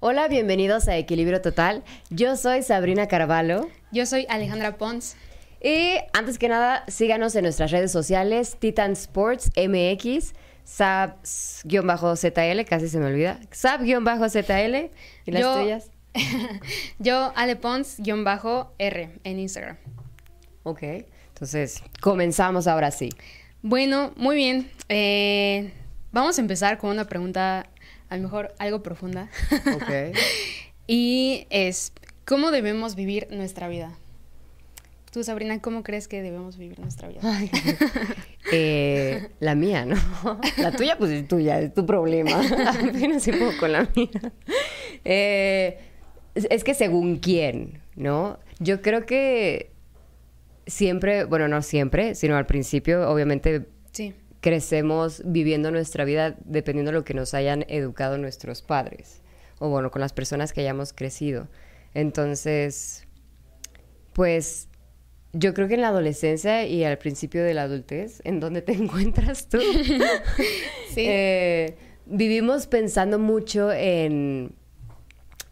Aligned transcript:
Hola, 0.00 0.28
bienvenidos 0.28 0.88
a 0.88 0.96
Equilibrio 0.96 1.42
Total. 1.42 1.84
Yo 2.08 2.36
soy 2.36 2.62
Sabrina 2.62 3.06
Carvalho. 3.06 3.68
Yo 3.92 4.06
soy 4.06 4.26
Alejandra 4.30 4.78
Pons. 4.78 5.16
Y 5.62 5.96
antes 6.14 6.38
que 6.38 6.48
nada, 6.48 6.84
síganos 6.88 7.34
en 7.36 7.42
nuestras 7.42 7.70
redes 7.70 7.92
sociales, 7.92 8.56
Titan 8.58 8.92
Sports 8.92 9.50
MX, 9.56 10.32
Sab-ZL, 10.64 12.64
casi 12.66 12.88
se 12.88 12.98
me 12.98 13.06
olvida, 13.06 13.38
Sab-ZL 13.50 14.90
y 15.26 15.30
las 15.30 15.42
Yo- 15.42 15.60
tuyas. 15.60 15.90
Yo, 16.98 17.32
Ale 17.36 17.56
Pons-R 17.56 19.10
en 19.22 19.38
Instagram. 19.38 19.76
Ok, 20.62 20.82
entonces 20.82 21.82
comenzamos 22.00 22.66
ahora 22.66 22.90
sí. 22.90 23.10
Bueno, 23.62 24.12
muy 24.16 24.36
bien. 24.36 24.70
Eh, 24.88 25.72
vamos 26.10 26.38
a 26.38 26.40
empezar 26.40 26.78
con 26.78 26.90
una 26.90 27.04
pregunta, 27.04 27.68
a 28.10 28.16
lo 28.16 28.24
mejor 28.24 28.54
algo 28.58 28.82
profunda. 28.82 29.30
Ok. 29.74 30.16
y 30.86 31.46
es, 31.48 31.92
¿cómo 32.26 32.50
debemos 32.50 32.96
vivir 32.96 33.28
nuestra 33.30 33.68
vida? 33.68 33.96
Tú, 35.12 35.24
Sabrina, 35.24 35.60
¿cómo 35.60 35.82
crees 35.82 36.06
que 36.06 36.22
debemos 36.22 36.56
vivir 36.56 36.78
nuestra 36.78 37.08
vida? 37.08 37.20
Ay, 37.24 37.50
eh, 38.52 39.30
la 39.40 39.54
mía, 39.54 39.84
¿no? 39.84 39.96
La 40.58 40.70
tuya, 40.70 40.98
pues 40.98 41.10
es 41.10 41.26
tuya, 41.26 41.60
es 41.60 41.74
tu 41.74 41.86
problema. 41.86 42.40
Apenas 42.68 43.26
un 43.26 43.38
poco 43.38 43.52
con 43.58 43.72
la 43.72 43.88
mía. 43.96 44.32
Eh, 45.04 45.78
es 46.34 46.62
que 46.62 46.74
según 46.74 47.18
quién, 47.18 47.80
¿no? 47.96 48.38
Yo 48.60 48.82
creo 48.82 49.04
que 49.04 49.72
siempre, 50.66 51.24
bueno, 51.24 51.48
no 51.48 51.62
siempre, 51.62 52.14
sino 52.14 52.36
al 52.36 52.46
principio, 52.46 53.08
obviamente 53.10 53.66
Sí, 53.92 54.14
crecemos 54.40 55.22
viviendo 55.24 55.70
nuestra 55.70 56.04
vida 56.04 56.36
dependiendo 56.44 56.92
de 56.92 56.98
lo 56.98 57.04
que 57.04 57.14
nos 57.14 57.34
hayan 57.34 57.64
educado 57.68 58.18
nuestros 58.18 58.62
padres 58.62 59.20
o 59.60 59.68
bueno, 59.68 59.90
con 59.90 60.00
las 60.00 60.12
personas 60.12 60.52
que 60.52 60.62
hayamos 60.62 60.92
crecido. 60.92 61.46
Entonces, 61.94 63.06
pues 64.12 64.68
yo 65.32 65.54
creo 65.54 65.68
que 65.68 65.74
en 65.74 65.82
la 65.82 65.88
adolescencia 65.88 66.66
y 66.66 66.82
al 66.82 66.98
principio 66.98 67.44
de 67.44 67.54
la 67.54 67.62
adultez, 67.62 68.20
¿en 68.24 68.40
dónde 68.40 68.62
te 68.62 68.72
encuentras 68.74 69.48
tú? 69.48 69.58
Sí. 70.92 71.04
Eh, 71.06 71.76
vivimos 72.06 72.66
pensando 72.66 73.20
mucho 73.20 73.70
en 73.70 74.56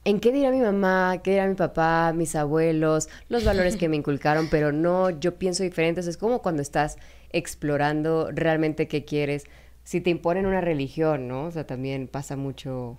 en 0.09 0.20
qué 0.20 0.33
dirá 0.33 0.51
mi 0.51 0.61
mamá, 0.61 1.20
qué 1.23 1.33
dirá 1.33 1.47
mi 1.47 1.55
papá, 1.55 2.14
mis 2.14 2.34
abuelos, 2.34 3.11
los 3.28 3.45
valores 3.45 3.77
que 3.77 3.91
me 3.91 3.97
inculcaron, 4.03 4.48
pero 4.50 4.73
no, 4.73 5.11
yo 5.11 5.39
pienso 5.39 5.62
diferente. 5.62 6.00
Es 6.00 6.17
como 6.17 6.41
cuando 6.41 6.62
estás 6.62 6.97
explorando 7.31 8.31
realmente 8.33 8.89
qué 8.89 9.05
quieres. 9.05 9.45
Si 9.84 10.00
te 10.00 10.09
imponen 10.09 10.47
una 10.47 10.62
religión, 10.62 11.28
¿no? 11.28 11.45
O 11.45 11.50
sea, 11.50 11.67
también 11.67 12.09
pasa 12.09 12.37
mucho 12.37 12.98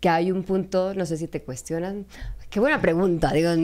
que 0.00 0.08
hay 0.08 0.32
un 0.32 0.42
punto, 0.42 0.92
no 0.94 1.06
sé 1.06 1.16
si 1.16 1.28
te 1.28 1.42
cuestionan. 1.42 2.06
Qué 2.50 2.58
buena 2.58 2.80
pregunta, 2.80 3.32
digo. 3.32 3.50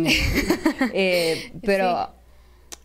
Eh, 0.95 1.53
pero, 1.65 2.13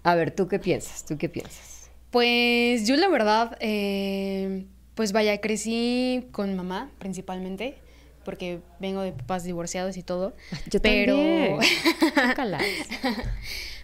a 0.01 0.15
ver, 0.15 0.31
¿tú 0.31 0.47
qué 0.47 0.57
piensas? 0.57 1.05
¿Tú 1.05 1.15
qué 1.15 1.29
piensas? 1.29 1.91
Pues 2.09 2.87
yo 2.87 2.95
la 2.95 3.07
verdad, 3.07 3.55
eh, 3.59 4.65
pues 4.95 5.11
vaya, 5.11 5.39
crecí 5.41 6.27
con 6.31 6.55
mamá 6.55 6.89
principalmente, 6.97 7.75
porque 8.23 8.59
vengo 8.79 9.01
de 9.01 9.11
papás 9.11 9.43
divorciados 9.43 9.97
y 9.97 10.03
todo. 10.03 10.33
Yo 10.71 10.81
pero, 10.81 11.15
también. 11.15 11.59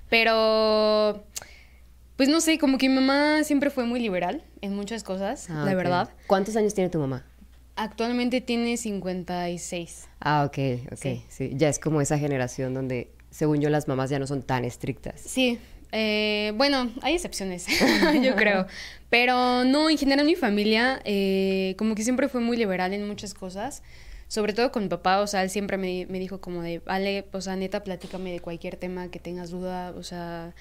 Pero, 0.09 1.23
pues 2.15 2.29
no 2.29 2.41
sé, 2.41 2.57
como 2.57 2.79
que 2.79 2.89
mi 2.89 2.95
mamá 2.95 3.43
siempre 3.43 3.69
fue 3.69 3.85
muy 3.85 3.99
liberal 3.99 4.43
en 4.61 4.75
muchas 4.75 5.03
cosas, 5.03 5.49
Ah, 5.49 5.63
la 5.65 5.75
verdad. 5.75 6.09
¿Cuántos 6.25 6.55
años 6.55 6.73
tiene 6.73 6.89
tu 6.89 6.97
mamá? 6.99 7.25
Actualmente 7.75 8.41
tiene 8.41 8.75
56. 8.75 10.09
Ah, 10.19 10.43
ok, 10.45 10.57
ok. 10.91 10.97
Sí. 10.97 11.23
Sí. 11.29 11.51
Ya 11.53 11.69
es 11.69 11.77
como 11.79 12.01
esa 12.01 12.17
generación 12.17 12.73
donde, 12.73 13.11
según 13.29 13.61
yo, 13.61 13.69
las 13.69 13.87
mamás 13.87 14.09
ya 14.09 14.17
no 14.17 14.25
son 14.25 14.41
tan 14.41 14.65
estrictas. 14.65 15.21
Sí, 15.21 15.59
eh, 15.91 16.53
bueno, 16.55 16.91
hay 17.01 17.15
excepciones, 17.15 17.65
yo 18.21 18.35
creo. 18.35 18.67
Pero 19.09 19.63
no, 19.63 19.89
en 19.89 19.97
general 19.97 20.25
mi 20.25 20.35
familia 20.35 21.01
eh, 21.03 21.75
como 21.77 21.95
que 21.95 22.03
siempre 22.03 22.27
fue 22.27 22.41
muy 22.41 22.57
liberal 22.57 22.93
en 22.93 23.07
muchas 23.07 23.33
cosas. 23.33 23.81
Sobre 24.29 24.53
todo 24.53 24.71
con 24.71 24.83
mi 24.83 24.89
papá, 24.89 25.19
o 25.21 25.27
sea, 25.27 25.43
él 25.43 25.49
siempre 25.49 25.77
me, 25.77 26.05
me 26.07 26.19
dijo 26.19 26.39
como 26.39 26.61
de, 26.61 26.81
Ale, 26.85 27.25
o 27.33 27.41
sea, 27.41 27.55
neta, 27.57 27.83
platícame 27.83 28.31
de 28.31 28.39
cualquier 28.39 28.77
tema 28.77 29.09
que 29.09 29.19
tengas 29.19 29.49
duda, 29.49 29.91
o 29.97 30.03
sea, 30.03 30.53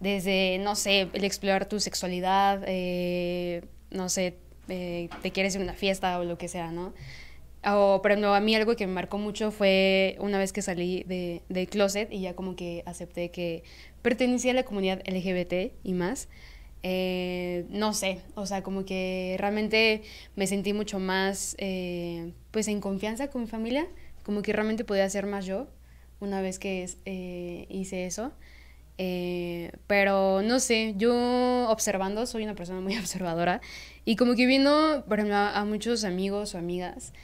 desde, 0.00 0.58
no 0.60 0.76
sé, 0.76 1.08
el 1.12 1.24
explorar 1.24 1.66
tu 1.66 1.80
sexualidad, 1.80 2.62
eh, 2.66 3.64
no 3.90 4.08
sé, 4.08 4.38
eh, 4.68 5.08
te 5.22 5.32
quieres 5.32 5.54
ir 5.56 5.60
a 5.60 5.64
una 5.64 5.74
fiesta 5.74 6.18
o 6.20 6.24
lo 6.24 6.38
que 6.38 6.48
sea, 6.48 6.70
¿no? 6.70 6.94
O, 7.66 8.00
pero 8.02 8.16
no, 8.16 8.34
a 8.34 8.40
mí 8.40 8.54
algo 8.54 8.76
que 8.76 8.86
me 8.86 8.92
marcó 8.92 9.18
mucho 9.18 9.50
fue 9.50 10.16
una 10.20 10.38
vez 10.38 10.52
que 10.52 10.62
salí 10.62 11.02
de, 11.04 11.42
del 11.48 11.68
closet 11.68 12.12
y 12.12 12.20
ya 12.20 12.34
como 12.36 12.56
que 12.56 12.82
acepté 12.86 13.30
que 13.30 13.64
pertenecía 14.02 14.52
a 14.52 14.54
la 14.54 14.64
comunidad 14.64 15.02
LGBT 15.06 15.72
y 15.82 15.94
más. 15.94 16.28
Eh, 16.86 17.64
no 17.70 17.94
sé, 17.94 18.20
o 18.34 18.44
sea, 18.44 18.62
como 18.62 18.84
que 18.84 19.36
realmente 19.38 20.02
me 20.36 20.46
sentí 20.46 20.74
mucho 20.74 20.98
más, 20.98 21.56
eh, 21.58 22.34
pues, 22.50 22.68
en 22.68 22.82
confianza 22.82 23.30
con 23.30 23.40
mi 23.40 23.48
familia, 23.48 23.88
como 24.22 24.42
que 24.42 24.52
realmente 24.52 24.84
podía 24.84 25.08
ser 25.08 25.24
más 25.24 25.46
yo 25.46 25.66
una 26.20 26.42
vez 26.42 26.58
que 26.58 26.86
eh, 27.06 27.66
hice 27.70 28.04
eso. 28.04 28.32
Pero 29.86 30.42
no 30.42 30.60
sé, 30.60 30.94
yo 30.98 31.68
observando, 31.70 32.26
soy 32.26 32.44
una 32.44 32.54
persona 32.54 32.80
muy 32.80 32.96
observadora 32.98 33.62
y 34.04 34.16
como 34.16 34.34
que 34.34 34.44
viendo, 34.46 35.04
por 35.08 35.18
ejemplo, 35.20 35.36
a, 35.36 35.64
muchos 35.64 36.04
amigos 36.04 36.54
o 36.54 36.58
amigas, 36.58 37.14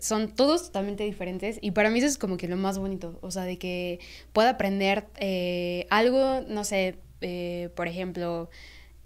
son 0.00 0.34
todos 0.34 0.64
totalmente 0.66 1.04
diferentes 1.04 1.58
y 1.62 1.70
para 1.70 1.90
mí 1.90 2.00
eso 2.00 2.08
es 2.08 2.18
como 2.18 2.36
que 2.36 2.48
lo 2.48 2.56
más 2.56 2.78
bonito, 2.78 3.18
o 3.22 3.30
sea, 3.30 3.44
de 3.44 3.56
que 3.56 4.00
pueda 4.32 4.50
aprender 4.50 5.06
algo, 5.90 6.40
no 6.48 6.64
sé, 6.64 6.98
eh, 7.20 7.68
por 7.74 7.88
ejemplo, 7.88 8.50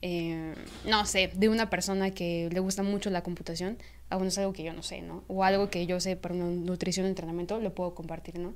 eh, 0.03 0.55
no 0.85 1.07
sé, 1.07 1.31
de 1.35 1.49
una 1.49 1.71
persona 1.71 2.11
que 2.11 2.49
le 2.53 2.61
gusta 2.61 2.83
mucho 2.83 3.11
la 3.11 3.23
computación, 3.23 3.79
a 4.11 4.17
uno 4.17 4.27
es 4.29 4.39
algo 4.39 4.53
que 4.53 4.63
yo 4.63 4.73
no 4.73 4.83
sé, 4.83 5.01
¿no? 5.03 5.25
O 5.29 5.45
algo 5.45 5.71
que 5.71 5.87
yo 5.87 5.99
sé 6.01 6.17
para 6.17 6.35
una 6.35 6.47
nutrición, 6.47 7.07
entrenamiento, 7.07 7.59
lo 7.61 7.75
puedo 7.75 7.95
compartir, 7.95 8.39
¿no? 8.39 8.55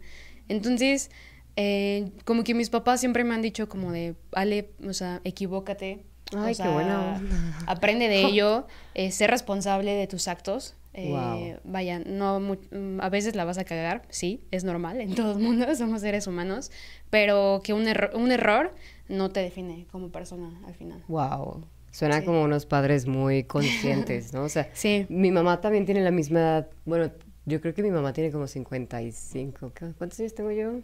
Entonces, 0.49 1.11
eh, 1.57 2.11
como 2.25 2.45
que 2.45 2.55
mis 2.55 2.71
papás 2.71 3.01
siempre 3.01 3.25
me 3.25 3.35
han 3.35 3.43
dicho 3.43 3.69
como 3.69 3.93
de, 3.93 4.15
Ale, 4.33 4.71
o 4.87 4.93
sea, 4.93 5.21
equivócate. 5.25 6.05
o 6.35 6.39
Ay, 6.39 6.55
qué 6.55 6.69
buena. 6.69 7.21
Aprende 7.67 8.09
de 8.09 8.23
ello, 8.27 8.67
eh, 8.95 9.11
sé 9.11 9.27
responsable 9.27 9.93
de 9.95 10.07
tus 10.07 10.29
actos. 10.29 10.75
eh. 10.93 11.59
Vaya, 11.65 11.99
no 12.01 12.41
mm, 12.41 13.01
a 13.01 13.09
veces 13.09 13.35
la 13.35 13.45
vas 13.45 13.59
a 13.59 13.65
cagar, 13.65 14.03
sí, 14.11 14.43
es 14.51 14.65
normal, 14.65 15.01
en 15.01 15.15
todo 15.15 15.33
el 15.33 15.39
mundo 15.39 15.67
somos 15.77 16.01
seres 16.03 16.27
humanos, 16.27 16.71
pero 17.11 17.61
que 17.65 17.73
un, 17.73 17.87
erro- 17.87 18.15
un 18.15 18.31
error 18.33 18.75
no 19.09 19.31
te 19.31 19.41
define 19.41 19.87
como 19.91 20.11
persona 20.11 20.61
al 20.67 20.75
final. 20.75 21.03
Wow. 21.09 21.65
Suena 21.91 22.21
Sí. 22.21 22.27
como 22.27 22.43
unos 22.43 22.67
padres 22.67 23.07
muy 23.07 23.45
conscientes, 23.45 24.33
¿no? 24.33 24.43
O 24.45 24.49
sea, 24.49 24.69
Sí. 24.75 25.07
mi 25.09 25.31
mamá 25.31 25.61
también 25.61 25.87
tiene 25.87 26.03
la 26.03 26.11
misma 26.11 26.41
edad. 26.41 26.69
Bueno, 26.85 27.11
yo 27.47 27.61
creo 27.61 27.73
que 27.75 27.83
mi 27.83 27.91
mamá 27.91 28.13
tiene 28.13 28.31
como 28.31 28.47
55. 28.47 29.73
¿Qué- 29.75 29.93
¿Cuántos 29.97 30.21
años 30.21 30.35
tengo 30.35 30.51
yo? 30.51 30.81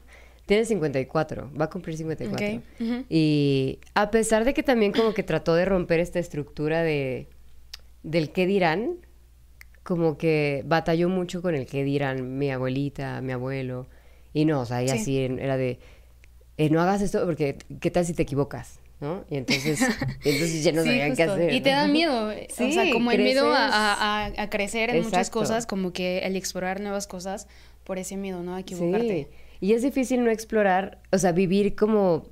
Tiene 0.47 0.65
54, 0.65 1.51
va 1.59 1.67
a 1.67 1.71
cumplir 1.71 1.97
54. 1.97 2.47
Ok, 2.57 2.63
ujú. 2.81 3.05
Y 3.09 3.79
a 3.95 4.11
pesar 4.11 4.45
de 4.45 4.53
que 4.55 4.63
también 4.63 4.93
como 4.93 5.15
que 5.15 5.23
trató 5.23 5.55
de 5.55 5.65
romper 5.65 6.01
esta 6.01 6.19
estructura 6.19 6.83
de 6.83 7.29
del 8.03 8.31
qué 8.33 8.47
dirán, 8.47 8.97
como 9.83 10.19
que 10.19 10.63
batalló 10.67 11.09
mucho 11.09 11.41
con 11.41 11.55
el 11.55 11.65
qué 11.67 11.85
dirán 11.85 12.37
mi 12.39 12.51
abuelita, 12.51 13.21
mi 13.23 13.33
abuelo. 13.33 13.87
Y 14.35 14.45
no, 14.45 14.61
o 14.61 14.67
sea, 14.67 14.83
ella 14.83 14.97
Sí. 14.99 15.05
sí 15.05 15.19
era 15.21 15.57
de, 15.57 15.79
eh, 16.57 16.71
no 16.71 16.81
hagas 16.81 17.03
esto 17.03 17.25
porque 17.25 17.59
qué 17.81 17.91
tal 17.91 18.05
si 18.05 18.15
te 18.15 18.23
equivocas, 18.23 18.79
¿no? 19.01 19.25
Y 19.29 19.37
entonces, 19.37 19.81
entonces 20.25 20.63
ya 20.65 20.73
no 20.73 20.83
Sí, 20.83 20.89
sabían 20.89 21.17
qué 21.17 21.23
hacer. 21.25 21.53
Y 21.53 21.61
te 21.61 21.71
da 21.71 21.87
miedo, 21.89 22.29
o 22.51 22.71
sea, 22.73 22.91
como 22.93 23.11
el 23.11 23.23
miedo 23.23 23.53
a, 23.53 24.27
a- 24.37 24.51
crecer 24.51 24.91
en 24.91 25.03
muchas 25.05 25.31
cosas, 25.31 25.67
como 25.67 25.93
que 25.93 26.19
el 26.21 26.37
explorar 26.37 26.81
nuevas 26.81 27.07
cosas 27.07 27.49
por 27.85 27.99
ese 27.99 28.17
miedo, 28.17 28.43
¿no? 28.43 28.55
A 28.55 28.61
equivocarte. 28.61 29.29
Sí. 29.31 29.37
Y 29.61 29.73
es 29.73 29.83
difícil 29.83 30.25
no 30.25 30.31
explorar, 30.31 31.01
o 31.11 31.19
sea, 31.19 31.33
vivir 31.33 31.75
como 31.75 32.27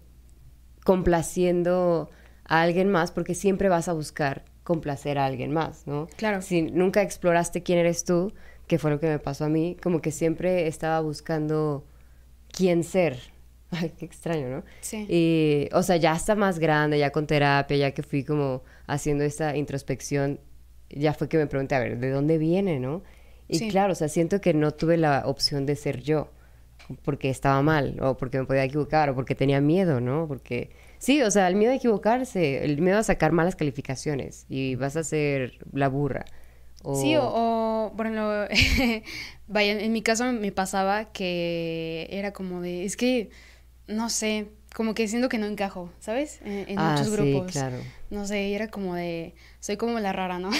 complaciendo 0.84 2.10
a 2.44 2.62
alguien 2.62 2.90
más 2.90 3.12
porque 3.12 3.34
siempre 3.34 3.68
vas 3.68 3.88
a 3.88 3.92
buscar 3.92 4.44
complacer 4.64 5.18
a 5.18 5.26
alguien 5.26 5.52
más, 5.52 5.86
¿no? 5.86 6.08
Claro. 6.16 6.42
Si 6.42 6.62
nunca 6.62 7.02
exploraste 7.02 7.62
quién 7.62 7.78
eres 7.78 8.04
tú, 8.04 8.32
que 8.66 8.78
fue 8.78 8.90
lo 8.90 9.00
que 9.00 9.06
me 9.08 9.18
pasó 9.18 9.44
a 9.44 9.48
mí, 9.48 9.76
como 9.82 10.00
que 10.00 10.10
siempre 10.10 10.66
estaba 10.66 11.00
buscando 11.00 11.84
quién 12.52 12.84
ser. 12.84 13.18
Ay, 13.80 13.92
qué 13.98 14.04
extraño, 14.04 14.48
¿no? 14.48 14.64
Sí. 14.80 15.06
Y, 15.08 15.68
o 15.74 15.82
sea, 15.82 15.96
ya 15.96 16.12
hasta 16.12 16.34
más 16.34 16.58
grande, 16.58 16.98
ya 16.98 17.10
con 17.10 17.26
terapia, 17.26 17.76
ya 17.76 17.90
que 17.92 18.02
fui 18.02 18.22
como 18.24 18.62
haciendo 18.86 19.24
esta 19.24 19.56
introspección, 19.56 20.38
ya 20.90 21.14
fue 21.14 21.28
que 21.28 21.38
me 21.38 21.46
pregunté, 21.46 21.74
a 21.74 21.80
ver, 21.80 21.98
¿de 21.98 22.10
dónde 22.10 22.38
viene, 22.38 22.78
no? 22.78 23.02
Y 23.48 23.58
Sí. 23.58 23.68
claro, 23.68 23.92
o 23.92 23.96
sea, 23.96 24.08
siento 24.08 24.40
que 24.40 24.54
no 24.54 24.72
tuve 24.72 24.96
la 24.96 25.22
opción 25.26 25.66
de 25.66 25.74
ser 25.76 26.02
yo, 26.02 26.30
porque 27.04 27.30
estaba 27.30 27.62
mal, 27.62 27.98
o 28.00 28.16
porque 28.16 28.38
me 28.38 28.44
podía 28.44 28.64
equivocar, 28.64 29.10
o 29.10 29.14
porque 29.14 29.34
tenía 29.34 29.60
miedo, 29.60 30.00
¿no? 30.00 30.26
Porque, 30.28 30.70
sí, 30.98 31.22
o 31.22 31.30
sea, 31.30 31.48
el 31.48 31.56
miedo 31.56 31.72
a 31.72 31.76
equivocarse, 31.76 32.64
el 32.64 32.80
miedo 32.82 32.98
a 32.98 33.02
sacar 33.02 33.32
malas 33.32 33.56
calificaciones, 33.56 34.46
y 34.48 34.74
vas 34.76 34.96
a 34.96 35.02
ser 35.04 35.58
la 35.72 35.88
burra, 35.88 36.24
Sí, 36.94 37.14
o, 37.16 37.92
por 37.96 38.06
ejemplo, 38.06 38.46
vaya, 39.46 39.80
en 39.80 39.92
mi 39.92 40.02
caso 40.02 40.24
me 40.32 40.50
pasaba 40.50 41.12
que 41.12 42.08
era 42.10 42.32
como 42.32 42.60
de, 42.60 42.84
es 42.84 42.96
que, 42.96 43.30
no 43.86 44.10
sé, 44.10 44.48
como 44.74 44.94
que 44.94 45.06
siento 45.08 45.28
que 45.28 45.38
no 45.38 45.46
encajo, 45.46 45.92
¿sabes? 46.00 46.40
En, 46.44 46.78
ah, 46.78 46.92
muchos 46.96 47.12
grupos. 47.14 47.52
Sí, 47.52 47.58
claro. 47.58 47.78
No 48.10 48.26
sé, 48.26 48.54
era 48.54 48.68
como 48.68 48.94
de, 48.94 49.34
soy 49.60 49.76
como 49.76 49.98
la 49.98 50.12
rara, 50.12 50.38
¿no? 50.38 50.50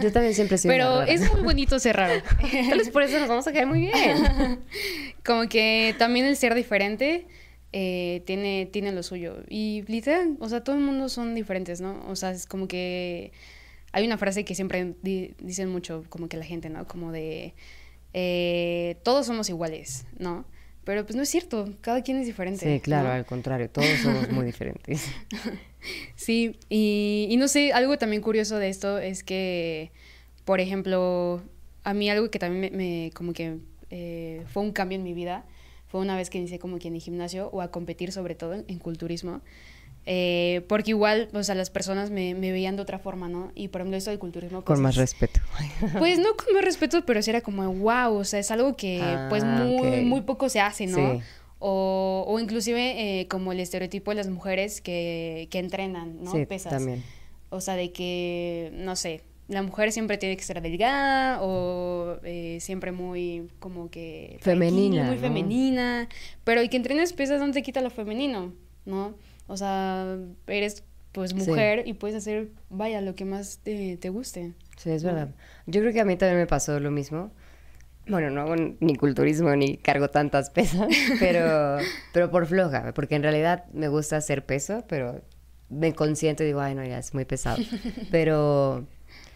Yo 0.00 0.12
también 0.12 0.34
siempre 0.34 0.58
soy 0.58 0.70
Pero 0.70 1.00
rara. 1.00 1.12
es 1.12 1.32
muy 1.32 1.42
bonito 1.42 1.78
ser 1.78 1.96
raro. 1.96 2.22
Entonces 2.52 2.90
por 2.90 3.02
eso 3.02 3.18
nos 3.18 3.28
vamos 3.28 3.46
a 3.46 3.52
caer 3.52 3.66
muy 3.66 3.80
bien. 3.80 4.60
como 5.24 5.48
que 5.48 5.94
también 5.98 6.26
el 6.26 6.36
ser 6.36 6.54
diferente 6.54 7.26
eh, 7.72 8.22
tiene, 8.26 8.66
tiene 8.66 8.92
lo 8.92 9.02
suyo. 9.02 9.36
Y 9.48 9.82
literal, 9.86 10.36
o 10.40 10.48
sea, 10.48 10.64
todo 10.64 10.76
el 10.76 10.82
mundo 10.82 11.08
son 11.08 11.34
diferentes, 11.34 11.80
¿no? 11.80 12.04
O 12.08 12.16
sea, 12.16 12.30
es 12.30 12.46
como 12.46 12.68
que 12.68 13.32
hay 13.92 14.06
una 14.06 14.18
frase 14.18 14.44
que 14.44 14.54
siempre 14.54 14.94
dicen 15.02 15.68
mucho, 15.68 16.04
como 16.08 16.28
que 16.28 16.36
la 16.36 16.44
gente, 16.44 16.70
¿no? 16.70 16.86
Como 16.86 17.12
de, 17.12 17.54
eh, 18.12 18.96
todos 19.02 19.26
somos 19.26 19.48
iguales, 19.48 20.06
¿no? 20.18 20.44
Pero 20.84 21.04
pues 21.04 21.14
no 21.14 21.22
es 21.22 21.28
cierto, 21.28 21.68
cada 21.82 22.02
quien 22.02 22.16
es 22.16 22.26
diferente. 22.26 22.64
Sí, 22.64 22.80
claro, 22.80 23.10
al 23.10 23.26
contrario, 23.26 23.68
todos 23.68 23.88
somos 24.02 24.30
muy 24.30 24.46
diferentes. 24.46 25.10
sí, 26.16 26.56
y, 26.68 27.26
y, 27.30 27.36
no 27.36 27.48
sé, 27.48 27.72
algo 27.72 27.98
también 27.98 28.22
curioso 28.22 28.58
de 28.58 28.68
esto 28.68 28.98
es 28.98 29.22
que, 29.22 29.92
por 30.44 30.60
ejemplo, 30.60 31.42
a 31.84 31.94
mí 31.94 32.08
algo 32.08 32.30
que 32.30 32.38
también 32.38 32.76
me, 32.76 33.10
como 33.14 33.32
que 33.32 33.58
eh, 33.90 34.44
fue 34.46 34.62
un 34.62 34.72
cambio 34.72 34.96
en 34.96 35.04
mi 35.04 35.12
vida, 35.12 35.44
fue 35.86 36.00
una 36.00 36.16
vez 36.16 36.30
que 36.30 36.38
inicié 36.38 36.58
como 36.58 36.78
que 36.78 36.88
en 36.88 36.94
el 36.94 37.00
gimnasio 37.00 37.50
o 37.52 37.60
a 37.60 37.70
competir 37.70 38.12
sobre 38.12 38.34
todo 38.34 38.54
en, 38.54 38.64
en 38.68 38.78
culturismo. 38.78 39.42
Eh, 40.06 40.64
porque 40.68 40.90
igual, 40.90 41.28
o 41.34 41.42
sea, 41.42 41.54
las 41.54 41.70
personas 41.70 42.10
me, 42.10 42.34
me, 42.34 42.52
veían 42.52 42.76
de 42.76 42.82
otra 42.82 42.98
forma, 42.98 43.28
¿no? 43.28 43.52
Y 43.54 43.68
por 43.68 43.80
ejemplo, 43.80 43.96
esto 43.96 44.10
del 44.10 44.18
culturismo. 44.18 44.62
Pues, 44.62 44.76
con 44.76 44.82
más 44.82 44.96
respeto. 44.96 45.40
Pues 45.98 46.18
no 46.18 46.34
con 46.36 46.54
más 46.54 46.64
respeto, 46.64 47.04
pero 47.04 47.22
sí 47.22 47.30
era 47.30 47.42
como, 47.42 47.70
wow, 47.72 48.14
o 48.16 48.24
sea, 48.24 48.40
es 48.40 48.50
algo 48.50 48.76
que 48.76 49.00
ah, 49.02 49.26
pues 49.28 49.44
muy, 49.44 49.88
okay. 49.88 50.04
muy 50.04 50.22
poco 50.22 50.48
se 50.48 50.60
hace, 50.60 50.86
¿no? 50.86 50.96
Sí. 50.96 51.20
O, 51.58 52.24
o 52.26 52.40
inclusive 52.40 53.20
eh, 53.20 53.28
como 53.28 53.52
el 53.52 53.60
estereotipo 53.60 54.10
de 54.12 54.16
las 54.16 54.28
mujeres 54.28 54.80
que, 54.80 55.48
que 55.50 55.58
entrenan, 55.58 56.24
¿no? 56.24 56.32
Sí, 56.32 56.46
Pesas. 56.46 56.72
también. 56.72 57.04
O 57.50 57.60
sea, 57.60 57.74
de 57.74 57.92
que, 57.92 58.70
no 58.74 58.96
sé, 58.96 59.22
la 59.48 59.62
mujer 59.62 59.92
siempre 59.92 60.16
tiene 60.16 60.36
que 60.36 60.44
ser 60.44 60.62
delgada 60.62 61.42
o 61.42 62.18
eh, 62.22 62.58
siempre 62.60 62.92
muy 62.92 63.48
como 63.58 63.90
que... 63.90 64.38
Femenina. 64.40 65.04
Muy 65.04 65.16
¿no? 65.16 65.20
femenina. 65.20 66.08
Pero 66.44 66.60
el 66.60 66.70
que 66.70 66.76
entrenes 66.76 67.12
pesas 67.12 67.40
no 67.40 67.50
te 67.50 67.62
quita 67.62 67.80
lo 67.80 67.90
femenino, 67.90 68.54
¿no? 68.86 69.14
O 69.50 69.56
sea, 69.56 70.16
eres 70.46 70.84
pues 71.10 71.34
mujer 71.34 71.82
sí. 71.82 71.90
y 71.90 71.94
puedes 71.94 72.16
hacer, 72.16 72.50
vaya, 72.68 73.00
lo 73.00 73.16
que 73.16 73.24
más 73.24 73.58
te, 73.64 73.96
te 73.96 74.08
guste. 74.08 74.54
Sí, 74.76 74.90
es 74.90 75.02
verdad. 75.02 75.34
Yo 75.66 75.80
creo 75.80 75.92
que 75.92 76.00
a 76.00 76.04
mí 76.04 76.16
también 76.16 76.38
me 76.38 76.46
pasó 76.46 76.78
lo 76.78 76.92
mismo. 76.92 77.32
Bueno, 78.06 78.30
no 78.30 78.42
hago 78.42 78.54
ni 78.54 78.94
culturismo 78.94 79.54
ni 79.56 79.76
cargo 79.76 80.08
tantas 80.08 80.50
pesas, 80.50 80.86
pero, 81.18 81.78
pero 82.12 82.30
por 82.30 82.46
floja, 82.46 82.92
porque 82.94 83.16
en 83.16 83.24
realidad 83.24 83.64
me 83.72 83.88
gusta 83.88 84.16
hacer 84.18 84.46
peso, 84.46 84.84
pero 84.88 85.20
me 85.68 85.94
consiento 85.94 86.44
y 86.44 86.46
digo, 86.46 86.60
ay, 86.60 86.76
no, 86.76 86.84
ya 86.84 86.98
es 86.98 87.12
muy 87.12 87.24
pesado. 87.24 87.58
Pero, 88.12 88.86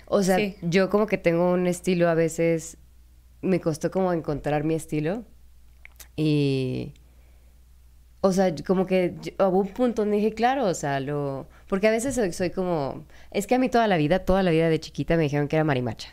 o 0.06 0.22
sea, 0.22 0.36
sí. 0.36 0.56
yo 0.62 0.90
como 0.90 1.06
que 1.06 1.18
tengo 1.18 1.52
un 1.52 1.66
estilo 1.66 2.08
a 2.08 2.14
veces, 2.14 2.76
me 3.42 3.60
costó 3.60 3.90
como 3.90 4.12
encontrar 4.12 4.62
mi 4.62 4.74
estilo 4.74 5.24
y 6.16 6.94
o 8.24 8.32
sea, 8.32 8.54
como 8.66 8.86
que 8.86 9.12
hubo 9.38 9.60
un 9.60 9.68
punto 9.68 10.00
donde 10.00 10.16
dije, 10.16 10.32
claro, 10.32 10.64
o 10.64 10.72
sea, 10.72 10.98
lo... 10.98 11.46
Porque 11.68 11.88
a 11.88 11.90
veces 11.90 12.14
soy, 12.14 12.32
soy, 12.32 12.48
como... 12.48 13.04
Es 13.30 13.46
que 13.46 13.54
a 13.54 13.58
mí 13.58 13.68
toda 13.68 13.86
la 13.86 13.98
vida, 13.98 14.20
toda 14.20 14.42
la 14.42 14.50
vida 14.50 14.70
de 14.70 14.80
chiquita 14.80 15.18
me 15.18 15.24
dijeron 15.24 15.46
que 15.46 15.56
era 15.56 15.64
marimacha. 15.64 16.08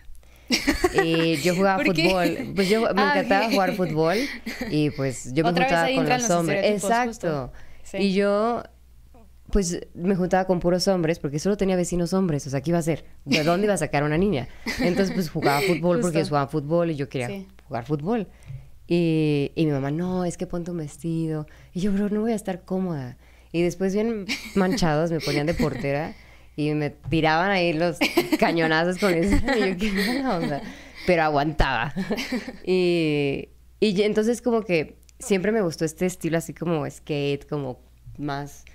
Y 1.06 1.38
yo 1.42 1.56
jugaba 1.56 1.82
fútbol. 1.82 2.52
Pues 2.54 2.68
yo 2.68 2.82
me 2.82 3.02
ah, 3.02 3.12
encantaba 3.14 3.46
okay. 3.46 3.56
jugar 3.56 3.76
fútbol. 3.76 4.18
Y 4.70 4.90
pues 4.90 5.34
yo 5.34 5.46
me 5.46 5.52
Otra 5.52 5.64
juntaba 5.64 5.96
con 5.96 6.10
los 6.10 6.30
hombres. 6.32 6.66
Exacto. 6.66 7.54
Sí. 7.84 7.98
Y 8.00 8.14
yo, 8.14 8.62
pues 9.50 9.80
me 9.94 10.18
juntaba 10.18 10.44
con 10.44 10.60
puros 10.60 10.90
hombres 10.90 11.18
porque 11.18 11.40
solo 11.40 11.56
tenía 11.56 11.78
vecinos 11.78 12.12
hombres. 12.12 12.46
O 12.46 12.50
sea, 12.50 12.60
¿qué 12.60 12.72
iba 12.72 12.78
a 12.78 12.82
hacer? 12.82 13.06
¿De 13.24 13.42
dónde 13.46 13.68
iba 13.68 13.74
a 13.76 13.78
sacar 13.78 14.04
una 14.04 14.18
niña? 14.18 14.50
Entonces, 14.82 15.16
pues 15.16 15.30
jugaba 15.30 15.62
fútbol 15.62 15.96
Justo. 15.96 16.02
porque 16.02 16.18
ellos 16.18 16.28
jugaban 16.28 16.50
fútbol 16.50 16.92
y 16.92 16.96
yo 16.98 17.08
quería 17.08 17.28
Sí. 17.28 17.48
jugar 17.70 17.86
fútbol. 17.86 18.28
Y, 18.94 19.54
y 19.56 19.68
mi 19.68 19.72
mamá, 19.72 19.90
no, 19.90 20.26
es 20.26 20.36
que 20.36 20.48
ponte 20.48 20.70
un 20.70 20.76
vestido. 20.76 21.48
Y 21.72 21.80
yo, 21.80 21.94
bro, 21.94 22.10
no 22.10 22.20
voy 22.20 22.34
a 22.34 22.36
estar 22.36 22.66
cómoda. 22.66 23.18
Y 23.54 23.62
después 23.62 23.94
bien 23.94 24.26
manchados 24.56 25.12
me 25.12 25.22
ponían 25.22 25.46
de 25.46 25.54
portera 25.54 26.14
y 26.58 26.74
me 26.74 26.90
tiraban 26.90 27.52
ahí 27.52 27.72
los 27.72 27.98
cañonazos 28.38 28.98
con 28.98 29.14
eso. 29.14 29.34
Y 29.34 29.60
yo, 29.62 29.78
qué 29.78 29.94
mala 29.94 30.36
onda. 30.38 30.62
Pero 31.08 31.24
aguantaba. 31.24 31.94
Y, 32.66 33.48
y 33.80 34.02
entonces 34.02 34.42
como 34.42 34.64
que 34.64 34.98
siempre 35.20 35.54
me 35.54 35.62
gustó 35.62 35.86
este 35.86 36.06
estilo 36.06 36.38
así 36.38 36.54
como 36.54 36.86
skate, 36.90 37.48
como 37.48 37.80
más... 38.18 38.66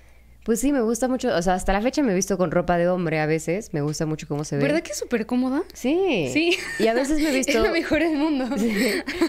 Pues 0.47 0.61
sí, 0.61 0.71
me 0.71 0.79
gusta 0.79 1.09
mucho, 1.09 1.35
o 1.35 1.41
sea, 1.41 1.55
hasta 1.55 1.73
la 1.73 1.81
fecha 1.81 2.01
me 2.01 2.13
he 2.13 2.15
visto 2.15 2.37
con 2.37 2.51
ropa 2.51 2.77
de 2.77 2.87
hombre 2.87 3.19
a 3.19 3.25
veces, 3.25 3.73
me 3.73 3.81
gusta 3.81 4.05
mucho 4.05 4.29
cómo 4.29 4.45
se 4.45 4.55
ve. 4.55 4.61
¿Verdad 4.63 4.81
que 4.81 4.93
es 4.93 4.97
súper 4.97 5.25
cómoda? 5.25 5.63
Sí. 5.73 6.29
Sí. 6.31 6.57
Y 6.79 6.87
a 6.87 6.93
veces 6.93 7.19
me 7.21 7.31
he 7.31 7.33
visto... 7.35 7.51
Es 7.51 7.65
lo 7.65 7.73
mejor 7.73 7.99
del 7.99 8.15
mundo. 8.15 8.47
Sí. 8.57 8.71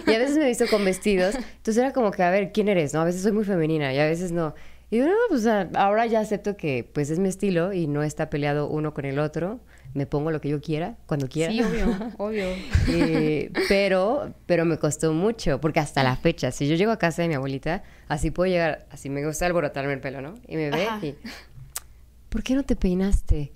Y 0.07 0.15
a 0.15 0.19
veces 0.21 0.37
me 0.37 0.45
he 0.45 0.47
visto 0.47 0.67
con 0.71 0.85
vestidos. 0.85 1.35
Entonces 1.35 1.77
era 1.77 1.93
como 1.93 2.13
que, 2.13 2.23
a 2.23 2.31
ver, 2.31 2.53
¿quién 2.53 2.69
eres? 2.69 2.95
¿No? 2.95 3.01
A 3.01 3.05
veces 3.05 3.23
soy 3.23 3.33
muy 3.33 3.43
femenina 3.45 3.93
y 3.93 3.99
a 3.99 4.07
veces 4.07 4.31
no. 4.31 4.55
Y 4.93 4.99
digo, 4.99 5.09
no, 5.09 5.17
pues 5.29 5.45
ahora 5.45 6.07
ya 6.07 6.21
acepto 6.21 6.57
que 6.57 6.89
pues 6.95 7.11
es 7.11 7.19
mi 7.19 7.29
estilo 7.29 7.73
y 7.73 7.89
no 7.89 8.05
está 8.05 8.31
peleado 8.31 8.69
uno 8.69 8.95
con 8.95 9.05
el 9.05 9.19
otro. 9.19 9.59
Me 9.95 10.07
pongo 10.07 10.31
lo 10.31 10.41
que 10.41 10.49
yo 10.51 10.61
quiera, 10.61 10.97
cuando 11.07 11.29
quiera. 11.29 11.53
Sí, 11.53 11.63
obvio, 11.63 11.87
obvio. 12.19 12.47
Y, 12.89 13.51
pero, 13.69 14.33
pero 14.47 14.65
me 14.65 14.79
costó 14.79 15.13
mucho, 15.13 15.61
porque 15.61 15.81
hasta 15.81 16.03
la 16.03 16.17
fecha, 16.17 16.51
si 16.51 16.69
yo 16.69 16.75
llego 16.77 16.93
a 16.93 16.99
casa 16.99 17.23
de 17.23 17.29
mi 17.29 17.35
abuelita, 17.35 17.83
así 18.09 18.31
puedo 18.31 18.51
llegar, 18.51 18.87
así 18.91 19.09
me 19.09 19.25
gusta 19.25 19.47
alborotarme 19.47 19.93
el 19.95 20.01
pelo, 20.01 20.21
¿no? 20.21 20.35
Y 20.47 20.57
me 20.57 20.71
ve 20.71 20.85
Ajá. 20.87 21.05
y, 21.07 21.15
¿por 22.29 22.43
qué 22.43 22.55
no 22.55 22.63
te 22.65 22.77
peinaste? 22.77 23.53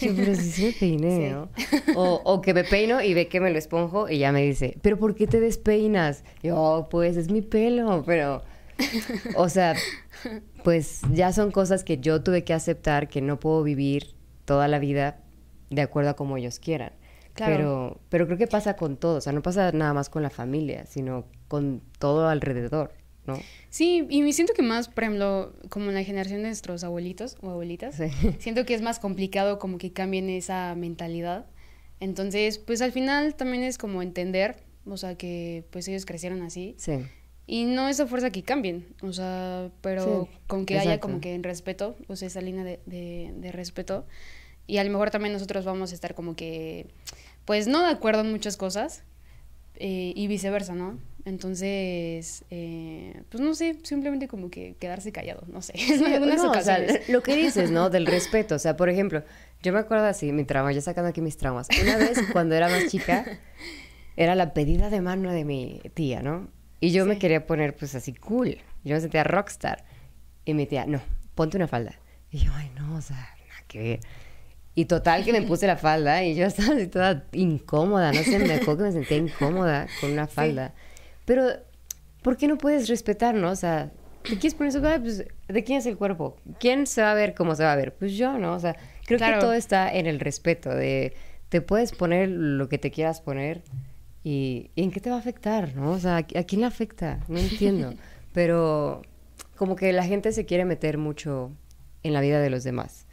Yo, 0.00 0.14
pero 0.16 0.34
si 0.34 0.50
sí 0.50 0.64
me 0.66 0.72
peiné, 0.72 1.16
Sí. 1.28 1.30
¿no? 1.32 1.48
O, 1.96 2.20
o 2.24 2.40
que 2.42 2.54
me 2.54 2.64
peino 2.64 3.02
y 3.02 3.14
ve 3.14 3.28
que 3.28 3.40
me 3.40 3.50
lo 3.50 3.58
esponjo 3.58 4.08
y 4.08 4.18
ya 4.18 4.32
me 4.32 4.42
dice, 4.42 4.76
¿pero 4.82 4.98
por 4.98 5.14
qué 5.14 5.26
te 5.26 5.40
despeinas? 5.40 6.22
Y 6.42 6.48
yo, 6.48 6.56
"Oh, 6.58 6.88
pues 6.88 7.16
es 7.16 7.30
mi 7.30 7.42
pelo, 7.42 8.02
pero... 8.06 8.42
O 9.36 9.48
sea, 9.48 9.74
pues 10.64 11.00
ya 11.12 11.32
son 11.32 11.50
cosas 11.52 11.84
que 11.84 11.98
yo 11.98 12.22
tuve 12.22 12.42
que 12.44 12.52
aceptar 12.52 13.08
que 13.08 13.20
no 13.20 13.38
puedo 13.38 13.62
vivir 13.62 14.14
toda 14.44 14.66
la 14.68 14.78
vida 14.78 15.18
de 15.72 15.82
acuerdo 15.82 16.10
a 16.10 16.14
como 16.14 16.36
ellos 16.36 16.58
quieran. 16.58 16.92
Claro. 17.34 17.56
Pero, 17.56 18.00
pero 18.10 18.26
creo 18.26 18.38
que 18.38 18.46
pasa 18.46 18.76
con 18.76 18.96
todo, 18.98 19.16
o 19.16 19.20
sea, 19.20 19.32
no 19.32 19.42
pasa 19.42 19.72
nada 19.72 19.94
más 19.94 20.10
con 20.10 20.22
la 20.22 20.30
familia, 20.30 20.84
sino 20.86 21.24
con 21.48 21.82
todo 21.98 22.28
alrededor, 22.28 22.92
¿no? 23.26 23.38
Sí, 23.70 24.06
y 24.10 24.20
me 24.22 24.34
siento 24.34 24.52
que 24.52 24.62
más, 24.62 24.88
por 24.88 25.04
ejemplo, 25.04 25.54
como 25.70 25.88
en 25.88 25.94
la 25.94 26.04
generación 26.04 26.42
de 26.42 26.48
nuestros 26.48 26.84
abuelitos 26.84 27.36
o 27.40 27.50
abuelitas, 27.50 27.94
Sí. 27.96 28.04
siento 28.38 28.66
que 28.66 28.74
es 28.74 28.82
más 28.82 28.98
complicado 28.98 29.58
como 29.58 29.78
que 29.78 29.92
cambien 29.92 30.28
esa 30.28 30.74
mentalidad. 30.74 31.46
Entonces, 32.00 32.58
pues 32.58 32.82
al 32.82 32.92
final 32.92 33.34
también 33.34 33.62
es 33.62 33.78
como 33.78 34.02
entender, 34.02 34.56
o 34.84 34.96
sea, 34.98 35.14
que 35.16 35.64
pues 35.70 35.88
ellos 35.88 36.04
crecieron 36.04 36.42
así. 36.42 36.74
Sí. 36.76 36.98
Y 37.46 37.64
no 37.64 37.88
es 37.88 37.98
a 37.98 38.06
fuerza 38.06 38.30
que 38.30 38.42
cambien, 38.42 38.86
o 39.02 39.12
sea, 39.12 39.70
pero 39.80 40.28
Sí, 40.30 40.38
con 40.46 40.66
que 40.66 40.78
haya 40.78 41.00
como 41.00 41.20
que 41.20 41.34
en 41.34 41.42
respeto, 41.42 41.96
o 42.08 42.16
sea, 42.16 42.28
esa 42.28 42.40
línea 42.40 42.62
de, 42.64 42.80
de, 42.86 43.32
de 43.36 43.52
respeto. 43.52 44.04
Y 44.72 44.78
a 44.78 44.84
lo 44.84 44.90
mejor 44.90 45.10
también 45.10 45.34
nosotros 45.34 45.66
vamos 45.66 45.92
a 45.92 45.94
estar 45.94 46.14
como 46.14 46.34
que, 46.34 46.86
pues 47.44 47.66
no 47.66 47.82
de 47.82 47.90
acuerdo 47.90 48.22
en 48.22 48.30
muchas 48.30 48.56
cosas 48.56 49.02
eh, 49.74 50.14
y 50.16 50.26
viceversa, 50.28 50.74
¿no? 50.74 50.98
Entonces, 51.26 52.46
eh, 52.48 53.22
pues 53.28 53.42
no 53.42 53.54
sé, 53.54 53.76
simplemente 53.82 54.28
como 54.28 54.50
que 54.50 54.74
quedarse 54.80 55.12
callado, 55.12 55.42
no 55.48 55.60
sé, 55.60 55.74
algunas 56.14 56.42
no, 56.42 56.52
o 56.52 56.60
sea, 56.62 56.78
lo 57.08 57.22
que 57.22 57.36
dices, 57.36 57.70
¿no? 57.70 57.90
Del 57.96 58.06
respeto. 58.06 58.54
O 58.54 58.58
sea, 58.58 58.74
por 58.74 58.88
ejemplo, 58.88 59.22
yo 59.62 59.74
me 59.74 59.80
acuerdo 59.80 60.06
así, 60.06 60.32
mi 60.32 60.44
trauma, 60.44 60.72
ya 60.72 60.80
sacando 60.80 61.10
aquí 61.10 61.20
mis 61.20 61.36
traumas. 61.36 61.68
Una 61.82 61.98
vez, 61.98 62.18
cuando 62.32 62.54
era 62.54 62.70
más 62.70 62.86
chica, 62.90 63.26
era 64.16 64.34
la 64.34 64.54
pedida 64.54 64.88
de 64.88 65.02
mano 65.02 65.32
de 65.32 65.44
mi 65.44 65.82
tía, 65.92 66.22
¿no? 66.22 66.48
Y 66.80 66.92
yo 66.92 67.04
me 67.04 67.14
Sí. 67.14 67.20
quería 67.20 67.46
poner, 67.46 67.76
pues, 67.76 67.94
así 67.94 68.14
cool. 68.14 68.56
Yo 68.84 68.94
me 68.94 69.00
sentía 69.02 69.22
rockstar. 69.22 69.84
Y 70.46 70.54
mi 70.54 70.64
tía, 70.64 70.86
no, 70.86 71.02
ponte 71.34 71.58
una 71.58 71.68
falda. 71.68 71.94
Y 72.30 72.38
yo, 72.38 72.52
ay, 72.54 72.70
no, 72.74 72.96
o 72.96 73.02
sea, 73.02 73.16
nada 73.16 73.64
que 73.68 73.78
ver. 73.82 74.00
Y 74.74 74.86
total 74.86 75.24
que 75.24 75.32
me 75.32 75.42
puse 75.42 75.66
la 75.66 75.76
falda 75.76 76.24
y 76.24 76.34
yo 76.34 76.46
estaba 76.46 76.74
así 76.74 76.86
toda 76.86 77.24
incómoda, 77.32 78.12
no 78.12 78.22
sé, 78.22 78.38
me 78.38 78.54
acuerdo 78.54 78.78
que 78.78 78.82
me 78.84 78.92
sentía 78.92 79.16
incómoda 79.18 79.86
con 80.00 80.12
una 80.12 80.26
falda. 80.26 80.72
Pero, 81.26 81.46
¿por 82.22 82.36
qué 82.36 82.48
no 82.48 82.56
puedes 82.58 82.88
respetar, 82.88 83.34
no? 83.34 83.50
O 83.50 83.56
sea, 83.56 83.90
¿te 84.22 84.30
quieres 84.30 84.54
poner 84.54 84.70
eso? 84.74 84.80
Ah, 84.86 84.98
Pues, 85.00 85.24
¿de 85.48 85.64
quién 85.64 85.78
es 85.78 85.86
el 85.86 85.96
cuerpo? 85.98 86.36
¿Quién 86.58 86.86
se 86.86 87.02
va 87.02 87.10
a 87.12 87.14
ver 87.14 87.34
cómo 87.34 87.54
se 87.54 87.64
va 87.64 87.72
a 87.72 87.76
ver? 87.76 87.94
Pues 87.94 88.12
yo, 88.14 88.38
¿no? 88.38 88.54
O 88.54 88.60
sea, 88.60 88.74
creo 89.04 89.18
Claro. 89.18 89.34
que 89.34 89.40
todo 89.40 89.52
está 89.52 89.92
en 89.92 90.06
el 90.06 90.18
respeto 90.20 90.70
de 90.70 91.14
te 91.50 91.60
puedes 91.60 91.92
poner 91.92 92.30
lo 92.30 92.68
que 92.70 92.78
te 92.78 92.90
quieras 92.90 93.20
poner 93.20 93.62
y, 94.24 94.70
y 94.74 94.84
en 94.84 94.90
qué 94.90 95.00
te 95.00 95.10
va 95.10 95.16
a 95.16 95.18
afectar, 95.18 95.74
¿no? 95.76 95.90
O 95.90 95.98
sea, 95.98 96.16
¿a, 96.16 96.18
a 96.20 96.44
quién 96.44 96.62
le 96.62 96.66
afecta? 96.66 97.20
No 97.28 97.38
entiendo. 97.38 97.92
Pero 98.32 99.02
como 99.56 99.76
que 99.76 99.92
la 99.92 100.04
gente 100.04 100.32
se 100.32 100.46
quiere 100.46 100.64
meter 100.64 100.96
mucho 100.96 101.52
en 102.02 102.14
la 102.14 102.20
vida 102.22 102.40
de 102.40 102.48
los 102.48 102.64
demás. 102.64 103.06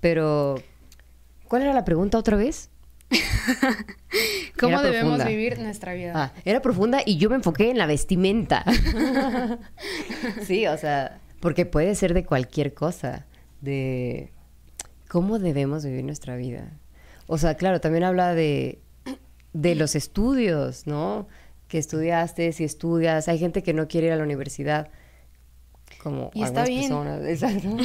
Pero, 0.00 0.56
¿cuál 1.48 1.62
era 1.62 1.72
la 1.72 1.84
pregunta 1.84 2.18
otra 2.18 2.36
vez? 2.36 2.70
¿Cómo 4.58 4.72
Era 4.80 4.82
debemos 4.82 5.16
profunda. 5.16 5.24
vivir 5.28 5.58
nuestra 5.60 5.94
vida? 5.94 6.12
Ah, 6.14 6.32
era 6.44 6.60
profunda 6.60 7.00
y 7.04 7.18
yo 7.18 7.28
me 7.30 7.36
enfoqué 7.36 7.70
en 7.70 7.78
la 7.78 7.86
vestimenta. 7.86 8.64
sí, 10.42 10.66
o 10.66 10.76
sea, 10.78 11.20
porque 11.40 11.66
puede 11.66 11.94
ser 11.94 12.14
de 12.14 12.24
cualquier 12.24 12.74
cosa, 12.74 13.26
de 13.60 14.32
cómo 15.08 15.38
debemos 15.38 15.84
vivir 15.84 16.04
nuestra 16.04 16.36
vida. 16.36 16.72
O 17.26 17.38
sea, 17.38 17.54
claro, 17.56 17.80
también 17.80 18.04
habla 18.04 18.34
de, 18.34 18.80
de 19.52 19.74
los 19.74 19.94
estudios, 19.94 20.86
¿no? 20.86 21.28
Que 21.68 21.78
estudiaste, 21.78 22.52
si 22.52 22.64
estudias. 22.64 23.28
Hay 23.28 23.38
gente 23.38 23.62
que 23.62 23.74
no 23.74 23.88
quiere 23.88 24.08
ir 24.08 24.12
a 24.12 24.16
la 24.16 24.22
universidad, 24.24 24.88
como 26.02 26.30
Y 26.34 26.42
está 26.42 26.62
algunas 26.62 26.68
bien. 26.68 26.80
personas. 26.80 27.24
Exacto. 27.26 27.76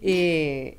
Y- 0.00 0.78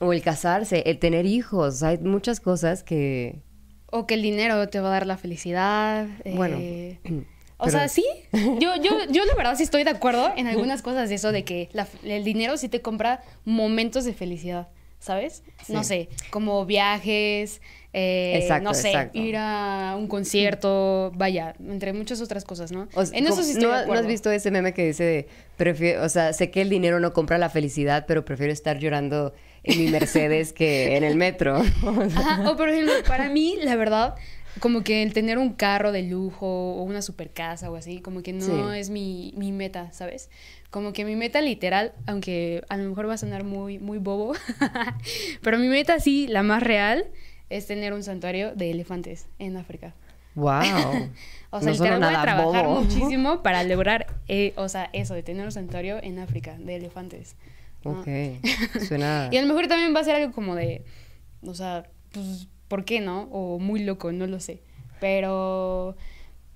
o 0.00 0.12
el 0.12 0.22
casarse, 0.22 0.82
el 0.86 0.98
tener 0.98 1.26
hijos. 1.26 1.82
Hay 1.82 1.98
muchas 1.98 2.40
cosas 2.40 2.82
que... 2.82 3.42
O 3.90 4.06
que 4.06 4.14
el 4.14 4.22
dinero 4.22 4.68
te 4.68 4.80
va 4.80 4.88
a 4.88 4.92
dar 4.92 5.06
la 5.06 5.16
felicidad. 5.16 6.06
Bueno, 6.34 6.56
eh, 6.60 6.98
O 7.58 7.66
pero- 7.66 7.70
sea, 7.78 7.88
sí. 7.88 8.04
Yo, 8.32 8.74
yo, 8.82 8.90
yo 9.10 9.24
la 9.24 9.34
verdad 9.36 9.54
sí 9.56 9.62
estoy 9.62 9.84
de 9.84 9.90
acuerdo 9.90 10.32
en 10.36 10.48
algunas 10.48 10.82
cosas 10.82 11.08
de 11.08 11.14
eso, 11.14 11.30
de 11.30 11.44
que 11.44 11.68
la- 11.72 11.86
el 12.02 12.24
dinero 12.24 12.56
sí 12.56 12.68
te 12.68 12.80
compra 12.82 13.22
momentos 13.44 14.04
de 14.04 14.12
felicidad, 14.12 14.68
¿sabes? 14.98 15.44
No 15.68 15.84
sé, 15.84 16.08
como 16.30 16.66
viajes, 16.66 17.60
eh, 17.92 18.40
Exacto, 18.42 18.64
no 18.64 18.74
sé, 18.74 18.88
exacto. 18.88 19.16
ir 19.18 19.36
a 19.38 19.94
un 19.96 20.08
concierto, 20.08 21.12
vaya, 21.14 21.54
entre 21.60 21.92
muchas 21.92 22.20
otras 22.20 22.44
cosas, 22.44 22.72
¿no? 22.72 22.88
O 22.94 23.06
sea, 23.06 23.16
en 23.16 23.26
eso 23.28 23.40
sí 23.44 23.52
estoy 23.52 23.68
¿no, 23.68 23.78
de 23.80 23.86
¿No 23.86 23.92
has 23.92 24.06
visto 24.08 24.32
ese 24.32 24.50
meme 24.50 24.74
que 24.74 24.86
dice, 24.86 25.04
de, 25.04 25.28
prefiero, 25.56 26.02
o 26.02 26.08
sea, 26.08 26.32
sé 26.32 26.50
que 26.50 26.60
el 26.62 26.68
dinero 26.68 26.98
no 26.98 27.12
compra 27.12 27.38
la 27.38 27.48
felicidad, 27.50 28.04
pero 28.08 28.24
prefiero 28.24 28.52
estar 28.52 28.78
llorando 28.80 29.32
en 29.64 29.78
mi 29.78 29.90
Mercedes 29.90 30.52
que 30.52 30.96
en 30.96 31.04
el 31.04 31.16
metro? 31.16 31.56
Ajá, 32.16 32.50
o 32.50 32.56
por 32.56 32.68
ejemplo, 32.68 32.92
para 33.08 33.28
mí, 33.28 33.56
la 33.62 33.74
verdad, 33.76 34.14
como 34.60 34.84
que 34.84 35.02
el 35.02 35.12
tener 35.12 35.38
un 35.38 35.52
carro 35.54 35.90
de 35.90 36.02
lujo 36.02 36.46
o 36.46 36.82
una 36.84 37.02
super 37.02 37.30
casa 37.30 37.70
o 37.70 37.76
así, 37.76 38.00
como 38.00 38.22
que 38.22 38.32
no 38.32 38.44
Sí. 38.72 38.78
es 38.78 38.90
mi, 38.90 39.32
mi 39.36 39.50
meta, 39.52 39.90
¿sabes? 39.92 40.30
Como 40.70 40.92
que 40.92 41.04
mi 41.04 41.16
meta 41.16 41.40
literal, 41.40 41.92
aunque 42.06 42.62
a 42.68 42.76
lo 42.76 42.88
mejor 42.88 43.08
va 43.08 43.14
a 43.14 43.18
sonar 43.18 43.44
muy, 43.44 43.78
muy 43.78 43.98
bobo, 43.98 44.34
pero 45.42 45.58
mi 45.58 45.68
meta 45.68 45.98
sí, 46.00 46.26
la 46.28 46.42
más 46.42 46.62
real, 46.62 47.06
es 47.50 47.66
tener 47.66 47.92
un 47.92 48.02
santuario 48.02 48.54
de 48.54 48.70
elefantes 48.70 49.26
en 49.38 49.56
África. 49.56 49.94
¡Wow! 50.34 50.60
O 51.54 51.60
sea, 51.60 51.68
no 51.68 51.72
literal 51.74 52.00
voy 52.00 52.14
a 52.14 52.22
trabajar 52.22 52.66
bobo. 52.66 52.80
muchísimo 52.80 53.40
para 53.44 53.62
lograr, 53.62 54.08
eh, 54.26 54.52
o 54.56 54.68
sea, 54.68 54.90
eso, 54.92 55.14
de 55.14 55.22
tener 55.22 55.44
un 55.44 55.52
santuario 55.52 56.02
en 56.02 56.18
África 56.18 56.56
de 56.58 56.74
elefantes. 56.74 57.36
¿No? 57.84 58.00
Ok, 58.00 58.08
suena... 58.88 59.28
Y 59.30 59.36
a 59.36 59.42
lo 59.42 59.48
mejor 59.48 59.68
también 59.68 59.94
va 59.94 60.00
a 60.00 60.04
ser 60.04 60.16
algo 60.16 60.32
como 60.32 60.54
de, 60.54 60.84
o 61.42 61.54
sea, 61.54 61.84
pues, 62.12 62.48
¿por 62.68 62.84
qué 62.84 63.00
no? 63.00 63.28
O 63.30 63.58
muy 63.58 63.82
loco, 63.82 64.12
no 64.12 64.26
lo 64.26 64.40
sé. 64.40 64.62
Pero, 65.00 65.96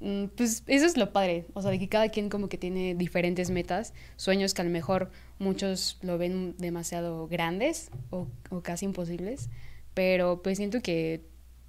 mm, 0.01 0.27
pues, 0.37 0.63
eso 0.67 0.87
es 0.87 0.97
lo 0.97 1.13
padre. 1.13 1.47
O 1.55 1.63
sea, 1.63 1.71
de 1.71 1.79
que 1.79 1.89
cada 1.89 2.09
quien 2.09 2.29
como 2.29 2.49
que 2.49 2.59
tiene 2.59 2.95
diferentes 2.95 3.51
metas, 3.51 3.95
sueños 4.17 4.55
que 4.55 4.63
a 4.63 4.65
lo 4.65 4.71
mejor 4.71 5.11
muchos 5.39 5.99
lo 6.03 6.19
ven 6.19 6.55
demasiado 6.59 7.29
grandes 7.29 7.91
o, 8.11 8.29
o 8.51 8.63
casi 8.63 8.87
imposibles. 8.87 9.51
Pero, 9.95 10.43
pues, 10.43 10.59
siento 10.59 10.81
que, 10.81 11.23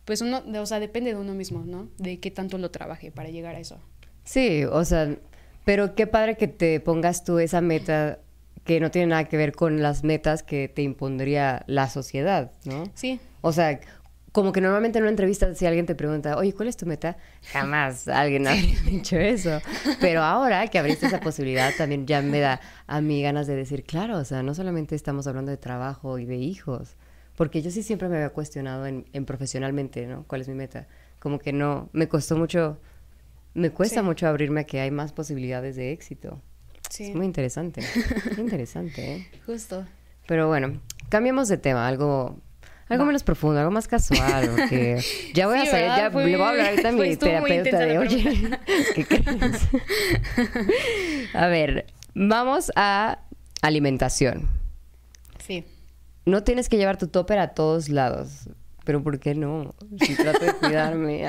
pues, 0.05 0.21
uno, 0.21 0.43
o 0.59 0.65
sea, 0.65 0.79
depende 0.79 1.13
de 1.13 1.19
uno 1.19 1.33
mismo, 1.33 1.63
¿no? 1.65 1.89
De 1.97 2.19
qué 2.19 2.31
tanto 2.31 2.57
lo 2.57 2.71
trabaje 2.71 3.11
para 3.11 3.29
llegar 3.29 3.55
a 3.55 3.59
eso. 3.59 3.79
Sí, 4.23 4.63
o 4.65 4.85
sea, 4.85 5.17
pero 5.65 5.95
qué 5.95 6.07
padre 6.07 6.37
que 6.37 6.47
te 6.47 6.79
pongas 6.79 7.23
tú 7.23 7.39
esa 7.39 7.61
meta 7.61 8.19
que 8.69 8.79
no 8.79 8.91
tiene 8.91 9.07
nada 9.07 9.23
que 9.23 9.35
ver 9.35 9.53
con 9.53 9.81
las 9.81 10.03
metas 10.03 10.43
que 10.43 10.67
te 10.67 10.83
impondría 10.83 11.63
la 11.65 11.89
sociedad, 11.89 12.51
¿no? 12.65 12.83
Sí. 12.93 13.19
O 13.41 13.51
sea, 13.51 13.79
como 14.31 14.51
que 14.51 14.61
normalmente 14.61 14.99
en 14.99 15.05
una 15.05 15.09
entrevista 15.09 15.51
si 15.55 15.65
alguien 15.65 15.87
te 15.87 15.95
pregunta, 15.95 16.37
oye, 16.37 16.53
¿cuál 16.53 16.67
es 16.67 16.77
tu 16.77 16.85
meta? 16.85 17.17
Jamás 17.51 18.07
alguien 18.07 18.45
habría 18.47 18.79
dicho 18.81 19.17
eso. 19.17 19.59
Pero 19.99 20.21
ahora 20.21 20.67
que 20.67 20.77
abriste 20.77 21.07
esa 21.07 21.19
posibilidad, 21.19 21.73
también 21.75 22.05
ya 22.05 22.21
me 22.21 22.39
da 22.41 22.61
a 22.85 23.01
mí 23.01 23.23
ganas 23.23 23.47
de 23.47 23.55
decir, 23.55 23.85
claro, 23.85 24.19
o 24.19 24.23
sea, 24.23 24.43
no 24.43 24.53
solamente 24.53 24.93
estamos 24.93 25.25
hablando 25.25 25.49
de 25.49 25.57
trabajo 25.57 26.19
y 26.19 26.25
de 26.25 26.35
hijos, 26.35 26.95
porque 27.35 27.63
yo 27.63 27.71
sí 27.71 27.81
siempre 27.81 28.07
me 28.07 28.17
había 28.17 28.29
cuestionado 28.29 28.85
en, 28.85 29.05
en 29.13 29.25
profesionalmente, 29.25 30.05
¿no? 30.05 30.25
¿Cuál 30.27 30.41
es 30.41 30.47
mi 30.47 30.53
meta? 30.53 30.85
Como 31.17 31.39
que 31.39 31.53
no, 31.53 31.89
me 31.91 32.07
costó 32.07 32.37
mucho, 32.37 32.79
me 33.55 33.71
cuesta 33.71 34.01
Sí. 34.01 34.05
mucho 34.05 34.27
abrirme 34.27 34.61
a 34.61 34.63
que 34.65 34.79
hay 34.79 34.91
más 34.91 35.11
posibilidades 35.11 35.75
de 35.75 35.91
éxito. 35.91 36.39
Sí. 36.89 37.05
Es 37.05 37.15
muy 37.15 37.25
interesante, 37.25 37.81
muy 38.35 38.41
interesante, 38.45 39.15
¿eh? 39.15 39.27
Justo. 39.45 39.85
Pero 40.27 40.47
bueno, 40.47 40.79
cambiemos 41.09 41.47
de 41.47 41.57
tema, 41.57 41.87
algo, 41.87 42.37
algo 42.87 43.03
Va. 43.03 43.07
menos 43.07 43.23
profundo, 43.23 43.59
algo 43.59 43.71
más 43.71 43.87
casual, 43.87 44.49
porque 44.55 44.99
ya 45.33 45.47
voy 45.47 45.59
Sí, 45.61 45.67
a 45.67 45.71
salir, 45.71 45.87
ya 45.87 46.11
Fue- 46.11 46.25
le 46.25 46.37
voy 46.37 46.45
a 46.45 46.49
hablar 46.49 46.69
ahorita 46.71 46.89
a 46.89 46.91
mi 46.91 47.15
terapeuta 47.15 47.79
de, 47.79 47.97
oye, 47.99 48.23
pregunta". 48.23 48.59
¿qué 48.95 49.05
crees? 49.05 49.67
a 51.33 51.47
ver, 51.47 51.85
vamos 52.13 52.71
a 52.75 53.19
alimentación. 53.61 54.49
Sí. 55.45 55.65
No 56.25 56.43
tienes 56.43 56.69
que 56.69 56.77
llevar 56.77 56.97
tu 56.97 57.07
topper 57.07 57.39
a 57.39 57.49
todos 57.49 57.89
lados, 57.89 58.49
pero 58.89 59.03
¿por 59.03 59.19
qué 59.19 59.35
no? 59.35 59.75
Si 60.01 60.15
trato 60.15 60.43
de 60.43 60.51
cuidarme. 60.53 61.23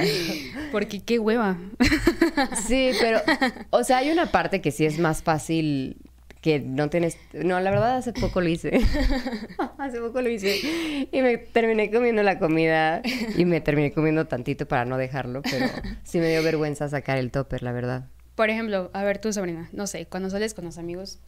Porque 0.72 1.02
qué 1.02 1.18
hueva. 1.18 1.58
Sí, 2.66 2.92
pero, 2.98 3.20
o 3.68 3.84
sea, 3.84 3.98
hay 3.98 4.10
una 4.10 4.32
parte 4.32 4.62
que 4.62 4.70
sí 4.70 4.86
es 4.86 4.98
más 4.98 5.22
fácil 5.22 5.98
que 6.40 6.58
no 6.58 6.88
tienes... 6.88 7.18
No, 7.34 7.60
la 7.60 7.70
verdad 7.70 7.98
hace 7.98 8.14
poco 8.14 8.40
lo 8.40 8.48
hice. 8.48 8.80
hace 9.78 10.00
poco 10.00 10.22
lo 10.22 10.30
hice. 10.30 11.06
Y 11.12 11.20
me 11.20 11.36
terminé 11.36 11.90
comiendo 11.90 12.22
la 12.22 12.38
comida 12.38 13.02
y 13.36 13.44
me 13.44 13.60
terminé 13.60 13.92
comiendo 13.92 14.26
tantito 14.26 14.66
para 14.66 14.86
no 14.86 14.96
dejarlo, 14.96 15.42
pero 15.42 15.66
sí 16.02 16.18
me 16.18 16.30
dio 16.30 16.42
vergüenza 16.42 16.88
sacar 16.88 17.18
el 17.18 17.30
topper, 17.30 17.62
la 17.62 17.72
verdad. 17.72 18.06
Por 18.36 18.48
ejemplo, 18.48 18.90
a 18.94 19.04
ver, 19.04 19.18
tú, 19.18 19.34
Sabrina, 19.34 19.68
no 19.72 19.86
sé, 19.86 20.06
cuando 20.06 20.30
sales 20.30 20.54
con 20.54 20.64
los 20.64 20.78
amigos, 20.78 21.18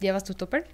¿llevas 0.00 0.24
tu 0.24 0.34
topper? 0.34 0.66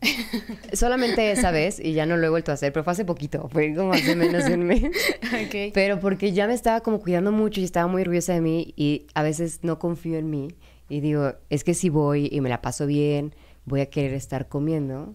Solamente 0.72 1.30
esa 1.30 1.50
vez 1.50 1.80
y 1.80 1.92
ya 1.92 2.06
no 2.06 2.16
lo 2.16 2.26
he 2.26 2.30
vuelto 2.30 2.50
a 2.50 2.54
hacer, 2.54 2.72
pero 2.72 2.84
fue 2.84 2.92
hace 2.92 3.04
poquito, 3.04 3.48
fue 3.50 3.74
como 3.74 3.92
hace 3.92 4.14
menos 4.14 4.44
de 4.46 4.54
un 4.54 4.64
mes. 4.64 4.90
Pero 5.74 6.00
porque 6.00 6.32
ya 6.32 6.46
me 6.46 6.54
estaba 6.54 6.80
como 6.80 7.00
cuidando 7.00 7.32
mucho 7.32 7.60
y 7.60 7.64
estaba 7.64 7.86
muy 7.86 8.02
orgullosa 8.02 8.34
de 8.34 8.40
mí 8.40 8.74
y 8.76 9.06
a 9.14 9.22
veces 9.22 9.60
no 9.62 9.78
confío 9.78 10.18
en 10.18 10.30
mí 10.30 10.48
y 10.88 11.00
digo, 11.00 11.34
es 11.50 11.64
que 11.64 11.74
si 11.74 11.88
voy 11.88 12.28
y 12.30 12.40
me 12.40 12.48
la 12.48 12.60
paso 12.62 12.86
bien, 12.86 13.34
voy 13.64 13.80
a 13.80 13.86
querer 13.86 14.14
estar 14.14 14.48
comiendo 14.48 15.14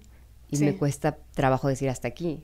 y 0.49 0.57
Sí. 0.57 0.65
me 0.65 0.75
cuesta 0.75 1.17
trabajo 1.33 1.67
decir 1.69 1.89
hasta 1.89 2.07
aquí. 2.07 2.43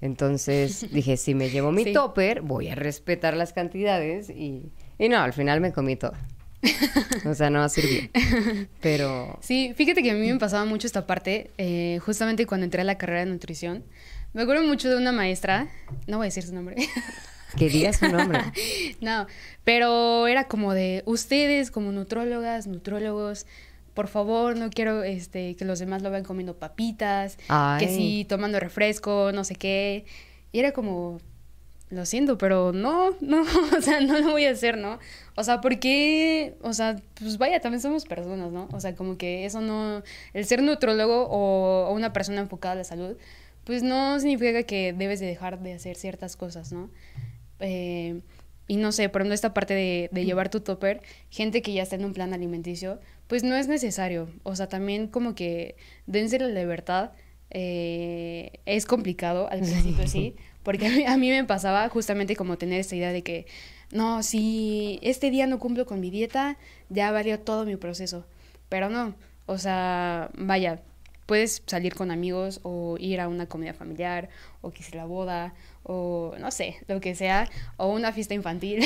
Entonces 0.00 0.86
dije, 0.92 1.16
si 1.16 1.34
me 1.34 1.50
llevo 1.50 1.72
mi 1.72 1.84
Sí. 1.84 1.92
topper, 1.92 2.42
voy 2.42 2.68
a 2.68 2.74
respetar 2.74 3.36
las 3.36 3.52
cantidades 3.52 4.30
y, 4.30 4.70
y 4.98 5.08
no, 5.08 5.18
al 5.18 5.32
final 5.32 5.60
me 5.60 5.72
comí 5.72 5.96
todo. 5.96 6.12
O 7.24 7.34
sea, 7.34 7.50
no 7.50 7.68
sirvió. 7.68 8.08
Pero 8.80 9.38
Sí, 9.42 9.72
fíjate 9.76 10.02
que 10.02 10.10
a 10.10 10.14
mí 10.14 10.32
me 10.32 10.38
pasaba 10.38 10.64
mucho 10.64 10.86
esta 10.86 11.06
parte, 11.06 11.50
eh, 11.58 11.98
justamente 12.04 12.46
cuando 12.46 12.64
entré 12.64 12.80
a 12.80 12.84
la 12.84 12.98
carrera 12.98 13.20
de 13.20 13.26
nutrición. 13.26 13.84
Me 14.32 14.42
acuerdo 14.42 14.64
mucho 14.64 14.90
de 14.90 14.96
una 14.96 15.12
maestra, 15.12 15.68
no 16.06 16.18
voy 16.18 16.26
a 16.26 16.28
decir 16.28 16.42
su 16.44 16.54
nombre, 16.54 16.76
que 17.56 17.68
digas 17.68 17.96
su 17.96 18.08
nombre. 18.08 18.40
no, 19.00 19.26
pero 19.64 20.26
era 20.26 20.44
como 20.44 20.74
de 20.74 21.02
ustedes 21.06 21.70
como 21.70 21.92
nutrólogas, 21.92 22.66
nutrólogos, 22.66 23.46
por 23.94 24.08
favor, 24.08 24.58
no 24.58 24.68
quiero 24.68 25.02
este, 25.04 25.56
que 25.56 25.64
los 25.64 25.78
demás 25.78 26.02
lo 26.02 26.10
vean 26.10 26.22
comiendo 26.22 26.58
papitas, 26.58 27.38
que 27.78 27.88
sí, 27.88 28.26
tomando 28.28 28.60
refresco, 28.60 29.30
no 29.32 29.42
sé 29.42 29.54
qué. 29.54 30.04
Y 30.52 30.58
era 30.58 30.72
como, 30.72 31.18
lo 31.88 32.04
siento, 32.04 32.36
pero 32.36 32.72
no, 32.72 33.16
no, 33.20 33.42
o 33.78 33.80
sea, 33.80 34.00
no 34.00 34.18
lo 34.18 34.32
voy 34.32 34.46
a 34.46 34.50
hacer, 34.50 34.76
¿no? 34.76 34.98
O 35.36 35.44
sea, 35.44 35.60
porque, 35.60 36.56
o 36.62 36.72
sea, 36.72 36.96
pues 37.18 37.38
vaya, 37.38 37.60
también 37.60 37.80
somos 37.80 38.04
personas, 38.04 38.50
¿no? 38.50 38.68
O 38.72 38.80
sea, 38.80 38.94
como 38.94 39.16
que 39.16 39.44
eso 39.44 39.60
no, 39.60 40.02
el 40.32 40.44
ser 40.46 40.62
nutrólogo 40.62 41.26
o, 41.28 41.92
una 41.92 42.12
persona 42.12 42.40
enfocada 42.40 42.72
a 42.72 42.76
la 42.76 42.84
salud, 42.84 43.16
pues 43.64 43.82
no 43.82 44.18
significa 44.20 44.62
que 44.64 44.92
debes 44.92 45.20
de 45.20 45.26
dejar 45.26 45.60
de 45.60 45.74
hacer 45.74 45.96
ciertas 45.96 46.36
cosas, 46.36 46.72
¿no? 46.72 46.90
Eh, 47.60 48.20
y 48.68 48.76
no 48.76 48.90
sé, 48.90 49.08
por 49.08 49.20
ejemplo, 49.20 49.34
esta 49.34 49.54
parte 49.54 49.74
de, 49.74 50.08
de 50.12 50.24
llevar 50.24 50.50
tu 50.50 50.60
topper, 50.60 51.02
gente 51.30 51.62
que 51.62 51.72
ya 51.72 51.82
está 51.84 51.94
en 51.96 52.04
un 52.04 52.12
plan 52.12 52.34
alimenticio, 52.34 53.00
pues 53.28 53.44
no 53.44 53.56
es 53.56 53.68
necesario. 53.68 54.28
O 54.42 54.56
sea, 54.56 54.68
también 54.68 55.06
como 55.08 55.34
que 55.34 55.76
dense 56.06 56.38
la 56.38 56.48
libertad. 56.48 57.12
eh, 57.50 58.60
es 58.66 58.86
complicado 58.86 59.48
al 59.48 59.60
principio, 59.60 60.08
sí, 60.08 60.34
porque 60.66 60.88
a 60.88 60.90
mí, 60.90 61.04
a 61.06 61.16
mí 61.16 61.30
me 61.30 61.44
pasaba 61.44 61.88
justamente 61.88 62.34
como 62.34 62.58
tener 62.58 62.80
esta 62.80 62.96
idea 62.96 63.12
de 63.12 63.22
que, 63.22 63.46
no, 63.92 64.24
si 64.24 64.98
este 65.00 65.30
día 65.30 65.46
no 65.46 65.60
cumplo 65.60 65.86
con 65.86 66.00
mi 66.00 66.10
dieta, 66.10 66.58
ya 66.88 67.12
valió 67.12 67.38
todo 67.38 67.64
mi 67.64 67.76
proceso. 67.76 68.26
Pero 68.68 68.90
no, 68.90 69.14
o 69.46 69.58
sea, 69.58 70.28
vaya, 70.36 70.82
puedes 71.26 71.62
salir 71.66 71.94
con 71.94 72.10
amigos 72.10 72.58
o 72.64 72.96
ir 72.98 73.20
a 73.20 73.28
una 73.28 73.46
comida 73.46 73.74
familiar 73.74 74.28
o 74.60 74.72
quizá 74.72 74.96
la 74.96 75.04
boda 75.04 75.54
o 75.84 76.34
no 76.40 76.50
sé, 76.50 76.78
lo 76.88 77.00
que 77.00 77.14
sea, 77.14 77.48
o 77.76 77.86
una 77.86 78.10
fiesta 78.10 78.34
infantil. 78.34 78.84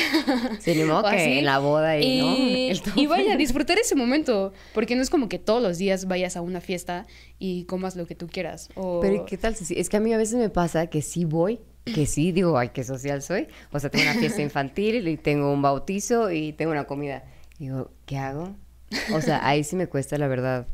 Sí, 0.61 0.75
modo 0.85 0.99
o 1.07 1.11
que 1.11 1.17
así. 1.17 1.41
la 1.41 1.61
boda 1.61 1.99
y, 1.99 2.19
¿no? 2.21 2.37
Y, 2.37 2.71
El 2.73 2.83
y 2.97 3.07
vaya, 3.07 3.39
disfrutar 3.39 3.79
ese 3.79 3.95
momento, 3.95 4.53
porque 4.75 4.97
no 4.97 5.01
es 5.01 5.09
como 5.09 5.31
que 5.31 5.39
todos 5.39 5.63
los 5.63 5.79
días 5.79 6.09
vayas 6.09 6.37
a 6.37 6.43
una 6.43 6.61
fiesta 6.61 7.07
y 7.39 7.65
comas 7.65 7.97
lo 7.97 8.07
que 8.07 8.15
tú 8.15 8.27
quieras. 8.27 8.69
O... 8.75 9.01
Pero 9.01 9.15
¿y 9.15 9.25
¿qué 9.25 9.39
tal 9.39 9.57
sí? 9.57 9.75
Es 9.79 9.89
que 9.89 9.97
a 9.97 10.01
mí 10.01 10.13
a 10.13 10.19
veces 10.19 10.35
me 10.35 10.51
pasa 10.51 10.89
que 10.89 11.01
sí 11.01 11.25
voy 11.25 11.59
que 11.95 12.07
sí, 12.07 12.33
digo, 12.33 12.57
ay, 12.59 12.71
qué 12.71 12.85
social 12.85 13.23
soy. 13.23 13.49
O 13.73 13.79
sea, 13.81 13.91
tengo 13.91 14.05
una 14.11 14.15
fiesta 14.21 14.43
infantil 14.43 15.07
y 15.09 15.17
tengo 15.17 15.53
un 15.53 15.63
bautizo 15.63 16.31
y 16.31 16.53
tengo 16.53 16.73
una 16.73 16.85
comida. 16.85 17.25
Digo, 17.59 17.91
¿qué 18.07 18.19
hago? 18.19 18.55
O 19.15 19.21
sea, 19.21 19.41
ahí 19.47 19.65
sí 19.65 19.77
me 19.77 19.87
cuesta, 19.87 20.17
la 20.19 20.29
verdad. 20.29 20.67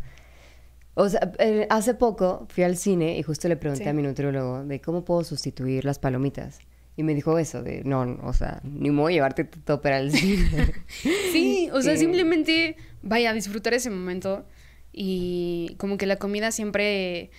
O 0.95 1.09
sea, 1.09 1.33
eh, 1.39 1.67
hace 1.69 1.93
poco 1.95 2.47
fui 2.49 2.65
al 2.65 2.77
cine 2.77 3.19
y 3.19 3.23
justo 3.23 3.49
le 3.49 3.57
pregunté 3.57 3.85
Sí. 3.85 3.91
a 3.91 3.93
mi 3.93 4.03
nutriólogo 4.03 4.65
de 4.65 4.81
cómo 4.81 5.05
puedo 5.05 5.25
sustituir 5.25 5.85
las 5.85 5.99
palomitas. 5.99 6.59
Y 6.99 7.03
me 7.03 7.15
dijo 7.15 7.39
eso, 7.39 7.63
de 7.63 7.83
no, 7.85 8.19
o 8.23 8.33
sea, 8.33 8.61
ni 8.65 8.89
modo 8.91 9.11
llevarte 9.11 9.45
tu 9.45 9.61
topper 9.61 9.93
al 9.93 10.11
cine. 10.11 10.73
Sí, 11.33 11.69
o 11.75 11.83
sea, 11.83 11.93
Que- 11.93 11.99
simplemente 11.99 12.77
vaya 13.03 13.31
a 13.31 13.35
disfrutar 13.35 13.75
ese 13.75 13.91
momento 13.91 14.47
y 14.93 15.75
como 15.79 15.99
que 15.99 16.07
la 16.07 16.17
comida 16.17 16.51
siempre, 16.53 17.31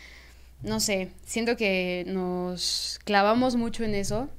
no 0.64 0.80
sé, 0.80 1.10
siento 1.26 1.56
que 1.58 2.04
nos 2.08 3.00
clavamos 3.06 3.56
mucho 3.56 3.84
en 3.84 3.96
eso 3.96 4.30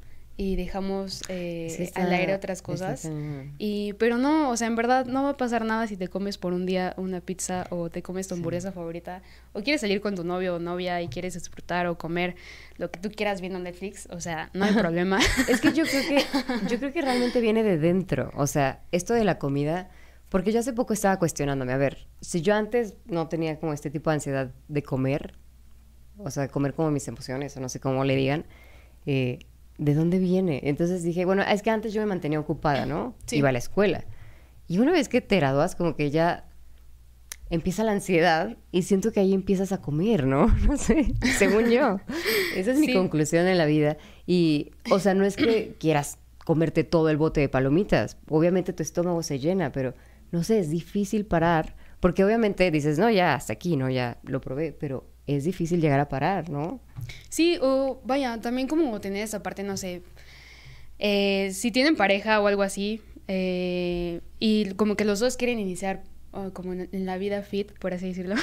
y 0.40 0.54
dejamos 0.54 1.22
eh, 1.28 1.66
Sí 1.76 1.82
está- 1.82 2.02
al 2.04 2.12
aire 2.12 2.32
otras 2.32 2.62
cosas. 2.62 3.10
Y, 3.58 3.94
pero 3.94 4.18
no, 4.18 4.50
o 4.50 4.56
sea, 4.56 4.68
en 4.68 4.76
verdad 4.76 5.04
no 5.06 5.24
va 5.24 5.30
a 5.30 5.36
pasar 5.36 5.64
nada 5.64 5.88
si 5.88 5.96
te 5.96 6.06
comes 6.06 6.38
por 6.38 6.52
un 6.52 6.64
día 6.64 6.94
una 6.96 7.20
pizza 7.20 7.66
o 7.70 7.90
te 7.90 8.02
comes 8.04 8.28
tu 8.28 8.34
Sí. 8.36 8.38
hamburguesa 8.38 8.70
favorita 8.70 9.22
o 9.52 9.62
quieres 9.62 9.80
salir 9.80 10.00
con 10.00 10.14
tu 10.14 10.22
novio 10.22 10.54
o 10.54 10.58
novia 10.60 11.02
y 11.02 11.08
quieres 11.08 11.34
disfrutar 11.34 11.88
o 11.88 11.98
comer 11.98 12.36
lo 12.76 12.88
que 12.92 13.00
tú 13.00 13.10
quieras 13.10 13.40
viendo 13.40 13.58
Netflix, 13.58 14.06
o 14.12 14.20
sea, 14.20 14.50
no 14.54 14.64
hay 14.64 14.74
problema. 14.74 15.18
Es 15.48 15.60
que 15.60 15.72
yo 15.72 15.82
creo 15.84 16.02
que 16.08 16.24
yo 16.68 16.78
creo 16.78 16.92
que 16.92 17.02
realmente 17.02 17.40
viene 17.40 17.64
de 17.64 17.76
dentro, 17.78 18.30
o 18.36 18.46
sea, 18.46 18.80
esto 18.92 19.14
de 19.14 19.24
la 19.24 19.38
comida, 19.40 19.90
porque 20.28 20.52
yo 20.52 20.60
hace 20.60 20.72
poco 20.72 20.92
estaba 20.92 21.18
cuestionándome, 21.18 21.72
a 21.72 21.78
ver, 21.78 22.06
si 22.20 22.42
yo 22.42 22.54
antes 22.54 22.94
no 23.06 23.26
tenía 23.28 23.58
como 23.58 23.72
este 23.72 23.90
tipo 23.90 24.10
de 24.10 24.14
ansiedad 24.14 24.52
de 24.68 24.82
comer, 24.84 25.34
o 26.18 26.30
sea, 26.30 26.48
comer 26.48 26.74
como 26.74 26.90
mis 26.90 27.06
emociones, 27.08 27.56
o 27.56 27.60
no 27.60 27.68
sé 27.68 27.80
cómo 27.80 28.04
le 28.04 28.16
digan, 28.16 28.44
eh, 29.06 29.38
¿de 29.78 29.94
dónde 29.94 30.18
viene? 30.18 30.60
Entonces 30.64 31.02
dije, 31.02 31.24
bueno, 31.24 31.42
es 31.42 31.62
que 31.62 31.70
antes 31.70 31.92
yo 31.92 32.00
me 32.00 32.06
mantenía 32.06 32.40
ocupada, 32.40 32.86
¿no? 32.86 33.14
Sí. 33.26 33.36
Iba 33.36 33.48
a 33.50 33.52
la 33.52 33.58
escuela. 33.58 34.04
Y 34.66 34.78
una 34.78 34.92
vez 34.92 35.08
que 35.08 35.20
te 35.20 35.36
gradúas, 35.36 35.74
como 35.76 35.94
que 35.96 36.10
ya 36.10 36.44
empieza 37.50 37.82
la 37.84 37.92
ansiedad 37.92 38.56
y 38.72 38.82
siento 38.82 39.10
que 39.12 39.20
ahí 39.20 39.32
empiezas 39.32 39.72
a 39.72 39.80
comer, 39.80 40.26
¿no? 40.26 40.46
No 40.68 40.76
sé, 40.76 41.14
según 41.38 41.70
yo. 41.70 41.98
Esa 42.54 42.72
es 42.72 42.78
mi 42.78 42.86
Sí. 42.88 42.92
conclusión 42.94 43.46
en 43.46 43.56
la 43.56 43.64
vida. 43.66 43.96
Y, 44.26 44.72
o 44.90 44.98
sea, 44.98 45.14
no 45.14 45.24
es 45.24 45.36
que 45.36 45.74
quieras 45.80 46.18
comerte 46.44 46.84
todo 46.84 47.08
el 47.08 47.16
bote 47.16 47.40
de 47.40 47.48
palomitas. 47.48 48.16
Obviamente 48.28 48.72
tu 48.74 48.82
estómago 48.82 49.22
se 49.22 49.38
llena, 49.38 49.72
pero 49.72 49.94
no 50.32 50.42
sé, 50.44 50.58
es 50.58 50.68
difícil 50.70 51.24
parar. 51.24 51.74
Porque 52.00 52.22
obviamente 52.24 52.70
dices, 52.70 52.98
no, 52.98 53.10
ya, 53.10 53.34
hasta 53.34 53.54
aquí, 53.54 53.76
¿no? 53.76 53.88
Ya 53.90 54.18
lo 54.22 54.40
probé, 54.40 54.72
pero 54.72 55.04
es 55.28 55.44
difícil 55.44 55.80
llegar 55.80 56.00
a 56.00 56.08
parar, 56.08 56.50
¿no? 56.50 56.80
Sí, 57.28 57.58
o 57.60 58.00
vaya, 58.04 58.40
también 58.40 58.66
como 58.66 59.00
tener 59.00 59.22
esa 59.22 59.42
parte, 59.42 59.62
no 59.62 59.76
sé, 59.76 60.02
eh, 60.98 61.50
si 61.52 61.70
tienen 61.70 61.94
pareja 61.96 62.40
o 62.40 62.46
algo 62.46 62.62
así, 62.62 63.00
eh, 63.28 64.20
y 64.40 64.70
como 64.70 64.96
que 64.96 65.04
los 65.04 65.20
dos 65.20 65.36
quieren 65.36 65.60
iniciar 65.60 66.02
oh, 66.32 66.50
como 66.52 66.72
en, 66.72 66.88
en 66.92 67.06
la 67.06 67.18
vida 67.18 67.42
fit, 67.42 67.72
por 67.78 67.92
así 67.92 68.08
decirlo, 68.08 68.34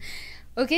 ok, 0.54 0.70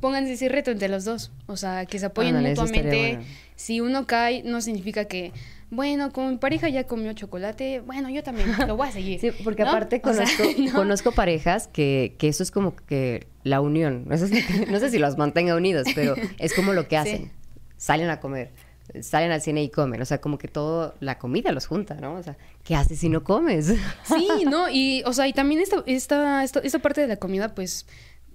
pónganse 0.00 0.34
ese 0.34 0.48
reto 0.48 0.70
entre 0.70 0.88
los 0.88 1.04
dos, 1.04 1.32
o 1.46 1.56
sea, 1.56 1.86
que 1.86 1.98
se 1.98 2.06
apoyen 2.06 2.36
Ándale, 2.36 2.50
mutuamente. 2.50 3.16
bueno. 3.16 3.24
Si 3.56 3.80
uno 3.80 4.06
cae, 4.06 4.42
no 4.42 4.60
significa 4.60 5.06
que, 5.06 5.32
bueno, 5.74 6.10
como 6.12 6.30
mi 6.30 6.36
pareja 6.36 6.68
ya 6.68 6.84
comió 6.84 7.12
chocolate, 7.12 7.80
bueno, 7.80 8.08
yo 8.10 8.22
también 8.22 8.48
lo 8.66 8.76
voy 8.76 8.88
a 8.88 8.92
seguir. 8.92 9.20
Sí, 9.20 9.30
porque 9.44 9.62
¿no? 9.64 9.70
aparte 9.70 10.00
O 10.04 10.12
sea, 10.12 10.24
conozco, 10.24 10.44
no. 10.62 10.72
conozco 10.72 11.12
parejas 11.12 11.68
que, 11.68 12.14
que 12.18 12.28
eso 12.28 12.42
es 12.42 12.50
como 12.50 12.74
que 12.76 13.26
la 13.42 13.60
unión. 13.60 14.06
No 14.70 14.78
sé 14.80 14.90
si 14.90 14.98
los 14.98 15.16
mantenga 15.18 15.54
unidos, 15.56 15.86
pero 15.94 16.14
es 16.38 16.54
como 16.54 16.72
lo 16.72 16.84
que 16.88 16.96
Sí. 16.96 16.96
hacen. 16.96 17.32
Salen 17.76 18.08
a 18.08 18.18
comer, 18.20 18.50
salen 19.02 19.30
al 19.30 19.42
cine 19.42 19.62
y 19.62 19.68
comen. 19.68 20.00
O 20.00 20.04
sea, 20.04 20.18
como 20.20 20.38
que 20.38 20.48
todo, 20.48 20.94
la 21.00 21.18
comida 21.18 21.52
los 21.52 21.66
junta, 21.66 21.94
¿no? 21.96 22.14
O 22.14 22.22
sea, 22.22 22.36
¿qué 22.62 22.74
haces 22.76 22.98
si 22.98 23.08
no 23.10 23.22
comes? 23.24 23.74
Sí, 24.04 24.28
¿no? 24.48 24.70
Y, 24.70 25.02
o 25.04 25.12
sea, 25.12 25.26
y 25.28 25.32
también 25.34 25.60
esta, 25.60 25.82
esta, 25.86 26.44
esta, 26.44 26.60
esta 26.60 26.78
parte 26.78 27.00
de 27.02 27.08
la 27.08 27.16
comida, 27.16 27.54
pues, 27.54 27.86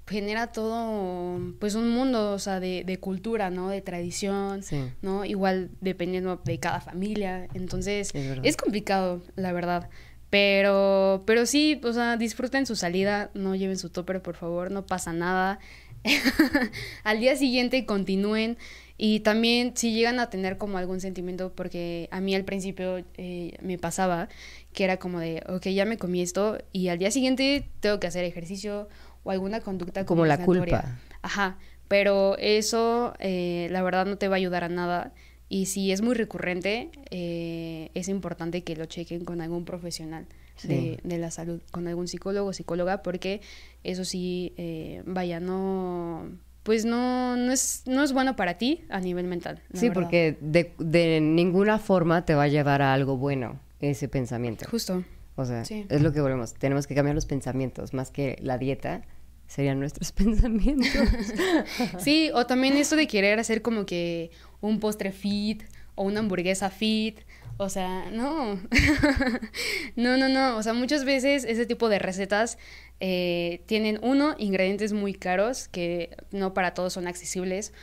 genera 0.09 0.47
todo, 0.47 1.39
pues, 1.59 1.75
un 1.75 1.89
mundo, 1.89 2.33
o 2.33 2.39
sea, 2.39 2.59
de, 2.59 2.83
de 2.85 2.99
cultura, 2.99 3.49
¿no? 3.49 3.69
De 3.69 3.81
tradición, 3.81 4.63
Sí. 4.63 4.77
¿no? 5.01 5.23
Igual 5.23 5.69
dependiendo 5.81 6.41
de 6.43 6.59
cada 6.59 6.81
familia. 6.81 7.47
Entonces, 7.53 8.11
es 8.43 8.57
complicado, 8.57 9.21
la 9.35 9.53
verdad. 9.53 9.89
Pero, 10.29 11.23
pero 11.25 11.45
sí, 11.45 11.79
o 11.83 11.93
sea, 11.93 12.17
disfruten 12.17 12.65
su 12.65 12.75
salida, 12.75 13.31
no 13.33 13.55
lleven 13.55 13.77
su 13.77 13.89
topper, 13.89 14.21
por 14.21 14.35
favor, 14.35 14.69
no 14.71 14.85
pasa 14.85 15.13
nada. 15.13 15.59
Al 17.03 17.19
día 17.19 17.35
siguiente 17.35 17.85
continúen 17.85 18.57
y 18.97 19.21
también 19.21 19.73
si 19.75 19.93
llegan 19.93 20.19
a 20.19 20.29
tener 20.29 20.57
como 20.57 20.77
algún 20.77 20.99
sentimiento, 21.01 21.53
porque 21.53 22.07
a 22.11 22.19
mí 22.21 22.35
al 22.35 22.43
principio 22.45 23.03
eh, 23.17 23.53
me 23.61 23.77
pasaba 23.77 24.27
que 24.73 24.83
era 24.83 24.97
como 24.97 25.19
de, 25.19 25.41
ok, 25.47 25.67
ya 25.69 25.85
me 25.85 25.97
comí 25.97 26.21
esto 26.21 26.57
y 26.73 26.89
al 26.89 26.99
día 26.99 27.09
siguiente 27.11 27.69
tengo 27.79 27.99
que 27.99 28.07
hacer 28.07 28.23
ejercicio 28.25 28.87
o 29.23 29.31
alguna 29.31 29.61
conducta 29.61 30.05
Como 30.05 30.25
la 30.25 30.43
culpa. 30.43 30.97
Ajá, 31.21 31.57
pero 31.87 32.37
eso 32.37 33.13
eh, 33.19 33.67
la 33.71 33.81
verdad 33.81 34.05
no 34.05 34.17
te 34.17 34.27
va 34.27 34.35
a 34.35 34.37
ayudar 34.37 34.63
a 34.63 34.69
nada. 34.69 35.13
Y 35.51 35.65
si 35.65 35.91
es 35.91 36.01
muy 36.01 36.13
recurrente, 36.15 36.91
eh, 37.09 37.89
es 37.95 38.07
importante 38.07 38.63
que 38.63 38.75
lo 38.75 38.85
chequen 38.85 39.25
con 39.25 39.41
algún 39.41 39.65
profesional 39.65 40.25
Sí. 40.55 40.67
de, 40.67 40.99
de 41.03 41.17
la 41.17 41.31
salud, 41.31 41.61
con 41.71 41.87
algún 41.87 42.09
psicólogo 42.09 42.49
o 42.49 42.53
psicóloga, 42.53 43.01
porque 43.01 43.39
eso 43.85 44.03
sí, 44.03 44.53
eh, 44.57 45.01
vaya, 45.05 45.39
no, 45.39 46.25
pues 46.63 46.83
no, 46.83 47.37
no 47.37 47.53
es, 47.53 47.83
no 47.87 48.03
es 48.03 48.11
bueno 48.11 48.35
para 48.35 48.57
ti 48.57 48.83
a 48.89 48.99
nivel 48.99 49.25
mental. 49.25 49.61
sí, 49.73 49.87
verdad. 49.87 50.01
porque 50.03 50.37
de, 50.41 50.73
de 50.77 51.21
ninguna 51.21 51.79
forma 51.79 52.25
te 52.25 52.35
va 52.35 52.43
a 52.43 52.47
llevar 52.49 52.81
a 52.81 52.93
algo 52.93 53.15
bueno 53.15 53.57
ese 53.79 54.09
pensamiento. 54.09 54.65
Justo. 54.69 55.03
O 55.39 55.45
sea, 55.45 55.63
Sí. 55.65 55.85
es 55.89 56.01
lo 56.01 56.11
que 56.11 56.19
volvemos. 56.21 56.53
Tenemos 56.53 56.85
que 56.85 56.95
cambiar 56.95 57.15
los 57.15 57.25
pensamientos, 57.25 57.93
más 57.93 58.11
que 58.11 58.37
la 58.41 58.57
dieta, 58.57 59.01
serían 59.47 59.79
nuestros 59.79 60.11
pensamientos. 60.19 60.89
Sí, 61.99 62.29
o 62.33 62.45
también 62.45 62.75
esto 62.77 62.95
de 62.95 63.07
querer 63.07 63.39
hacer 63.39 63.61
como 63.61 63.85
que 63.85 64.31
un 64.61 64.79
postre 64.79 65.11
fit 65.11 65.63
o 65.95 66.03
una 66.03 66.19
hamburguesa 66.19 66.69
fit. 66.69 67.19
O 67.57 67.67
sea, 67.69 68.09
no. 68.11 68.59
no, 69.95 70.17
no, 70.17 70.29
no. 70.29 70.57
O 70.57 70.63
sea, 70.63 70.73
muchas 70.73 71.03
veces 71.05 71.43
ese 71.45 71.65
tipo 71.65 71.89
de 71.89 71.99
recetas 71.99 72.57
eh, 72.99 73.63
tienen, 73.65 73.99
uno, 74.01 74.35
ingredientes 74.37 74.93
muy 74.93 75.13
caros 75.13 75.67
que 75.67 76.15
no 76.31 76.53
para 76.53 76.73
todos 76.73 76.93
son 76.93 77.07
accesibles. 77.07 77.73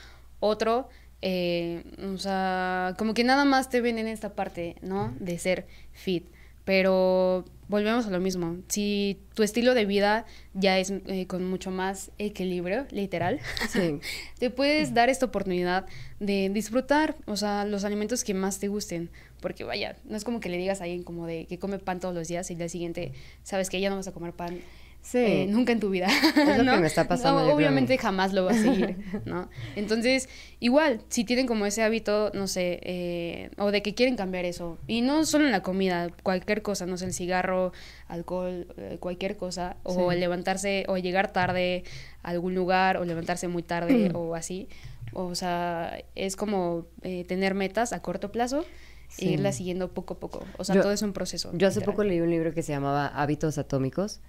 Otro, 0.40 0.88
eh, 1.22 1.82
o 2.14 2.18
sea, 2.18 2.94
como 2.98 3.14
que 3.14 3.24
nada 3.24 3.44
más 3.44 3.68
te 3.70 3.80
ven 3.80 3.98
en 3.98 4.06
esta 4.08 4.34
parte, 4.34 4.76
¿no? 4.82 5.14
De 5.20 5.38
ser 5.38 5.66
fit. 5.92 6.26
Pero 6.66 7.44
volvemos 7.68 8.06
a 8.06 8.10
lo 8.10 8.20
mismo. 8.20 8.56
Si 8.68 9.18
tu 9.34 9.44
estilo 9.44 9.72
de 9.72 9.86
vida 9.86 10.26
ya 10.52 10.78
es 10.78 10.90
eh, 11.06 11.26
con 11.26 11.48
mucho 11.48 11.70
más 11.70 12.10
equilibrio, 12.18 12.86
literal, 12.90 13.38
Sí. 13.70 14.00
te 14.38 14.50
puedes 14.50 14.92
dar 14.92 15.08
esta 15.08 15.26
oportunidad 15.26 15.86
de 16.20 16.50
disfrutar, 16.52 17.16
o 17.26 17.36
sea, 17.36 17.64
los 17.64 17.84
alimentos 17.84 18.24
que 18.24 18.34
más 18.34 18.58
te 18.58 18.66
gusten. 18.68 19.10
Porque 19.40 19.62
vaya, 19.62 19.96
no 20.04 20.16
es 20.16 20.24
como 20.24 20.40
que 20.40 20.48
le 20.48 20.58
digas 20.58 20.80
a 20.80 20.84
alguien 20.84 21.04
como 21.04 21.26
de 21.26 21.46
que 21.46 21.58
come 21.58 21.78
pan 21.78 22.00
todos 22.00 22.14
los 22.14 22.26
días 22.26 22.50
y 22.50 22.54
el 22.54 22.58
día 22.58 22.68
siguiente 22.68 23.12
sabes 23.44 23.70
que 23.70 23.80
ya 23.80 23.88
no 23.88 23.96
vas 23.96 24.08
a 24.08 24.12
comer 24.12 24.32
pan 24.32 24.60
Sí. 25.08 25.18
eh, 25.18 25.46
nunca 25.48 25.70
en 25.70 25.78
tu 25.78 25.88
vida. 25.90 26.08
Es 26.08 26.58
lo 26.58 26.64
¿no? 26.64 26.72
que 26.72 26.80
me 26.80 26.86
está 26.88 27.06
pasando, 27.06 27.46
No, 27.46 27.54
obviamente 27.54 27.96
jamás 27.96 28.32
lo 28.32 28.44
vas 28.44 28.56
a 28.56 28.62
seguir, 28.64 28.96
¿no? 29.24 29.48
Entonces, 29.76 30.28
igual, 30.58 31.00
si 31.08 31.22
tienen 31.24 31.46
como 31.46 31.64
ese 31.64 31.84
hábito, 31.84 32.32
no 32.34 32.48
sé, 32.48 32.80
eh, 32.82 33.50
o 33.56 33.70
de 33.70 33.82
que 33.82 33.94
quieren 33.94 34.16
cambiar 34.16 34.44
eso, 34.46 34.78
y 34.88 35.02
no 35.02 35.24
solo 35.24 35.44
en 35.44 35.52
la 35.52 35.62
comida, 35.62 36.08
cualquier 36.24 36.62
cosa, 36.62 36.86
no 36.86 36.96
sé, 36.96 37.04
el 37.04 37.12
cigarro, 37.12 37.72
alcohol, 38.08 38.66
eh, 38.78 38.96
cualquier 38.98 39.36
cosa, 39.36 39.76
o 39.84 39.94
Sí. 40.10 40.14
el 40.14 40.20
levantarse, 40.20 40.84
o 40.88 40.96
llegar 40.98 41.32
tarde 41.32 41.84
a 42.24 42.30
algún 42.30 42.56
lugar, 42.56 42.96
o 42.96 43.04
levantarse 43.04 43.46
muy 43.46 43.62
tarde, 43.62 44.10
o 44.12 44.34
así. 44.34 44.68
O 45.12 45.36
sea, 45.36 45.98
es 46.16 46.34
como 46.34 46.86
eh, 47.02 47.24
tener 47.24 47.54
metas 47.54 47.92
a 47.92 48.02
corto 48.02 48.32
plazo 48.32 48.64
Sí. 49.08 49.28
e 49.28 49.32
irlas 49.34 49.56
siguiendo 49.56 49.92
poco 49.94 50.14
a 50.14 50.18
poco. 50.18 50.44
O 50.58 50.64
sea, 50.64 50.74
Yo- 50.74 50.82
todo 50.82 50.90
es 50.92 51.00
un 51.02 51.12
proceso. 51.12 51.50
Yo 51.54 51.68
hace 51.68 51.78
literal. 51.78 51.94
poco 51.94 52.02
leí 52.04 52.20
un 52.20 52.30
libro 52.30 52.52
que 52.52 52.62
se 52.64 52.72
llamaba 52.72 53.06
Hábitos 53.06 53.56
Atómicos 53.56 54.20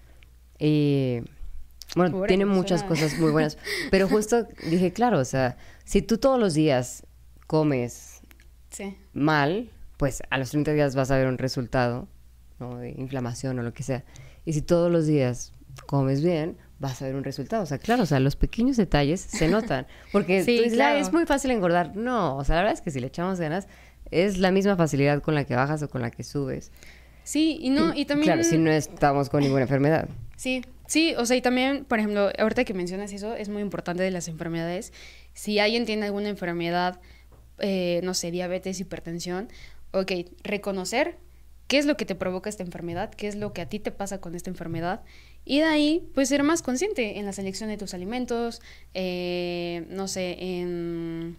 y 0.60 1.22
bueno, 1.96 2.17
Órale, 2.17 2.28
tiene 2.28 2.46
muchas 2.46 2.84
cosas 2.84 3.17
muy 3.20 3.32
buenas, 3.32 3.58
pero 3.91 4.08
justo 4.08 4.48
dije, 4.70 4.91
claro, 4.93 5.20
o 5.20 5.26
sea, 5.26 5.58
si 5.86 6.02
tú 6.02 6.17
todos 6.17 6.39
los 6.39 6.54
días 6.54 7.06
comes 7.48 8.22
Sí. 8.70 8.98
mal, 9.13 9.70
pues 9.98 10.22
a 10.30 10.38
los 10.38 10.52
30 10.52 10.74
días 10.74 10.96
vas 10.96 11.10
a 11.12 11.17
ver 11.17 11.28
un 11.28 11.38
resultado, 11.38 12.08
¿no? 12.60 12.78
De 12.78 12.91
inflamación 12.91 13.58
o 13.60 13.63
lo 13.63 13.74
que 13.74 13.84
sea. 13.84 14.04
Y 14.46 14.54
si 14.54 14.62
todos 14.62 14.91
los 14.91 15.08
días 15.08 15.54
comes 15.88 16.22
bien, 16.24 16.58
vas 16.80 17.02
a 17.02 17.06
ver 17.06 17.15
un 17.15 17.24
resultado. 17.24 17.63
O 17.63 17.65
sea, 17.65 17.78
claro, 17.80 18.04
o 18.04 18.06
sea, 18.06 18.20
los 18.20 18.36
pequeños 18.36 18.78
detalles 18.78 19.22
se 19.22 19.48
notan. 19.48 19.88
Porque 20.12 20.43
Sí, 20.43 20.58
tú 20.58 20.63
dices, 20.63 20.74
"Ah, 20.80 20.91
claro. 20.91 21.00
es 21.00 21.12
muy 21.13 21.26
fácil 21.26 21.52
engordar. 21.52 21.96
No, 21.96 22.36
o 22.38 22.43
sea, 22.43 22.56
la 22.58 22.62
verdad 22.63 22.74
es 22.76 22.82
que 22.82 22.91
si 22.91 23.00
le 23.00 23.08
echamos 23.08 23.39
ganas, 23.39 23.67
es 24.12 24.38
la 24.38 24.52
misma 24.52 24.76
facilidad 24.76 25.22
con 25.22 25.34
la 25.34 25.46
que 25.46 25.56
bajas 25.56 25.82
o 25.82 25.89
con 25.89 26.02
la 26.02 26.12
que 26.12 26.24
subes. 26.24 26.72
Sí, 27.24 27.58
y 27.62 27.70
no, 27.72 27.93
y 27.96 28.06
también... 28.06 28.26
Claro, 28.34 28.43
si 28.43 28.58
no 28.58 28.70
estamos 28.72 29.30
con 29.30 29.41
ninguna 29.41 29.63
enfermedad. 29.63 30.08
Sí, 30.38 30.63
sí, 30.88 31.13
o 31.17 31.26
sea, 31.26 31.36
y 31.36 31.41
también, 31.41 31.84
por 31.84 32.00
ejemplo, 32.00 32.32
ahorita 32.39 32.63
que 32.63 32.73
mencionas 32.73 33.12
eso, 33.12 33.36
es 33.36 33.50
muy 33.50 33.62
importante 33.62 34.04
de 34.04 34.12
las 34.12 34.30
enfermedades. 34.30 34.93
Si 35.34 35.60
alguien 35.60 35.86
tiene 35.86 36.06
alguna 36.06 36.30
enfermedad 36.30 37.02
eh, 37.60 38.02
no 38.04 38.13
sé, 38.13 38.30
diabetes, 38.32 38.80
hipertensión, 38.80 39.50
ok, 39.91 40.12
reconocer 40.43 41.17
qué 41.67 41.80
es 41.80 41.86
lo 41.86 41.97
que 41.97 42.06
te 42.06 42.13
provoca 42.13 42.50
esta 42.50 42.63
enfermedad, 42.63 43.10
qué 43.12 43.28
es 43.28 43.36
lo 43.36 43.52
que 43.52 43.62
a 43.62 43.69
ti 43.69 43.80
te 43.80 43.91
pasa 43.91 44.21
con 44.21 44.36
esta 44.36 44.50
enfermedad 44.50 45.02
y 45.43 45.60
de 45.60 45.65
ahí, 45.65 46.08
pues 46.13 46.30
ser 46.30 46.43
más 46.43 46.62
consciente 46.62 47.17
en 47.17 47.26
la 47.26 47.34
selección 47.34 47.69
de 47.69 47.78
tus 47.78 47.93
alimentos, 47.93 48.62
eh, 48.93 49.88
no 49.89 50.08
sé, 50.08 50.38
en 50.39 51.38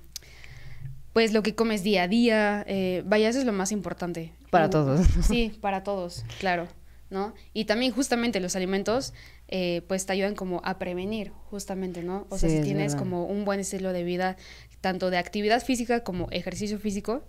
pues 1.12 1.32
lo 1.32 1.42
que 1.42 1.54
comes 1.54 1.82
día 1.82 2.04
a 2.04 2.08
día, 2.08 2.64
eh, 2.66 3.02
vaya, 3.06 3.28
eso 3.28 3.38
es 3.38 3.44
lo 3.44 3.52
más 3.52 3.72
importante. 3.72 4.32
Para 4.50 4.70
todos. 4.70 5.06
Sí, 5.22 5.52
para 5.60 5.84
todos, 5.84 6.24
claro, 6.40 6.66
¿no? 7.10 7.34
Y 7.52 7.64
también 7.64 7.92
justamente 7.92 8.40
los 8.40 8.56
alimentos, 8.56 9.14
eh, 9.48 9.82
pues 9.88 10.06
te 10.06 10.12
ayudan 10.12 10.34
como 10.34 10.60
a 10.64 10.78
prevenir, 10.78 11.32
justamente, 11.50 12.02
¿no? 12.02 12.26
O 12.30 12.38
sea, 12.38 12.48
si 12.48 12.60
tienes 12.60 12.94
como 12.94 13.26
un 13.26 13.44
buen 13.44 13.60
estilo 13.60 13.92
de 13.92 14.04
vida, 14.04 14.36
tanto 14.80 15.10
de 15.10 15.18
actividad 15.18 15.62
física 15.62 16.04
como 16.04 16.28
ejercicio 16.30 16.78
físico, 16.78 17.24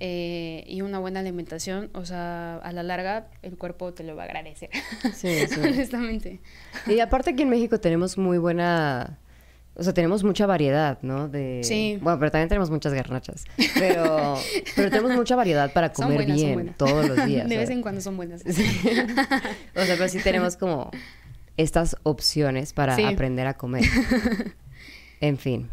eh, 0.00 0.62
y 0.68 0.82
una 0.82 1.00
buena 1.00 1.20
alimentación, 1.20 1.90
o 1.92 2.04
sea, 2.04 2.56
a 2.58 2.72
la 2.72 2.84
larga 2.84 3.30
el 3.42 3.58
cuerpo 3.58 3.92
te 3.94 4.04
lo 4.04 4.14
va 4.14 4.22
a 4.22 4.26
agradecer. 4.26 4.70
Sí, 5.12 5.46
sí. 5.48 5.60
Honestamente. 5.60 6.40
Y 6.86 7.00
aparte 7.00 7.30
aquí 7.30 7.42
en 7.42 7.48
México 7.48 7.80
tenemos 7.80 8.16
muy 8.16 8.38
buena, 8.38 9.18
o 9.78 9.82
sea, 9.82 9.94
tenemos 9.94 10.24
mucha 10.24 10.46
variedad, 10.46 10.98
¿no? 11.02 11.28
De, 11.28 11.60
sí. 11.62 11.98
Bueno, 12.02 12.18
pero 12.18 12.30
también 12.30 12.48
tenemos 12.48 12.70
muchas 12.70 12.92
garnachas. 12.92 13.44
Pero, 13.78 14.36
pero 14.74 14.90
tenemos 14.90 15.12
mucha 15.12 15.36
variedad 15.36 15.72
para 15.72 15.92
comer 15.92 16.26
bien 16.26 16.74
todos 16.76 17.08
los 17.08 17.26
días. 17.26 17.48
De 17.48 17.56
vez 17.56 17.70
en 17.70 17.80
cuando 17.80 18.00
son 18.00 18.16
buenas. 18.16 18.42
O 18.44 18.52
sea, 18.52 19.96
pero 19.96 20.08
sí 20.08 20.18
tenemos 20.18 20.56
como 20.56 20.90
estas 21.56 21.96
opciones 22.02 22.72
para 22.72 22.96
aprender 23.08 23.46
a 23.46 23.54
comer. 23.54 23.84
En 25.20 25.38
fin, 25.38 25.70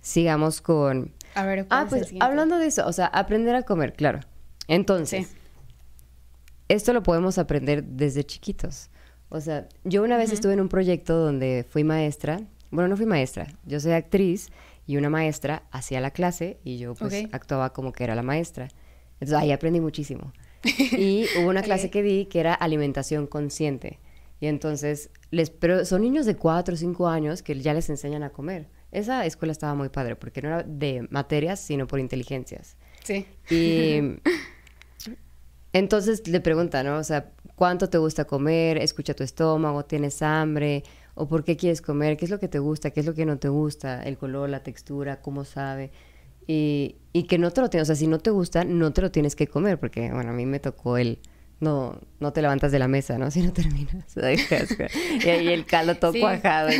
sigamos 0.00 0.60
con 0.60 1.12
a 1.34 1.46
ver, 1.46 1.66
ah, 1.70 1.86
pues 1.88 2.12
hablando 2.20 2.58
de 2.58 2.66
eso, 2.66 2.86
o 2.86 2.92
sea, 2.92 3.06
aprender 3.06 3.54
a 3.54 3.62
comer, 3.62 3.94
claro. 3.94 4.20
Entonces, 4.68 5.34
esto 6.68 6.92
lo 6.92 7.02
podemos 7.02 7.38
aprender 7.38 7.84
desde 7.84 8.24
chiquitos. 8.24 8.90
O 9.28 9.40
sea, 9.40 9.66
yo 9.84 10.02
una 10.02 10.16
vez 10.16 10.30
estuve 10.32 10.52
en 10.52 10.60
un 10.60 10.68
proyecto 10.68 11.16
donde 11.16 11.66
fui 11.68 11.84
maestra. 11.84 12.40
Bueno, 12.72 12.88
no 12.88 12.96
fui 12.96 13.06
maestra, 13.06 13.46
yo 13.66 13.78
soy 13.78 13.92
actriz 13.92 14.48
y 14.86 14.96
una 14.96 15.10
maestra 15.10 15.62
hacía 15.70 16.00
la 16.00 16.10
clase 16.10 16.58
y 16.64 16.78
yo 16.78 16.94
pues 16.94 17.26
actuaba 17.30 17.72
como 17.72 17.92
que 17.92 18.02
era 18.02 18.14
la 18.14 18.22
maestra. 18.22 18.68
Entonces 19.20 19.38
ahí 19.38 19.52
aprendí 19.52 19.80
muchísimo. 19.80 20.32
Y 20.64 21.26
hubo 21.38 21.48
una 21.50 21.62
clase 21.62 21.90
que 21.90 22.02
di 22.02 22.26
que 22.26 22.40
era 22.40 22.54
alimentación 22.54 23.26
consciente. 23.26 24.00
Y 24.40 24.46
entonces, 24.46 25.10
les, 25.30 25.50
pero 25.50 25.84
son 25.84 26.02
niños 26.02 26.26
de 26.26 26.34
4 26.34 26.74
o 26.74 26.76
5 26.76 27.08
años 27.08 27.42
que 27.42 27.58
ya 27.60 27.74
les 27.74 27.88
enseñan 27.90 28.24
a 28.24 28.30
comer. 28.30 28.66
Esa 28.90 29.24
escuela 29.24 29.52
estaba 29.52 29.74
muy 29.74 29.88
padre 29.88 30.16
porque 30.16 30.42
no 30.42 30.48
era 30.48 30.62
de 30.62 31.06
materias, 31.10 31.60
sino 31.60 31.86
por 31.86 32.00
inteligencias. 32.00 32.76
Sí. 33.04 33.26
Y 33.50 34.18
entonces 35.72 36.26
le 36.26 36.40
preguntan, 36.40 36.86
¿no? 36.86 36.96
O 36.96 37.04
sea, 37.04 37.30
¿cuánto 37.54 37.88
te 37.88 37.98
gusta 37.98 38.24
comer? 38.24 38.78
¿Escucha 38.78 39.14
tu 39.14 39.22
estómago? 39.22 39.84
¿Tienes 39.84 40.22
hambre? 40.22 40.82
¿O 41.14 41.28
por 41.28 41.44
qué 41.44 41.56
quieres 41.56 41.82
comer? 41.82 42.16
¿Qué 42.16 42.24
es 42.24 42.30
lo 42.30 42.40
que 42.40 42.48
te 42.48 42.58
gusta? 42.58 42.90
¿Qué 42.90 43.00
es 43.00 43.06
lo 43.06 43.14
que 43.14 43.26
no 43.26 43.38
te 43.38 43.48
gusta? 43.48 44.02
El 44.02 44.16
color, 44.16 44.48
la 44.48 44.62
textura, 44.62 45.20
cómo 45.20 45.44
sabe. 45.44 45.90
Y, 46.46 46.96
y 47.12 47.24
que 47.24 47.38
no 47.38 47.50
te 47.50 47.60
lo 47.60 47.70
tienes, 47.70 47.88
o 47.88 47.94
sea, 47.94 47.96
si 47.96 48.06
no 48.06 48.18
te 48.18 48.30
gusta, 48.30 48.64
no 48.64 48.92
te 48.92 49.02
lo 49.02 49.10
tienes 49.10 49.36
que 49.36 49.46
comer, 49.46 49.78
porque, 49.78 50.10
bueno, 50.12 50.30
a 50.30 50.34
mí 50.34 50.46
me 50.46 50.58
tocó 50.58 50.96
el 50.96 51.18
no, 51.62 51.96
no 52.18 52.32
te 52.32 52.42
levantas 52.42 52.72
de 52.72 52.80
la 52.80 52.88
mesa, 52.88 53.18
¿no? 53.18 53.30
Si 53.30 53.40
no 53.40 53.52
terminas. 53.52 54.16
y 54.16 55.28
ahí 55.28 55.48
el 55.48 55.64
caldo 55.64 55.94
todo 55.94 56.12
cuajado. 56.12 56.70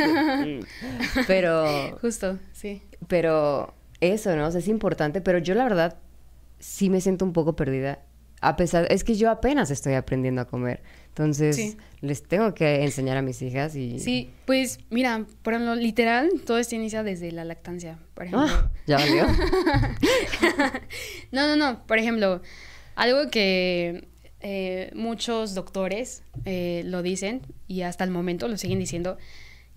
Pero. 1.26 1.96
Justo, 2.00 2.38
sí. 2.52 2.82
Pero 3.06 3.74
eso, 4.00 4.34
¿no? 4.34 4.48
O 4.48 4.50
sea, 4.50 4.58
es 4.58 4.68
importante, 4.68 5.20
pero 5.20 5.38
yo 5.38 5.54
la 5.54 5.64
verdad 5.64 5.96
sí 6.58 6.90
me 6.90 7.00
siento 7.00 7.24
un 7.24 7.32
poco 7.32 7.54
perdida. 7.54 8.00
A 8.40 8.56
pesar, 8.56 8.88
es 8.90 9.04
que 9.04 9.14
yo 9.14 9.30
apenas 9.30 9.70
estoy 9.70 9.94
aprendiendo 9.94 10.40
a 10.40 10.46
comer. 10.46 10.82
Entonces, 11.08 11.76
les 12.02 12.24
tengo 12.24 12.52
que 12.52 12.82
enseñar 12.82 13.16
a 13.16 13.22
mis 13.22 13.40
hijas 13.42 13.76
y... 13.76 14.00
Sí, 14.00 14.28
pues 14.44 14.80
mira, 14.90 15.24
por 15.42 15.58
lo 15.58 15.76
literal, 15.76 16.28
todo 16.44 16.58
esto 16.58 16.74
inicia 16.74 17.04
desde 17.04 17.30
la 17.30 17.44
lactancia, 17.44 17.96
por 18.14 18.26
ejemplo. 18.26 18.48
Ah, 18.50 18.70
¿Ya 18.88 18.96
valió? 18.96 19.26
no, 21.30 21.46
no, 21.46 21.56
no. 21.56 21.86
Por 21.86 21.98
ejemplo, 21.98 22.42
algo 22.96 23.30
que 23.30 24.08
eh, 24.40 24.90
muchos 24.94 25.54
doctores 25.54 26.24
eh, 26.44 26.82
lo 26.86 27.02
dicen 27.02 27.42
y 27.68 27.82
hasta 27.82 28.02
el 28.02 28.10
momento 28.10 28.48
lo 28.48 28.56
siguen 28.56 28.80
diciendo 28.80 29.16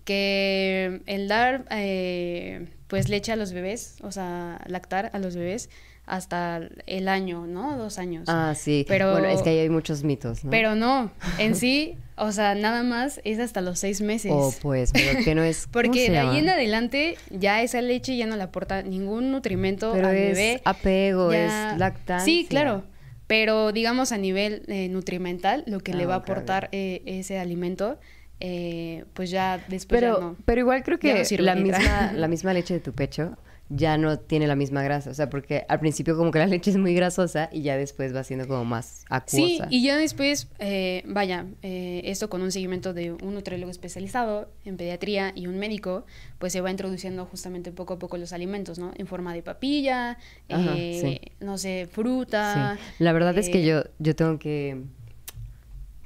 que 0.04 1.02
el 1.06 1.28
dar 1.28 1.64
eh, 1.70 2.66
pues 2.88 3.08
leche 3.08 3.30
a 3.30 3.36
los 3.36 3.52
bebés, 3.52 3.98
o 4.02 4.10
sea, 4.10 4.60
lactar 4.66 5.10
a 5.12 5.20
los 5.20 5.36
bebés 5.36 5.70
hasta 6.06 6.60
el 6.86 7.08
año, 7.08 7.46
¿no? 7.46 7.76
Dos 7.76 7.98
años. 7.98 8.28
Ah, 8.28 8.54
sí. 8.56 8.84
Pero, 8.88 9.12
bueno, 9.12 9.28
es 9.28 9.42
que 9.42 9.50
ahí 9.50 9.58
hay 9.58 9.68
muchos 9.68 10.04
mitos, 10.04 10.44
¿no? 10.44 10.50
Pero 10.50 10.76
no, 10.76 11.10
en 11.38 11.54
sí, 11.56 11.98
o 12.16 12.30
sea, 12.32 12.54
nada 12.54 12.84
más 12.84 13.20
es 13.24 13.40
hasta 13.40 13.60
los 13.60 13.80
seis 13.80 14.00
meses. 14.00 14.32
Oh, 14.34 14.54
pues, 14.62 14.92
pero 14.92 15.22
que 15.24 15.34
no 15.34 15.42
es... 15.42 15.68
Porque 15.72 16.10
de 16.10 16.18
ahí 16.18 16.38
en 16.38 16.48
adelante 16.48 17.18
ya 17.30 17.60
esa 17.62 17.82
leche 17.82 18.16
ya 18.16 18.26
no 18.26 18.36
le 18.36 18.44
aporta 18.44 18.82
ningún 18.82 19.32
nutrimento 19.32 19.92
pero 19.92 20.08
al 20.08 20.16
es 20.16 20.36
bebé. 20.36 20.62
apego, 20.64 21.32
es 21.32 21.52
lactancia. 21.76 22.24
Sí, 22.24 22.46
claro. 22.48 22.84
Pero 23.26 23.72
digamos 23.72 24.12
a 24.12 24.18
nivel 24.18 24.62
eh, 24.68 24.88
nutrimental, 24.88 25.64
lo 25.66 25.80
que 25.80 25.92
le 25.92 26.04
ah, 26.04 26.06
va 26.06 26.14
a 26.14 26.18
aportar 26.18 26.68
eh, 26.70 27.02
ese 27.06 27.40
alimento, 27.40 27.98
eh, 28.38 29.04
pues 29.14 29.30
ya 29.30 29.58
después 29.66 30.00
pero, 30.00 30.14
ya 30.14 30.20
no. 30.20 30.36
Pero 30.44 30.60
igual 30.60 30.84
creo 30.84 31.00
que 31.00 31.24
la, 31.38 31.56
misma, 31.56 32.12
la 32.14 32.28
misma 32.28 32.52
leche 32.52 32.74
de 32.74 32.80
tu 32.80 32.92
pecho 32.92 33.36
ya 33.68 33.98
no 33.98 34.18
tiene 34.18 34.46
la 34.46 34.54
misma 34.54 34.82
grasa. 34.82 35.10
O 35.10 35.14
sea, 35.14 35.28
porque 35.28 35.64
al 35.68 35.80
principio 35.80 36.16
como 36.16 36.30
que 36.30 36.38
la 36.38 36.46
leche 36.56 36.70
es 36.70 36.76
muy 36.76 36.94
grasosa 36.94 37.48
y 37.52 37.62
ya 37.62 37.76
después 37.76 38.14
va 38.14 38.22
siendo 38.24 38.46
como 38.46 38.64
más 38.64 39.04
acuosa. 39.08 39.26
Sí, 39.36 39.60
y 39.70 39.82
ya 39.82 39.96
después, 39.96 40.48
eh, 40.58 41.02
vaya, 41.06 41.46
eh, 41.62 42.02
esto 42.04 42.30
con 42.30 42.42
un 42.42 42.52
seguimiento 42.52 42.94
de 42.94 43.12
un 43.12 43.34
nutriólogo 43.34 43.70
especializado 43.70 44.50
en 44.64 44.76
pediatría 44.76 45.32
y 45.34 45.46
un 45.46 45.58
médico, 45.58 46.06
pues 46.38 46.52
se 46.52 46.60
va 46.60 46.70
introduciendo 46.70 47.26
justamente 47.26 47.72
poco 47.72 47.94
a 47.94 47.98
poco 47.98 48.16
los 48.16 48.32
alimentos, 48.32 48.78
¿no? 48.78 48.92
En 48.96 49.06
forma 49.06 49.34
de 49.34 49.42
papilla, 49.42 50.18
eh, 50.48 51.32
no 51.40 51.58
sé, 51.58 51.88
fruta. 51.90 52.78
La 52.98 53.12
verdad 53.12 53.36
es 53.38 53.48
que 53.48 53.64
yo, 53.64 53.82
yo 53.98 54.14
tengo 54.14 54.38
que... 54.38 54.82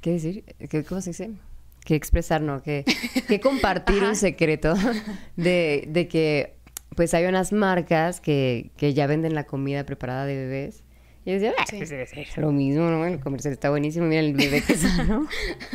¿Qué 0.01 0.13
decir? 0.13 0.43
¿Qué, 0.67 0.83
¿Cómo 0.83 0.99
se 1.01 1.11
dice? 1.11 1.31
Que 1.85 1.93
expresar, 1.93 2.41
¿no? 2.41 2.63
Que, 2.63 2.85
que 3.27 3.39
compartir 3.41 4.01
un 4.01 4.15
secreto 4.15 4.73
de, 5.35 5.85
de 5.87 6.07
que 6.07 6.55
pues 6.95 7.13
hay 7.13 7.25
unas 7.25 7.51
marcas 7.51 8.21
que, 8.21 8.71
que 8.77 8.93
ya 8.93 9.07
venden 9.07 9.35
la 9.35 9.45
comida 9.45 9.85
preparada 9.85 10.25
de 10.25 10.35
bebés. 10.35 10.83
Y 11.23 11.29
yo 11.29 11.33
decía, 11.35 11.53
ah, 11.57 11.65
pues 11.69 11.91
es 11.91 12.37
lo 12.37 12.51
mismo, 12.51 12.83
¿no? 12.89 13.05
El 13.05 13.19
comercial 13.19 13.53
está 13.53 13.69
buenísimo, 13.69 14.07
mira 14.07 14.21
el 14.21 14.33
bebé 14.33 14.63
que 14.63 14.75
sano. 14.75 15.27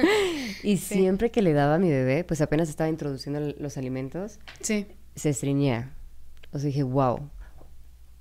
y 0.64 0.76
siempre 0.78 1.30
que 1.30 1.40
le 1.40 1.52
daba 1.52 1.76
a 1.76 1.78
mi 1.78 1.88
bebé, 1.88 2.24
pues 2.24 2.40
apenas 2.40 2.68
estaba 2.68 2.90
introduciendo 2.90 3.54
los 3.56 3.76
alimentos, 3.76 4.40
sí. 4.60 4.86
se 5.14 5.30
estreñía. 5.30 5.94
O 6.50 6.58
sea, 6.58 6.66
dije, 6.66 6.82
wow, 6.82 7.30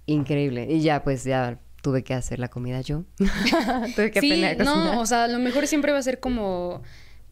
increíble. 0.05 0.67
Y 0.69 0.81
ya, 0.81 1.03
pues 1.03 1.23
ya 1.23 1.59
tuve 1.81 2.03
que 2.03 2.13
hacer 2.13 2.37
la 2.37 2.47
comida 2.47 2.81
yo. 2.81 3.05
tuve 3.95 4.11
que 4.11 4.21
sí, 4.21 4.43
no, 4.59 4.99
o 4.99 5.05
sea, 5.07 5.27
lo 5.27 5.39
mejor 5.39 5.65
siempre 5.65 5.91
va 5.91 5.97
a 5.97 6.03
ser 6.03 6.19
como 6.19 6.83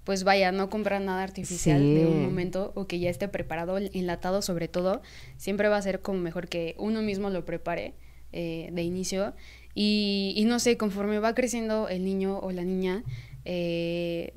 pues 0.03 0.23
vaya, 0.23 0.51
no 0.51 0.69
comprar 0.69 1.01
nada 1.01 1.23
artificial 1.23 1.79
de 1.79 2.05
un 2.05 2.23
momento 2.23 2.71
o 2.75 2.87
que 2.87 2.99
ya 2.99 3.09
esté 3.09 3.27
preparado, 3.27 3.77
enlatado 3.77 4.41
sobre 4.41 4.67
todo, 4.67 5.01
siempre 5.37 5.69
va 5.69 5.77
a 5.77 5.81
ser 5.81 6.01
como 6.01 6.19
mejor 6.19 6.49
que 6.49 6.75
uno 6.77 7.01
mismo 7.01 7.29
lo 7.29 7.45
prepare 7.45 7.93
eh, 8.31 8.69
de 8.71 8.81
inicio. 8.83 9.33
Y, 9.75 10.43
no 10.45 10.59
sé, 10.59 10.77
conforme 10.77 11.19
va 11.19 11.33
creciendo 11.33 11.87
el 11.87 12.03
niño 12.03 12.39
o 12.39 12.51
la 12.51 12.63
niña, 12.63 13.03
eh, 13.45 14.33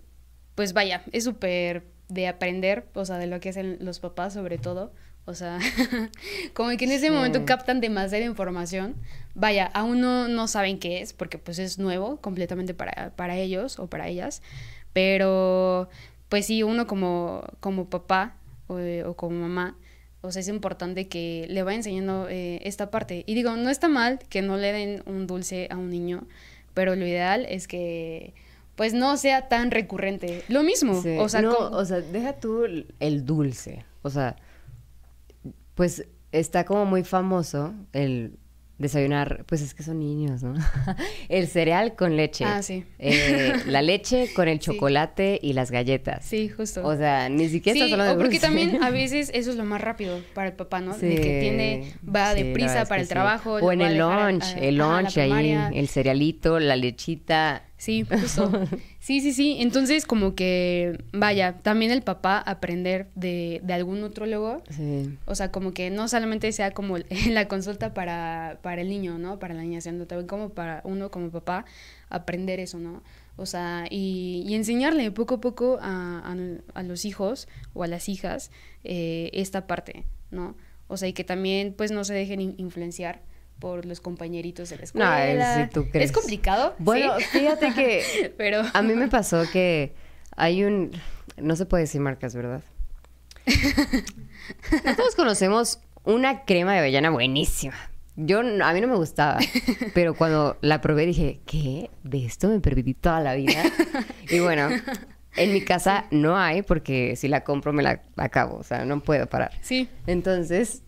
pues 0.55 0.73
vaya, 0.73 1.03
es 1.13 1.25
súper 1.25 1.85
de 2.09 2.29
aprender, 2.29 2.87
o 2.95 3.05
sea, 3.05 3.19
de 3.19 3.27
lo 3.27 3.41
que 3.41 3.49
hacen 3.49 3.79
los 3.81 3.99
papás 3.99 4.33
sobre 4.33 4.59
todo. 4.59 4.93
O 5.25 5.35
sea, 5.35 5.59
como 6.55 6.71
que 6.77 6.85
en 6.85 6.93
ese 6.93 7.11
momento 7.11 7.45
captan 7.45 7.81
demasiada 7.81 8.25
información. 8.25 8.95
Vaya, 9.35 9.67
aún 9.75 10.01
no, 10.01 10.29
no 10.29 10.47
saben 10.47 10.79
qué 10.79 11.03
es, 11.03 11.13
porque 11.13 11.37
pues 11.37 11.59
es 11.59 11.79
nuevo 11.79 12.19
completamente 12.21 12.75
para, 12.75 13.11
para 13.17 13.37
ellos 13.37 13.81
o 13.81 13.89
para 13.89 14.07
ellas. 14.07 14.41
Pero, 14.97 15.91
pues 16.31 16.47
sí, 16.47 16.63
uno 16.63 16.87
como, 16.87 17.45
como 17.61 17.91
papá 17.91 18.35
o, 18.67 19.13
como 19.15 19.41
mamá, 19.41 19.77
o 20.23 20.33
sea, 20.33 20.41
es 20.41 20.49
importante 20.49 21.07
que 21.07 21.45
le 21.51 21.63
vaya 21.63 21.77
enseñando 21.77 22.31
eh, 22.31 22.61
esta 22.65 22.91
parte. 22.91 23.23
Y 23.27 23.35
digo, 23.35 23.55
no 23.57 23.69
está 23.69 23.89
mal 23.89 24.21
que 24.31 24.41
no 24.41 24.57
le 24.57 24.73
den 24.73 25.03
un 25.05 25.27
dulce 25.27 25.69
a 25.71 25.77
un 25.77 25.91
niño, 25.91 26.27
pero 26.73 26.97
lo 26.97 27.07
ideal 27.07 27.45
es 27.47 27.69
que 27.69 28.33
pues 28.75 28.95
no 28.95 29.19
sea 29.19 29.49
tan 29.49 29.71
recurrente. 29.71 30.45
Lo 30.49 30.63
mismo. 30.63 31.03
O 31.19 31.29
sea, 31.29 31.43
no, 31.43 31.59
o 31.59 31.85
sea, 31.85 32.01
deja 32.01 32.33
tú 32.33 32.65
el 32.65 33.27
dulce. 33.27 33.85
O 34.01 34.09
sea, 34.09 34.37
pues 35.75 36.07
está 36.33 36.65
como 36.65 36.87
muy 36.87 37.05
famoso 37.05 37.75
el 37.93 38.39
desayunar, 38.79 39.45
pues 39.47 39.63
es 39.63 39.73
que 39.75 39.83
son 39.83 39.99
niños, 40.01 40.43
¿no? 40.43 40.55
el 41.29 41.47
cereal 41.49 41.97
con 41.97 42.17
leche. 42.17 42.45
Ah, 42.45 42.63
sí. 42.63 42.85
Eh, 42.99 43.53
la 43.67 43.81
leche 43.83 44.33
con 44.35 44.49
el 44.49 44.59
chocolate 44.61 45.39
y 45.43 45.53
las 45.55 45.71
galletas. 45.71 46.25
Sí, 46.25 46.49
justo. 46.49 46.87
O 46.87 46.97
sea, 46.97 47.29
ni 47.29 47.49
siquiera 47.49 47.75
sí, 47.75 47.81
estás 47.81 47.93
hablando 47.93 48.13
o 48.13 48.17
de 48.17 48.23
porque 48.23 48.37
dulce. 48.39 48.47
también 48.47 48.83
a 48.83 48.91
veces 48.91 49.31
eso 49.35 49.51
es 49.51 49.57
lo 49.57 49.65
más 49.65 49.81
rápido 49.81 50.21
para 50.35 50.49
el 50.49 50.55
papá, 50.55 50.81
¿no? 50.81 50.93
Sí, 50.95 51.07
de 51.07 51.15
que 51.17 51.41
tiene, 51.41 51.93
va 52.09 52.35
deprisa 52.35 52.85
para 52.85 53.01
el 53.01 53.09
trabajo. 53.09 53.55
O 53.55 53.73
en 53.73 53.81
el 53.81 54.01
a- 54.01 54.31
lunch, 54.31 54.45
a- 54.45 54.59
el 54.59 54.77
lunch 54.77 55.19
ahí, 55.19 55.57
el 55.75 55.89
cerealito, 55.89 56.59
la 56.61 56.77
lechita. 56.77 57.63
Sí, 57.79 58.05
justo. 58.11 58.51
Sí, 59.01 59.21
sí, 59.21 59.33
sí. 59.33 59.57
Entonces, 59.61 60.07
como 60.07 60.35
que, 60.35 60.99
vaya, 61.13 61.59
también 61.63 61.91
el 61.93 62.03
papá 62.03 62.39
aprender 62.39 63.09
de, 63.15 63.61
de 63.63 63.73
algún 63.75 64.01
nutrólogo. 64.01 64.63
Sí. 64.71 65.19
O 65.27 65.35
sea, 65.35 65.53
como 65.53 65.73
que 65.73 65.91
no 65.91 66.09
solamente 66.09 66.51
sea 66.53 66.71
como 66.71 66.97
la 67.31 67.49
consulta 67.49 67.93
para, 67.95 68.59
para 68.63 68.81
el 68.83 68.89
niño, 68.89 69.19
¿no? 69.19 69.39
Para 69.39 69.55
la 69.55 69.63
niña, 69.63 69.81
sino 69.81 70.07
también 70.07 70.27
como 70.27 70.51
para 70.51 70.81
uno 70.85 71.11
como 71.11 71.31
papá 71.31 71.65
aprender 72.09 72.61
eso, 72.61 72.79
¿no? 72.79 73.03
O 73.37 73.45
sea, 73.45 73.87
y, 73.91 74.43
y 74.47 74.55
enseñarle 74.55 75.11
poco 75.11 75.35
a 75.35 75.41
poco 75.41 75.79
a, 75.83 76.21
a- 76.25 76.37
a 76.81 76.83
los 76.83 77.05
hijos 77.05 77.47
o 77.75 77.83
a 77.83 77.87
las 77.87 78.09
hijas 78.09 78.51
eh, 78.85 79.29
esta 79.35 79.67
parte, 79.67 80.05
¿no? 80.31 80.57
O 80.89 80.97
sea, 80.97 81.09
y 81.09 81.13
que 81.13 81.25
también 81.25 81.75
pues 81.77 81.91
no 81.91 82.05
se 82.05 82.15
dejen 82.15 82.41
in- 82.41 82.55
influenciar 82.57 83.21
por 83.59 83.87
los 83.87 84.01
compañeritos 84.01 84.69
de 84.71 84.77
la 84.77 84.81
No, 84.81 84.85
escuela. 84.85 85.61
es- 85.63 85.69
si 85.69 85.73
tú 85.75 85.89
crees. 85.91 86.11
Es 86.11 86.17
complicado, 86.17 86.75
Bueno, 86.79 87.19
¿sí? 87.19 87.25
fíjate 87.41 87.73
que 87.75 88.35
pero 88.39 88.63
a 88.73 88.83
mí 88.83 88.95
me 88.95 89.09
pasó 89.09 89.45
que 89.53 89.95
hay 90.37 90.65
un... 90.65 90.91
No 91.39 91.57
se 91.57 91.67
puede 91.67 91.83
decir 91.85 92.01
marcas, 92.01 92.35
¿verdad? 92.35 92.63
Todos 94.97 95.15
conocemos 95.15 95.81
una 96.05 96.45
crema 96.45 96.73
de 96.73 96.79
avellana 96.81 97.11
buenísima. 97.11 97.75
Yo, 98.17 98.41
a 98.41 98.73
mí 98.73 98.81
no 98.81 98.89
me 98.89 98.97
gustaba, 98.97 99.39
pero 99.93 100.15
cuando 100.15 100.57
la 100.63 100.81
probé 100.81 101.05
dije, 101.05 101.41
¿qué? 101.47 101.91
De 102.03 102.25
esto 102.25 102.49
me 102.49 102.61
perdí 102.61 102.95
toda 102.95 103.21
la 103.21 103.35
vida. 103.35 103.63
Y 104.31 104.41
bueno, 104.41 104.69
en 105.37 105.53
mi 105.53 105.61
casa 105.61 106.07
no 106.11 106.37
hay 106.37 106.63
porque 106.63 107.15
si 107.15 107.29
la 107.29 107.45
compro 107.45 107.73
me 107.73 107.83
la 107.85 108.03
acabo, 108.17 108.57
o 108.57 108.63
sea, 108.65 108.85
no 108.85 108.99
puedo 109.01 109.27
parar. 109.29 109.53
sí, 109.61 109.89
Entonces 110.09 110.83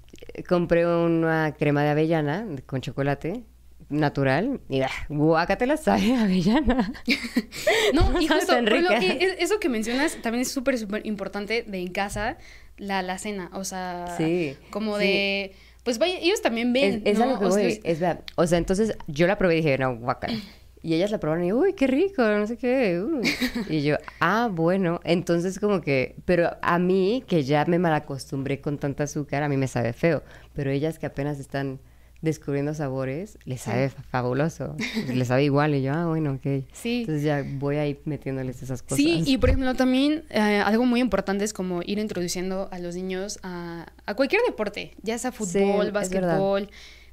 compré 0.48 0.86
una 0.86 1.54
crema 1.58 1.82
de 1.82 1.90
avellana 1.90 2.46
con 2.66 2.80
chocolate 2.80 3.44
natural 3.90 4.60
y 4.68 4.82
ah, 4.82 4.90
guácatela 5.08 5.76
sabe 5.76 6.14
avellana. 6.14 6.92
No, 7.94 8.20
y 8.20 8.26
justo, 8.28 8.46
tan 8.52 8.64
por 8.64 8.74
ejemplo, 8.74 8.98
rica. 8.98 9.14
e- 9.14 9.24
e- 9.24 9.36
eso 9.42 9.58
que 9.60 9.68
mencionas 9.68 10.16
también 10.22 10.42
es 10.42 10.50
súper, 10.50 10.78
súper 10.78 11.06
importante 11.06 11.62
de 11.66 11.78
en 11.78 11.88
casa, 11.92 12.36
la, 12.76 13.02
la 13.02 13.18
cena, 13.18 13.50
o 13.54 13.64
sea, 13.64 14.14
Sí, 14.18 14.56
como 14.70 14.98
sí. 14.98 15.04
de, 15.04 15.52
pues 15.84 15.98
vaya, 15.98 16.18
ellos 16.18 16.42
también 16.42 16.72
ven, 16.72 17.02
Es, 17.06 17.12
es 17.14 17.18
¿no? 17.18 17.26
lo 17.26 17.38
que 17.38 17.44
O 17.46 17.50
sea, 17.50 17.62
voy, 17.62 17.80
es 17.82 17.98
verdad. 18.00 18.20
O 18.36 18.46
sea, 18.46 18.58
entonces 18.58 18.94
yo 19.06 19.26
la 19.26 19.38
probé 19.38 19.54
y 19.54 19.56
dije, 19.58 19.78
no, 19.78 19.96
guácala. 19.96 20.38
Y 20.82 20.94
ellas 20.94 21.10
la 21.10 21.18
probaron 21.18 21.44
y, 21.44 21.52
uy, 21.52 21.72
qué 21.74 21.86
rico, 21.86 22.22
no 22.22 22.46
sé 22.46 22.56
qué. 22.56 23.00
uy. 23.02 23.28
Y 23.68 23.82
yo, 23.82 23.96
ah, 24.20 24.48
bueno. 24.50 25.00
Entonces, 25.04 25.58
como 25.58 25.80
que, 25.80 26.14
pero 26.24 26.50
a 26.62 26.78
mí, 26.78 27.24
que 27.26 27.42
ya 27.42 27.64
me 27.66 27.78
malacostumbré 27.78 28.60
con 28.60 28.78
tanta 28.78 29.04
azúcar, 29.04 29.42
a 29.42 29.48
mí 29.48 29.56
me 29.56 29.66
sabe 29.68 29.92
feo. 29.92 30.22
Pero 30.54 30.70
ellas 30.70 30.98
que 30.98 31.06
apenas 31.06 31.40
están 31.40 31.80
descubriendo 32.20 32.74
sabores, 32.74 33.38
les 33.44 33.60
sabe 33.60 33.90
fa- 33.90 34.02
fabuloso. 34.02 34.74
Les 35.12 35.28
sabe 35.28 35.44
igual. 35.44 35.74
Y 35.76 35.82
yo, 35.82 35.92
ah, 35.92 36.06
bueno, 36.06 36.32
ok. 36.32 36.64
Sí. 36.72 37.00
Entonces 37.02 37.22
ya 37.22 37.44
voy 37.58 37.76
a 37.76 37.86
ir 37.86 38.00
metiéndoles 38.06 38.60
esas 38.62 38.82
cosas. 38.82 38.96
Sí, 38.96 39.22
y 39.24 39.38
por 39.38 39.50
ejemplo 39.50 39.74
también 39.74 40.24
eh, 40.30 40.40
algo 40.64 40.84
muy 40.84 40.98
importante 41.00 41.44
es 41.44 41.52
como 41.52 41.80
ir 41.84 41.98
introduciendo 42.00 42.68
a 42.72 42.78
los 42.80 42.96
niños 42.96 43.38
a, 43.44 43.86
a 44.06 44.14
cualquier 44.14 44.42
deporte, 44.46 44.94
ya 45.02 45.16
sea 45.18 45.30
Sí, 45.30 45.38
fútbol, 45.38 45.86
es 45.86 45.92
básquetbol, 45.92 46.68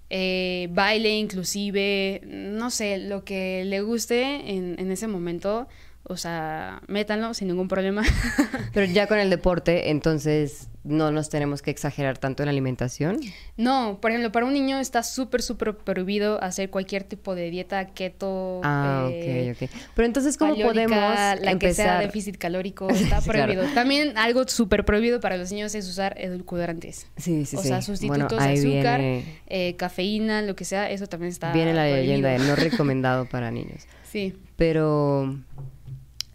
eh, 0.10 0.68
baile 0.72 1.18
inclusive, 1.18 2.22
no 2.26 2.70
sé, 2.70 2.98
lo 3.00 3.24
que 3.24 3.64
le 3.66 3.82
guste 3.82 4.52
en, 4.52 4.76
en 4.80 4.92
ese 4.92 5.08
momento, 5.08 5.68
o 6.04 6.18
sea, 6.18 6.82
métanlo 6.88 7.34
sin 7.34 7.48
ningún 7.48 7.68
problema. 7.68 8.04
Pero 8.74 8.86
ya 8.86 9.08
con 9.08 9.20
el 9.20 9.30
deporte, 9.30 9.90
entonces 9.90 10.70
no 10.86 11.12
nos 11.12 11.30
tenemos 11.30 11.62
que 11.62 11.72
exagerar 11.72 12.18
tanto 12.20 12.44
en 12.44 12.46
la 12.46 12.52
alimentación. 12.52 13.20
No, 13.58 13.98
por 14.00 14.12
ejemplo, 14.12 14.32
para 14.32 14.46
un 14.46 14.54
niño 14.54 14.80
está 14.80 15.02
súper, 15.02 15.42
súper 15.42 15.76
prohibido 15.76 16.42
hacer 16.44 16.70
cualquier 16.70 17.04
tipo 17.04 17.34
de 17.34 17.50
dieta 17.50 17.88
keto. 17.88 18.62
Ah, 18.64 19.10
eh, 19.12 19.54
ok, 19.56 19.64
ok. 19.64 19.70
Pero 19.96 20.06
entonces, 20.06 20.38
¿cómo 20.38 20.56
podemos 20.56 21.00
la 21.00 21.36
que 21.58 21.74
sea 21.74 21.86
empezar? 21.86 22.02
déficit 22.04 22.38
calórico, 22.38 22.88
está 22.92 23.20
claro. 23.22 23.26
prohibido. 23.26 23.74
También 23.74 24.18
algo 24.18 24.48
súper 24.48 24.86
prohibido 24.86 25.20
para 25.20 25.38
los 25.38 25.52
niños 25.52 25.74
es 25.74 25.88
usar 25.90 26.16
edulcorantes. 26.20 27.08
Sí, 27.18 27.46
sí, 27.46 27.56
o 27.56 27.62
sí. 27.62 27.68
sea, 27.68 27.80
Bueno, 28.08 28.30
sustitutos 28.30 28.40
ahí 28.40 28.60
de 28.60 28.80
azúcar, 28.80 29.00
viene, 29.00 29.40
eh, 29.48 29.76
cafeína, 29.76 30.44
lo 30.44 30.56
que 30.56 30.66
sea, 30.66 30.90
eso 30.92 31.08
también 31.08 31.32
está 31.32 31.52
viene 31.52 31.74
la 31.74 31.86
leyenda 31.86 32.30
de 32.30 32.40
no 32.40 32.56
recomendado 32.56 33.26
para 33.26 33.50
niños. 33.50 33.88
Sí. 34.04 34.36
Pero, 34.56 35.36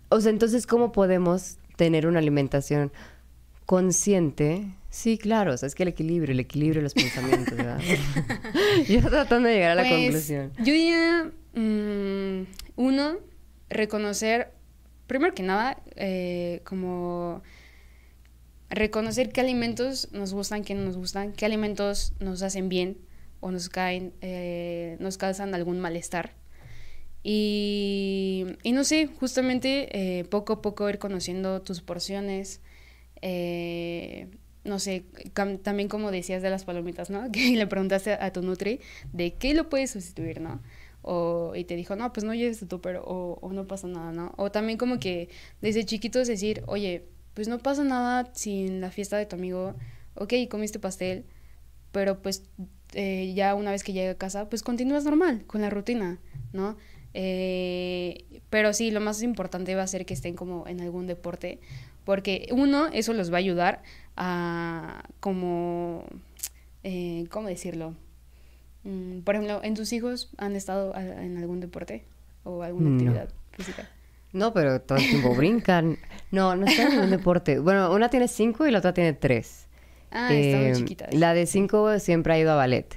o 0.09 0.21
sea, 0.21 0.31
entonces, 0.31 0.67
¿cómo 0.67 0.91
podemos 0.91 1.57
tener 1.77 2.07
una 2.07 2.19
alimentación 2.19 2.93
consciente? 3.71 4.67
Sí, 4.89 5.17
claro, 5.17 5.55
o 5.55 5.57
sea, 5.57 5.69
es 5.69 5.77
que 5.77 5.85
el 5.85 5.91
equilibrio, 5.91 6.33
el 6.33 6.41
equilibrio 6.41 6.81
de 6.81 6.83
los 6.83 6.95
pensamientos, 6.95 7.57
¿verdad? 7.57 7.81
Yo 8.89 9.01
tratando 9.01 9.49
de 9.49 9.55
llegar 9.55 9.71
a 9.71 9.75
la 9.77 9.83
Pues, 9.83 9.95
conclusión. 9.95 10.53
Yo 10.59 10.73
diría, 10.73 11.31
mm, 11.55 12.47
uno, 12.75 13.19
reconocer, 13.69 14.51
primero 15.07 15.37
que 15.37 15.45
nada, 15.45 15.81
eh, 15.95 16.63
como 16.65 17.43
reconocer 18.71 19.31
qué 19.31 19.41
alimentos 19.41 20.09
nos 20.11 20.35
gustan, 20.35 20.65
qué 20.65 20.75
no 20.75 20.83
nos 20.83 20.97
gustan, 20.97 21.33
qué 21.33 21.47
alimentos 21.47 22.15
nos 22.19 22.43
hacen 22.43 22.69
bien 22.69 22.99
o 23.39 23.53
nos 23.53 23.69
caen, 23.69 24.13
eh, 24.21 24.97
nos 24.99 25.17
causan 25.17 25.55
algún 25.55 25.79
malestar. 25.79 26.33
Y, 27.23 28.47
y 28.65 28.73
no 28.73 28.83
sé, 28.83 29.07
justamente 29.07 30.19
eh, 30.19 30.25
poco 30.25 30.55
a 30.55 30.61
poco 30.61 30.91
ir 30.91 30.99
conociendo 30.99 31.63
tus 31.63 31.83
porciones. 31.83 32.61
Eh, 33.23 34.29
no 34.65 34.79
sé, 34.79 35.05
también 35.63 35.89
como 35.89 36.11
decías 36.11 36.43
de 36.43 36.51
las 36.51 36.65
palomitas, 36.65 37.11
¿no? 37.11 37.31
Que 37.33 37.57
le 37.57 37.67
preguntaste 37.67 38.13
a 38.15 38.33
tu 38.33 38.43
Nutri 38.43 38.81
de 39.13 39.35
qué 39.35 39.55
lo 39.55 39.69
puedes 39.69 39.91
sustituir, 39.91 40.41
¿no? 40.41 40.61
O, 41.03 41.53
y 41.57 41.65
te 41.65 41.77
dijo, 41.77 41.97
no, 41.97 42.13
pues 42.13 42.25
no 42.25 42.35
lleves 42.35 42.67
tu 42.69 42.81
pero 42.81 43.03
o, 43.05 43.39
o 43.41 43.53
no 43.53 43.67
pasa 43.67 43.87
nada, 43.87 44.13
¿no? 44.13 44.35
O 44.37 44.51
también 44.51 44.77
como 44.79 45.01
que 45.01 45.31
desde 45.63 45.85
chiquitos 45.87 46.29
decir, 46.29 46.63
oye, 46.67 47.07
pues 47.35 47.49
no 47.49 47.59
pasa 47.59 47.85
nada 47.85 48.31
si 48.35 48.67
en 48.67 48.81
la 48.81 48.91
fiesta 48.91 49.17
de 49.17 49.25
tu 49.25 49.37
amigo, 49.37 49.75
ok, 50.15 50.35
comiste 50.51 50.79
pastel, 50.79 51.25
pero 51.91 52.21
pues 52.21 52.43
eh, 52.93 53.33
ya 53.35 53.55
una 53.55 53.71
vez 53.71 53.85
que 53.85 53.93
llegue 53.93 54.11
a 54.11 54.19
casa, 54.19 54.49
pues 54.49 54.63
continúas 54.63 55.05
normal 55.05 55.45
con 55.47 55.61
la 55.61 55.71
rutina, 55.71 56.19
¿no? 56.53 56.77
Eh, 57.15 58.25
pero 58.51 58.73
sí, 58.73 58.91
lo 58.91 59.01
más 59.01 59.23
importante 59.23 59.75
va 59.75 59.83
a 59.83 59.87
ser 59.87 60.07
que 60.07 60.15
estén 60.15 60.35
como 60.35 60.67
en 60.67 60.81
algún 60.81 61.07
deporte, 61.07 61.59
porque 62.05 62.49
uno, 62.53 62.87
eso 62.93 63.13
los 63.13 63.31
va 63.33 63.37
a 63.37 63.39
ayudar 63.39 63.83
a 64.17 65.05
como, 65.21 66.05
eh, 66.85 67.27
¿cómo 67.31 67.49
decirlo? 67.49 67.95
Mm, 68.85 69.21
por 69.21 69.35
ejemplo, 69.35 69.61
¿en 69.63 69.75
tus 69.75 69.93
hijos 69.93 70.31
han 70.39 70.57
estado 70.57 70.95
a- 70.95 71.03
en 71.25 71.37
algún 71.39 71.61
deporte 71.61 72.05
o 72.45 72.63
alguna 72.63 72.91
No. 72.91 72.95
actividad 72.97 73.29
física? 73.53 73.89
No, 74.33 74.53
pero 74.55 74.81
todo 74.81 74.99
el 74.99 75.09
tiempo 75.09 75.35
brincan. 75.35 75.99
No, 76.31 76.55
no 76.55 76.65
está 76.67 76.85
en 76.85 76.91
ningún 76.91 77.11
deporte. 77.11 77.59
Bueno, 77.59 77.93
una 77.93 78.09
tiene 78.11 78.29
cinco 78.29 78.67
y 78.67 78.71
la 78.71 78.79
otra 78.79 78.95
tiene 78.95 79.13
tres. 79.13 79.67
Ah, 80.13 80.29
Eh, 80.33 80.73
chiquitas. 80.77 81.13
La 81.13 81.35
de 81.35 81.47
cinco 81.47 81.99
siempre 81.99 82.33
ha 82.35 82.39
ido 82.39 82.53
a 82.53 82.55
ballet. 82.55 82.97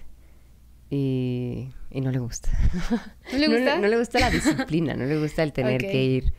Y, 0.92 1.70
y 1.94 2.02
no 2.02 2.12
le 2.12 2.20
gusta. 2.20 2.50
¿No 3.32 3.38
le 3.38 3.48
gusta? 3.48 3.78
No, 3.78 3.88
le 3.88 3.98
gusta 3.98 4.20
la 4.20 4.30
disciplina, 4.30 4.96
no 4.96 5.06
le 5.06 5.20
gusta 5.20 5.44
el 5.44 5.54
tener 5.54 5.80
que 5.80 6.04
ir, 6.04 6.34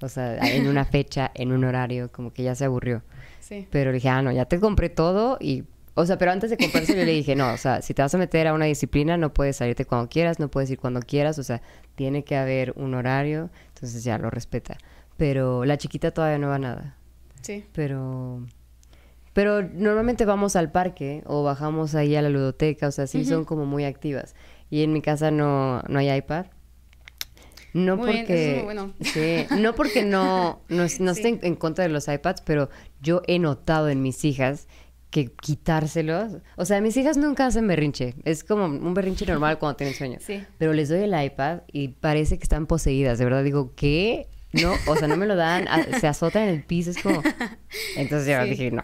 o 0.00 0.08
sea, 0.08 0.36
en 0.38 0.66
una 0.66 0.84
fecha, 0.84 1.30
en 1.34 1.52
un 1.52 1.62
horario, 1.64 2.10
como 2.10 2.32
que 2.32 2.42
ya 2.42 2.54
se 2.54 2.64
aburrió. 2.64 3.02
Sí. 3.40 3.68
Pero 3.70 3.90
le 3.90 3.96
dije, 3.96 4.08
ah, 4.08 4.22
no, 4.22 4.32
ya 4.32 4.46
te 4.46 4.58
compré 4.58 4.88
todo 4.88 5.36
y... 5.40 5.64
O 5.96 6.06
sea, 6.06 6.18
pero 6.18 6.32
antes 6.32 6.50
de 6.50 6.56
comprárselo 6.56 6.98
yo 6.98 7.04
le 7.04 7.12
dije, 7.12 7.36
no, 7.36 7.52
o 7.52 7.56
sea, 7.56 7.80
si 7.80 7.94
te 7.94 8.02
vas 8.02 8.12
a 8.12 8.18
meter 8.18 8.48
a 8.48 8.54
una 8.54 8.64
disciplina, 8.64 9.16
no 9.16 9.32
puedes 9.32 9.58
salirte 9.58 9.84
cuando 9.84 10.08
quieras, 10.08 10.40
no 10.40 10.48
puedes 10.48 10.68
ir 10.68 10.78
cuando 10.80 11.00
quieras, 11.00 11.38
o 11.38 11.44
sea, 11.44 11.62
tiene 11.94 12.24
que 12.24 12.34
haber 12.34 12.72
un 12.74 12.94
horario, 12.94 13.50
entonces 13.68 14.02
ya 14.02 14.18
lo 14.18 14.28
respeta. 14.28 14.76
Pero 15.16 15.64
la 15.64 15.78
chiquita 15.78 16.10
todavía 16.10 16.38
no 16.38 16.48
va 16.48 16.56
a 16.56 16.58
nada. 16.58 16.96
Sí. 17.42 17.64
Pero 17.72 18.42
pero 19.34 19.62
normalmente 19.62 20.24
vamos 20.24 20.54
al 20.54 20.70
parque 20.70 21.22
o 21.26 21.42
bajamos 21.42 21.94
ahí 21.96 22.14
a 22.14 22.22
la 22.22 22.30
ludoteca, 22.30 22.86
o 22.86 22.92
sea, 22.92 23.08
sí 23.08 23.24
son 23.24 23.44
como 23.44 23.66
muy 23.66 23.84
activas. 23.84 24.34
Y 24.70 24.82
en 24.82 24.92
mi 24.92 25.02
casa 25.02 25.30
no, 25.30 25.82
no 25.88 25.98
hay 25.98 26.10
iPad. 26.12 26.46
No 27.72 27.96
Muy 27.96 28.12
bien, 28.12 28.26
porque 28.26 28.34
eso 28.42 28.50
es 28.50 28.54
muy 28.56 28.64
bueno. 28.64 28.94
sí, 29.00 29.46
no 29.58 29.74
porque 29.74 30.04
no 30.04 30.60
no, 30.68 30.82
no 30.82 30.88
Sí. 30.88 31.08
esté 31.08 31.28
en, 31.28 31.40
en 31.42 31.54
contra 31.56 31.82
de 31.84 31.90
los 31.90 32.06
iPads, 32.06 32.42
pero 32.42 32.70
yo 33.02 33.22
he 33.26 33.38
notado 33.40 33.88
en 33.88 34.00
mis 34.00 34.24
hijas 34.24 34.68
que 35.10 35.26
quitárselos, 35.32 36.38
o 36.56 36.64
sea, 36.64 36.80
mis 36.80 36.96
hijas 36.96 37.16
nunca 37.16 37.46
hacen 37.46 37.66
berrinche, 37.68 38.14
es 38.24 38.42
como 38.44 38.64
un 38.66 38.94
berrinche 38.94 39.26
normal 39.26 39.58
cuando 39.58 39.76
tienen 39.76 39.94
sueño. 39.94 40.18
Sí. 40.24 40.42
Pero 40.58 40.72
les 40.72 40.88
doy 40.88 41.00
el 41.00 41.24
iPad 41.24 41.60
y 41.72 41.88
parece 41.88 42.36
que 42.38 42.42
están 42.44 42.66
poseídas, 42.66 43.18
de 43.18 43.24
verdad 43.24 43.42
digo, 43.44 43.72
¿qué? 43.76 44.28
No, 44.62 44.72
o 44.86 44.96
sea, 44.96 45.08
no 45.08 45.16
me 45.16 45.26
lo 45.26 45.36
dan, 45.36 45.66
a- 45.68 45.98
se 46.00 46.06
azotan 46.06 46.44
en 46.44 46.48
el 46.50 46.62
piso, 46.62 46.90
es 46.90 46.98
como... 47.02 47.22
Entonces 47.96 48.28
yo 48.28 48.42
Sí. 48.44 48.50
dije, 48.50 48.70
no, 48.70 48.82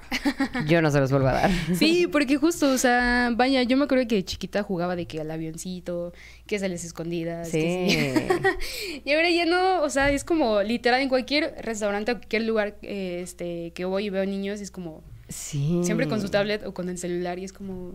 yo 0.66 0.82
no 0.82 0.90
se 0.90 1.00
los 1.00 1.10
vuelvo 1.10 1.28
a 1.28 1.32
dar. 1.32 1.50
Sí, 1.74 2.06
porque 2.10 2.36
justo, 2.36 2.70
o 2.70 2.78
sea, 2.78 3.30
vaya, 3.34 3.62
yo 3.62 3.76
me 3.76 3.84
acuerdo 3.84 4.06
que 4.08 4.16
de 4.16 4.24
chiquita 4.24 4.62
jugaba 4.62 4.96
de 4.96 5.06
que 5.06 5.20
al 5.20 5.30
avioncito, 5.30 6.12
que 6.46 6.58
se 6.58 6.68
les 6.68 6.84
escondidas. 6.84 7.48
que 7.50 8.28
Sí. 8.30 9.00
Y 9.04 9.12
ahora 9.12 9.30
ya 9.30 9.46
no, 9.46 9.82
o 9.82 9.90
sea, 9.90 10.10
es 10.10 10.24
como 10.24 10.62
literal 10.62 11.00
en 11.00 11.08
cualquier 11.08 11.54
restaurante 11.60 12.12
o 12.12 12.16
cualquier 12.16 12.42
lugar 12.42 12.76
eh, 12.82 13.20
este, 13.22 13.72
que 13.74 13.84
voy 13.84 14.06
y 14.06 14.10
veo 14.10 14.26
niños, 14.26 14.60
es 14.60 14.70
como 14.70 15.02
Sí. 15.28 15.80
siempre 15.84 16.08
con 16.08 16.20
su 16.20 16.28
tablet 16.28 16.64
o 16.66 16.74
con 16.74 16.88
el 16.88 16.98
celular 16.98 17.38
y 17.38 17.44
es 17.44 17.52
como, 17.52 17.92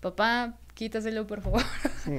papá, 0.00 0.56
quítaselo 0.74 1.26
por 1.26 1.40
favor. 1.42 1.62
Sí. 2.04 2.12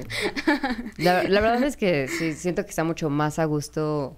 La, 0.98 1.22
la 1.22 1.40
verdad 1.40 1.62
es 1.62 1.76
que 1.76 2.08
sí, 2.08 2.34
siento 2.34 2.64
que 2.64 2.70
está 2.70 2.84
mucho 2.84 3.08
más 3.08 3.38
a 3.38 3.44
gusto 3.46 4.14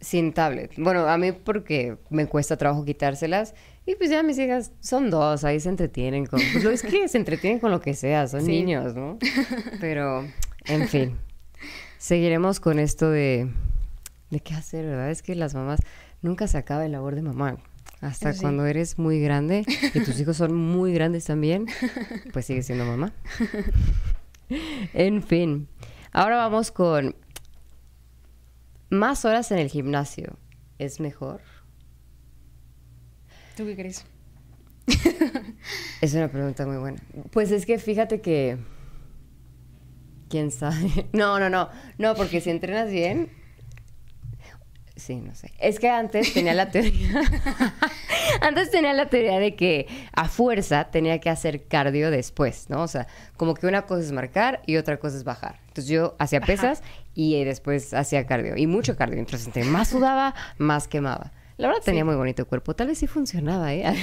sin 0.00 0.32
tablet. 0.32 0.72
Bueno, 0.76 1.08
a 1.08 1.16
mí 1.18 1.32
porque 1.32 1.96
me 2.10 2.26
cuesta 2.26 2.56
trabajo 2.56 2.84
quitárselas. 2.84 3.54
Y 3.86 3.94
pues 3.94 4.10
ya 4.10 4.22
mis 4.22 4.38
hijas 4.38 4.72
son 4.80 5.10
dos, 5.10 5.44
ahí 5.44 5.60
se 5.60 5.68
entretienen 5.68 6.26
con... 6.26 6.40
Pues 6.52 6.64
lo 6.64 6.70
es 6.70 6.82
que 6.82 7.06
se 7.08 7.18
entretienen 7.18 7.60
con 7.60 7.70
lo 7.70 7.80
que 7.80 7.94
sea, 7.94 8.26
son 8.26 8.42
Sí. 8.42 8.48
niños, 8.50 8.96
¿no? 8.96 9.16
Pero, 9.80 10.26
en 10.64 10.88
fin. 10.88 11.16
Seguiremos 11.98 12.58
con 12.58 12.78
esto 12.80 13.10
de... 13.10 13.48
¿De 14.30 14.40
qué 14.40 14.54
hacer, 14.54 14.84
verdad? 14.86 15.10
Es 15.10 15.22
que 15.22 15.34
las 15.36 15.54
mamás... 15.54 15.80
Nunca 16.20 16.48
se 16.48 16.58
acaba 16.58 16.84
el 16.84 16.92
labor 16.92 17.14
de 17.14 17.22
mamá. 17.22 17.58
Hasta 18.00 18.32
sí. 18.32 18.40
cuando 18.40 18.66
eres 18.66 18.98
muy 18.98 19.20
grande 19.20 19.64
y 19.94 20.00
tus 20.00 20.18
hijos 20.20 20.36
son 20.36 20.54
muy 20.54 20.92
grandes 20.92 21.24
también, 21.24 21.66
pues 22.32 22.46
sigues 22.46 22.66
siendo 22.66 22.84
mamá. 22.84 23.12
En 24.94 25.22
fin, 25.22 25.68
ahora 26.12 26.36
vamos 26.36 26.70
con 26.70 27.16
más 28.90 29.24
horas 29.24 29.50
en 29.50 29.58
el 29.58 29.68
gimnasio. 29.68 30.38
¿Es 30.78 31.00
mejor? 31.00 31.40
¿Tú 33.56 33.64
qué 33.64 33.74
crees? 33.74 34.04
Es 36.00 36.14
una 36.14 36.28
pregunta 36.28 36.66
muy 36.66 36.76
buena. 36.76 36.98
Pues 37.30 37.50
es 37.50 37.66
que 37.66 37.78
fíjate 37.78 38.20
que... 38.20 38.58
¿Quién 40.28 40.50
sabe? 40.50 41.08
No, 41.12 41.38
no, 41.38 41.48
no. 41.48 41.70
No, 41.98 42.14
porque 42.14 42.40
si 42.40 42.50
entrenas 42.50 42.90
bien... 42.90 43.30
Sí, 44.96 45.16
no 45.16 45.34
sé. 45.34 45.52
Es 45.58 45.78
que 45.78 45.90
antes 45.90 46.32
tenía 46.32 46.54
la 46.54 46.70
teoría... 46.70 47.20
antes 48.40 48.70
tenía 48.70 48.94
la 48.94 49.06
teoría 49.06 49.38
de 49.38 49.54
que 49.54 49.86
a 50.12 50.26
fuerza 50.28 50.90
tenía 50.90 51.20
que 51.20 51.28
hacer 51.28 51.66
cardio 51.66 52.10
después, 52.10 52.70
¿no? 52.70 52.82
O 52.82 52.88
sea, 52.88 53.06
como 53.36 53.54
que 53.54 53.66
una 53.66 53.82
cosa 53.82 54.02
es 54.02 54.12
marcar 54.12 54.62
y 54.66 54.76
otra 54.76 54.98
cosa 54.98 55.16
es 55.16 55.24
bajar. 55.24 55.60
Entonces 55.68 55.88
yo 55.88 56.16
hacía 56.18 56.40
pesas 56.40 56.82
y 57.16 57.36
eh, 57.36 57.44
después 57.44 57.94
hacía 57.94 58.26
cardio. 58.26 58.56
Y 58.56 58.68
mucho 58.68 58.94
cardio. 58.94 59.18
Entonces 59.18 59.48
entre 59.48 59.64
más 59.64 59.88
sudaba, 59.88 60.34
más 60.58 60.86
quemaba. 60.86 61.32
La 61.56 61.68
verdad 61.68 61.82
tenía 61.82 62.04
muy 62.04 62.14
bonito 62.14 62.46
cuerpo. 62.46 62.76
Tal 62.76 62.88
vez 62.88 62.98
sí 62.98 63.06
funcionaba, 63.06 63.72
¿eh? 63.72 63.84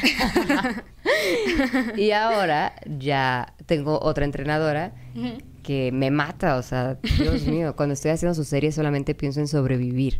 y 1.95 2.11
ahora 2.11 2.73
ya 2.97 3.53
tengo 3.67 3.99
otra 4.01 4.25
entrenadora 4.25 4.93
que 5.61 5.91
me 5.93 6.09
mata, 6.09 6.57
o 6.57 6.63
sea, 6.63 6.97
Dios 7.19 7.43
mío, 7.45 7.75
cuando 7.75 7.93
estoy 7.93 8.09
haciendo 8.09 8.33
su 8.33 8.43
serie 8.43 8.71
solamente 8.71 9.13
pienso 9.13 9.39
en 9.39 9.47
sobrevivir. 9.47 10.19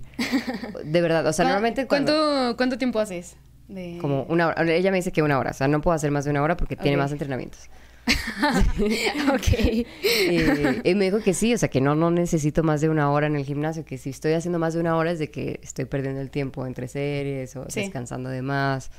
De 0.86 1.02
verdad, 1.02 1.26
o 1.26 1.34
sea, 1.34 1.46
¿Cuá- 1.46 1.50
normalmente 1.50 1.88
cuando... 1.88 2.14
¿Cuánto, 2.14 2.58
¿Cuánto 2.58 2.78
tiempo 2.78 3.00
haces? 3.00 3.36
De... 3.68 3.98
Como 4.00 4.24
una 4.24 4.50
hora, 4.50 4.72
ella 4.72 4.92
me 4.92 4.98
dice 4.98 5.12
que 5.12 5.24
una 5.24 5.40
hora, 5.40 5.52
o 5.52 5.54
sea, 5.54 5.68
no 5.68 5.82
puedo 5.82 5.96
hacer 5.96 6.12
más 6.12 6.26
de 6.26 6.32
una 6.32 6.44
hora 6.44 6.56
porque 6.56 6.76
tiene 6.76 6.98
más 6.98 7.12
entrenamientos. 7.12 7.70
ok. 9.34 9.48
Y, 9.54 10.90
y 10.90 10.96
me 10.96 11.06
dijo 11.06 11.20
que 11.22 11.34
sí, 11.34 11.54
o 11.54 11.58
sea, 11.58 11.70
que 11.70 11.82
no, 11.82 11.96
no 11.96 12.12
necesito 12.12 12.64
más 12.64 12.82
de 12.82 12.90
una 12.90 13.10
hora 13.12 13.28
en 13.28 13.36
el 13.36 13.46
gimnasio, 13.46 13.86
que 13.86 13.98
si 13.98 14.10
estoy 14.10 14.34
haciendo 14.34 14.60
más 14.60 14.74
de 14.74 14.80
una 14.80 14.96
hora 14.98 15.12
es 15.12 15.20
de 15.20 15.30
que 15.32 15.60
estoy 15.64 15.86
perdiendo 15.86 16.22
el 16.22 16.30
tiempo 16.30 16.66
entre 16.66 16.88
series 16.88 17.56
o 17.56 17.66
Sí. 17.70 17.82
descansando 17.82 18.30
de 18.30 18.42
más. 18.42 18.92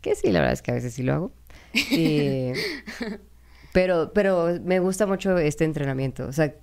Que 0.00 0.14
sí, 0.14 0.30
la 0.30 0.40
verdad 0.40 0.54
es 0.54 0.62
que 0.62 0.70
a 0.70 0.74
veces 0.74 0.94
sí 0.94 1.02
lo 1.02 1.14
hago. 1.14 1.32
Y- 1.72 2.52
pero, 3.72 4.12
pero 4.12 4.58
me 4.62 4.78
gusta 4.80 5.06
mucho 5.06 5.36
este 5.38 5.64
entrenamiento. 5.64 6.26
O 6.26 6.32
sea, 6.32 6.54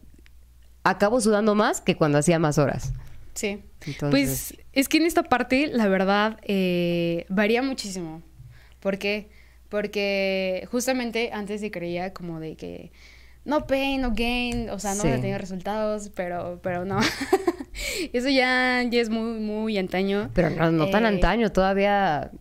acabo 0.84 1.22
sudando 1.22 1.56
más 1.56 1.82
que 1.82 1.96
cuando 1.96 2.18
hacía 2.18 2.40
más 2.40 2.58
horas. 2.58 2.94
Sí. 3.34 3.64
Entonces- 3.86 4.10
Pues 4.10 4.56
es 4.74 4.88
que 4.90 4.98
en 4.98 5.06
esta 5.06 5.24
parte, 5.24 5.68
la 5.68 5.88
verdad, 5.88 6.40
eh, 6.44 7.26
varía 7.30 7.62
muchísimo. 7.62 8.22
¿Por 8.80 8.98
qué? 8.98 9.30
Porque 9.70 10.68
justamente 10.72 11.32
antes 11.34 11.62
se 11.62 11.72
creía 11.72 12.14
como 12.14 12.40
de 12.40 12.56
que 12.56 12.92
no 13.46 13.66
pain, 13.68 14.02
no 14.02 14.12
gain, 14.14 14.70
o 14.70 14.80
sea, 14.80 14.94
no 14.96 15.02
Sí. 15.02 15.08
van 15.10 15.18
a 15.18 15.22
tener 15.22 15.42
resultados, 15.42 16.12
pero, 16.16 16.60
pero 16.64 16.86
no. 16.86 17.00
Eso 18.14 18.30
ya, 18.30 18.84
ya 18.90 19.02
es 19.02 19.10
muy, 19.10 19.40
muy 19.40 19.78
antaño. 19.78 20.30
Pero 20.34 20.50
no, 20.50 20.72
no 20.72 20.90
tan 20.90 21.04
Eh, 21.06 21.08
antaño, 21.10 21.52
todavía 21.52 22.32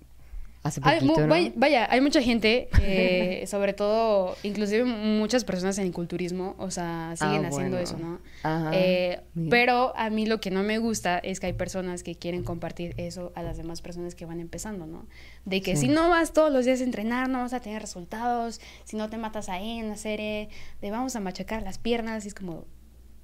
hace 0.66 0.80
Hay 0.84 1.52
vaya, 1.56 1.86
hay 1.90 2.00
mucha 2.00 2.22
gente, 2.22 2.68
eh, 2.80 3.44
sobre 3.46 3.72
todo, 3.72 4.36
inclusive 4.42 4.84
muchas 4.84 5.44
personas 5.44 5.78
en 5.78 5.86
el 5.86 5.92
culturismo, 5.92 6.54
o 6.58 6.70
sea, 6.70 7.14
siguen 7.16 7.44
Ah, 7.44 7.48
haciendo 7.48 7.76
bueno. 7.76 7.78
eso, 7.78 7.98
¿no? 7.98 8.20
Ajá. 8.42 8.70
Eh, 8.74 9.20
pero 9.50 9.92
a 9.96 10.10
mí 10.10 10.26
lo 10.26 10.40
que 10.40 10.50
no 10.50 10.62
me 10.62 10.78
gusta 10.78 11.18
es 11.18 11.40
que 11.40 11.46
hay 11.46 11.52
personas 11.52 12.02
que 12.02 12.14
quieren 12.16 12.42
compartir 12.44 12.94
eso 12.96 13.32
a 13.34 13.42
las 13.42 13.56
demás 13.56 13.82
personas 13.82 14.14
que 14.14 14.26
van 14.26 14.40
empezando, 14.40 14.86
¿no? 14.86 15.06
De 15.44 15.62
que 15.62 15.76
Sí. 15.76 15.86
si 15.86 15.92
no 15.92 16.08
vas 16.10 16.32
todos 16.32 16.52
los 16.52 16.64
días 16.64 16.80
a 16.80 16.84
entrenar, 16.84 17.28
no 17.28 17.40
vas 17.40 17.52
a 17.52 17.60
tener 17.60 17.80
resultados, 17.82 18.60
si 18.84 18.96
no 18.96 19.08
te 19.10 19.16
matas 19.16 19.48
ahí 19.48 19.78
en 19.78 19.88
la 19.88 19.96
serie, 19.96 20.48
de 20.80 20.90
vamos 20.90 21.16
a 21.16 21.20
machacar 21.20 21.62
las 21.62 21.78
piernas, 21.78 22.24
y 22.24 22.28
es 22.28 22.34
como, 22.34 22.64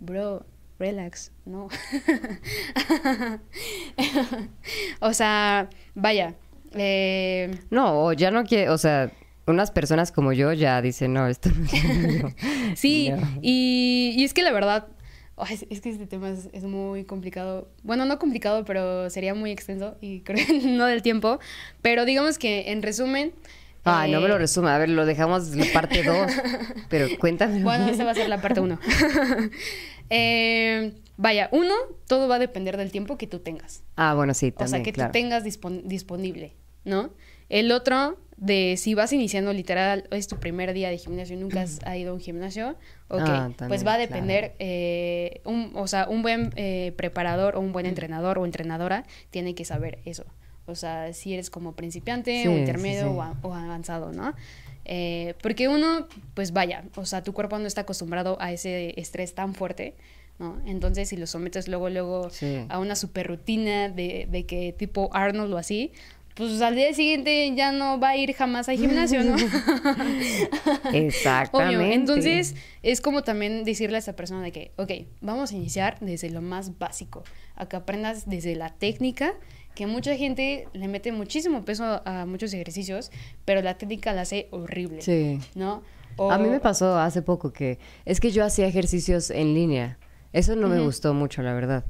bro, 0.01 0.45
relax, 0.79 1.33
no. 1.45 1.69
o 5.01 5.13
sea, 5.13 5.69
vaya. 5.95 6.35
Eh, 6.77 7.51
No, 7.71 8.05
o 8.05 8.13
ya 8.13 8.31
no 8.31 8.45
quiere, 8.45 8.69
o 8.71 8.79
sea, 8.79 9.11
unas 9.47 9.71
personas 9.71 10.13
como 10.13 10.33
yo 10.33 10.53
ya 10.53 10.81
dicen, 10.83 11.13
no, 11.13 11.27
esto 11.27 11.51
no 11.51 11.65
es 11.65 11.85
lo 11.85 11.95
mío". 12.09 12.35
Sí, 12.77 13.11
No. 13.11 13.19
y, 13.43 14.15
y 14.17 14.25
es 14.25 14.35
que 14.35 14.43
la 14.43 14.53
verdad, 14.53 14.87
es, 15.51 15.67
es 15.71 15.81
que 15.81 15.91
este 15.91 16.07
tema 16.07 16.31
es, 16.31 16.49
es 16.53 16.63
muy 16.65 17.05
complicado. 17.05 17.69
Bueno, 17.83 18.05
no 18.05 18.19
complicado, 18.19 18.65
pero 18.65 19.11
sería 19.11 19.35
muy 19.35 19.51
extenso 19.51 19.97
y 20.01 20.21
creo 20.25 20.45
que 20.47 20.53
no 20.61 20.87
del 20.87 21.03
tiempo. 21.03 21.39
Pero 21.83 22.05
digamos 22.05 22.39
que 22.39 22.71
en 22.73 22.83
resumen... 22.83 23.33
Ay, 23.85 24.13
no 24.13 24.21
me 24.21 24.27
eh, 24.27 24.29
lo 24.29 24.39
resuma. 24.39 24.77
A 24.77 24.79
ver, 24.79 24.89
lo 24.91 25.05
dejamos 25.05 25.57
la 25.57 25.67
parte 25.73 26.05
2. 26.05 26.31
Pero 26.89 27.09
cuéntame. 27.19 27.65
Bueno, 27.65 27.89
esa 27.89 28.05
va 28.05 28.13
a 28.13 28.15
ser 28.15 28.29
la 28.29 28.41
parte 28.41 28.61
uno. 28.61 28.79
Eh, 30.11 30.93
vaya, 31.17 31.49
uno, 31.53 31.75
todo 32.07 32.29
va 32.29 32.37
a 32.37 32.39
depender 32.39 32.77
del 32.77 32.91
tiempo 32.93 33.17
que 33.19 33.27
tú 33.27 33.39
tengas. 33.41 33.83
Ah, 33.97 34.15
bueno, 34.15 34.35
sí, 34.35 34.49
o 34.49 34.53
también, 34.53 34.69
sea, 34.69 34.83
que 34.85 34.93
claro. 34.93 35.09
tú 35.11 35.13
tengas 35.13 35.45
dispon- 35.45 35.83
disponible, 35.85 36.55
¿no? 36.85 37.11
El 37.49 37.71
otro, 37.73 38.19
de 38.39 38.77
si 38.77 38.95
vas 38.95 39.13
iniciando 39.13 39.53
literal, 39.53 40.09
es 40.11 40.27
tu 40.27 40.37
primer 40.39 40.73
día 40.73 40.89
de 40.91 40.99
gimnasio 40.99 41.37
y 41.37 41.39
nunca 41.41 41.63
has 41.63 41.81
ido 41.97 42.11
a 42.11 42.15
un 42.15 42.21
gimnasio, 42.21 42.77
ok, 43.09 43.21
Ah, 43.21 43.49
pues 43.51 43.57
también, 43.57 43.87
va 43.87 43.93
a 43.95 43.97
claro. 43.97 44.01
depender, 44.01 44.55
eh, 44.59 45.41
un, 45.45 45.73
o 45.75 45.87
sea, 45.87 46.09
un 46.09 46.23
buen 46.23 46.51
eh, 46.57 46.93
preparador 46.97 47.57
o 47.57 47.61
un 47.61 47.73
buen 47.73 47.87
entrenador 47.87 48.39
o 48.39 48.45
entrenadora 48.47 49.05
tiene 49.31 49.55
que 49.55 49.65
saber 49.65 49.99
eso. 50.05 50.25
O 50.67 50.75
sea, 50.77 51.13
si 51.13 51.35
eres 51.35 51.51
como 51.51 51.73
principiante 51.73 52.43
Sí, 52.43 52.49
o 52.49 52.53
sí, 52.53 52.59
intermedio 52.59 53.01
sí. 53.11 53.15
O, 53.17 53.23
a- 53.23 53.37
o 53.43 53.53
avanzado, 53.55 54.13
¿no? 54.13 54.35
Eh, 54.85 55.35
porque 55.43 55.69
uno, 55.69 56.09
pues 56.35 56.53
vaya, 56.53 56.85
o 56.97 57.05
sea, 57.05 57.23
tu 57.23 57.33
cuerpo 57.33 57.59
no 57.59 57.67
está 57.67 57.83
acostumbrado 57.83 58.37
a 58.41 58.53
ese 58.53 58.99
estrés 59.01 59.35
tan 59.35 59.55
fuerte, 59.55 59.95
¿no? 60.39 60.61
Entonces, 60.67 61.09
si 61.09 61.17
lo 61.17 61.27
sometes 61.27 61.69
luego, 61.69 61.89
luego 61.91 62.31
Sí. 62.31 62.65
a 62.69 62.79
una 62.79 62.97
super 62.97 63.27
rutina 63.29 63.89
de, 63.89 64.27
de 64.31 64.47
que 64.47 64.73
tipo 64.73 65.11
Arnold 65.13 65.53
o 65.53 65.59
así, 65.59 65.93
pues 66.35 66.61
al 66.63 66.75
día 66.75 66.93
siguiente 66.95 67.53
ya 67.55 67.73
no 67.73 68.01
va 68.01 68.11
a 68.11 68.17
ir 68.17 68.33
jamás 68.35 68.69
al 68.69 68.77
gimnasio, 68.79 69.23
¿no? 69.23 69.37
Exactamente. 70.93 71.77
Obvio. 71.77 71.93
Entonces, 71.93 72.55
es 72.83 73.01
como 73.01 73.23
también 73.23 73.65
decirle 73.65 73.97
a 73.97 73.99
esa 73.99 74.15
persona 74.17 74.43
de 74.43 74.53
que, 74.53 74.73
ok, 74.77 74.91
vamos 75.21 75.53
a 75.53 75.57
iniciar 75.57 75.99
desde 76.01 76.31
lo 76.31 76.43
más 76.43 76.79
básico, 76.79 77.23
a 77.57 77.67
que 77.69 77.77
aprendas 77.77 78.29
desde 78.29 78.57
la 78.57 78.71
técnica, 78.71 79.35
que 79.75 79.87
mucha 79.87 80.17
gente 80.17 80.69
le 80.73 80.89
mete 80.89 81.13
muchísimo 81.13 81.65
peso 81.65 82.03
a 82.05 82.27
muchos 82.27 82.53
ejercicios, 82.53 83.11
pero 83.45 83.63
la 83.63 83.79
técnica 83.79 84.13
la 84.13 84.23
hace 84.23 84.49
horrible, 84.51 85.01
Sí. 85.03 85.39
¿no? 85.55 85.83
A 86.31 86.37
mí 86.37 86.49
me 86.51 86.61
pasó 86.61 86.99
hace 86.99 87.23
poco 87.23 87.53
que 87.55 87.79
es 88.05 88.21
que 88.21 88.31
yo 88.33 88.45
hacía 88.45 88.67
ejercicios 88.67 89.31
en 89.31 89.55
línea. 89.55 89.99
Eso 90.35 90.55
no 90.57 90.69
me 90.69 90.79
gustó 90.81 91.15
mucho, 91.15 91.41
la 91.43 91.55
verdad. 91.55 91.85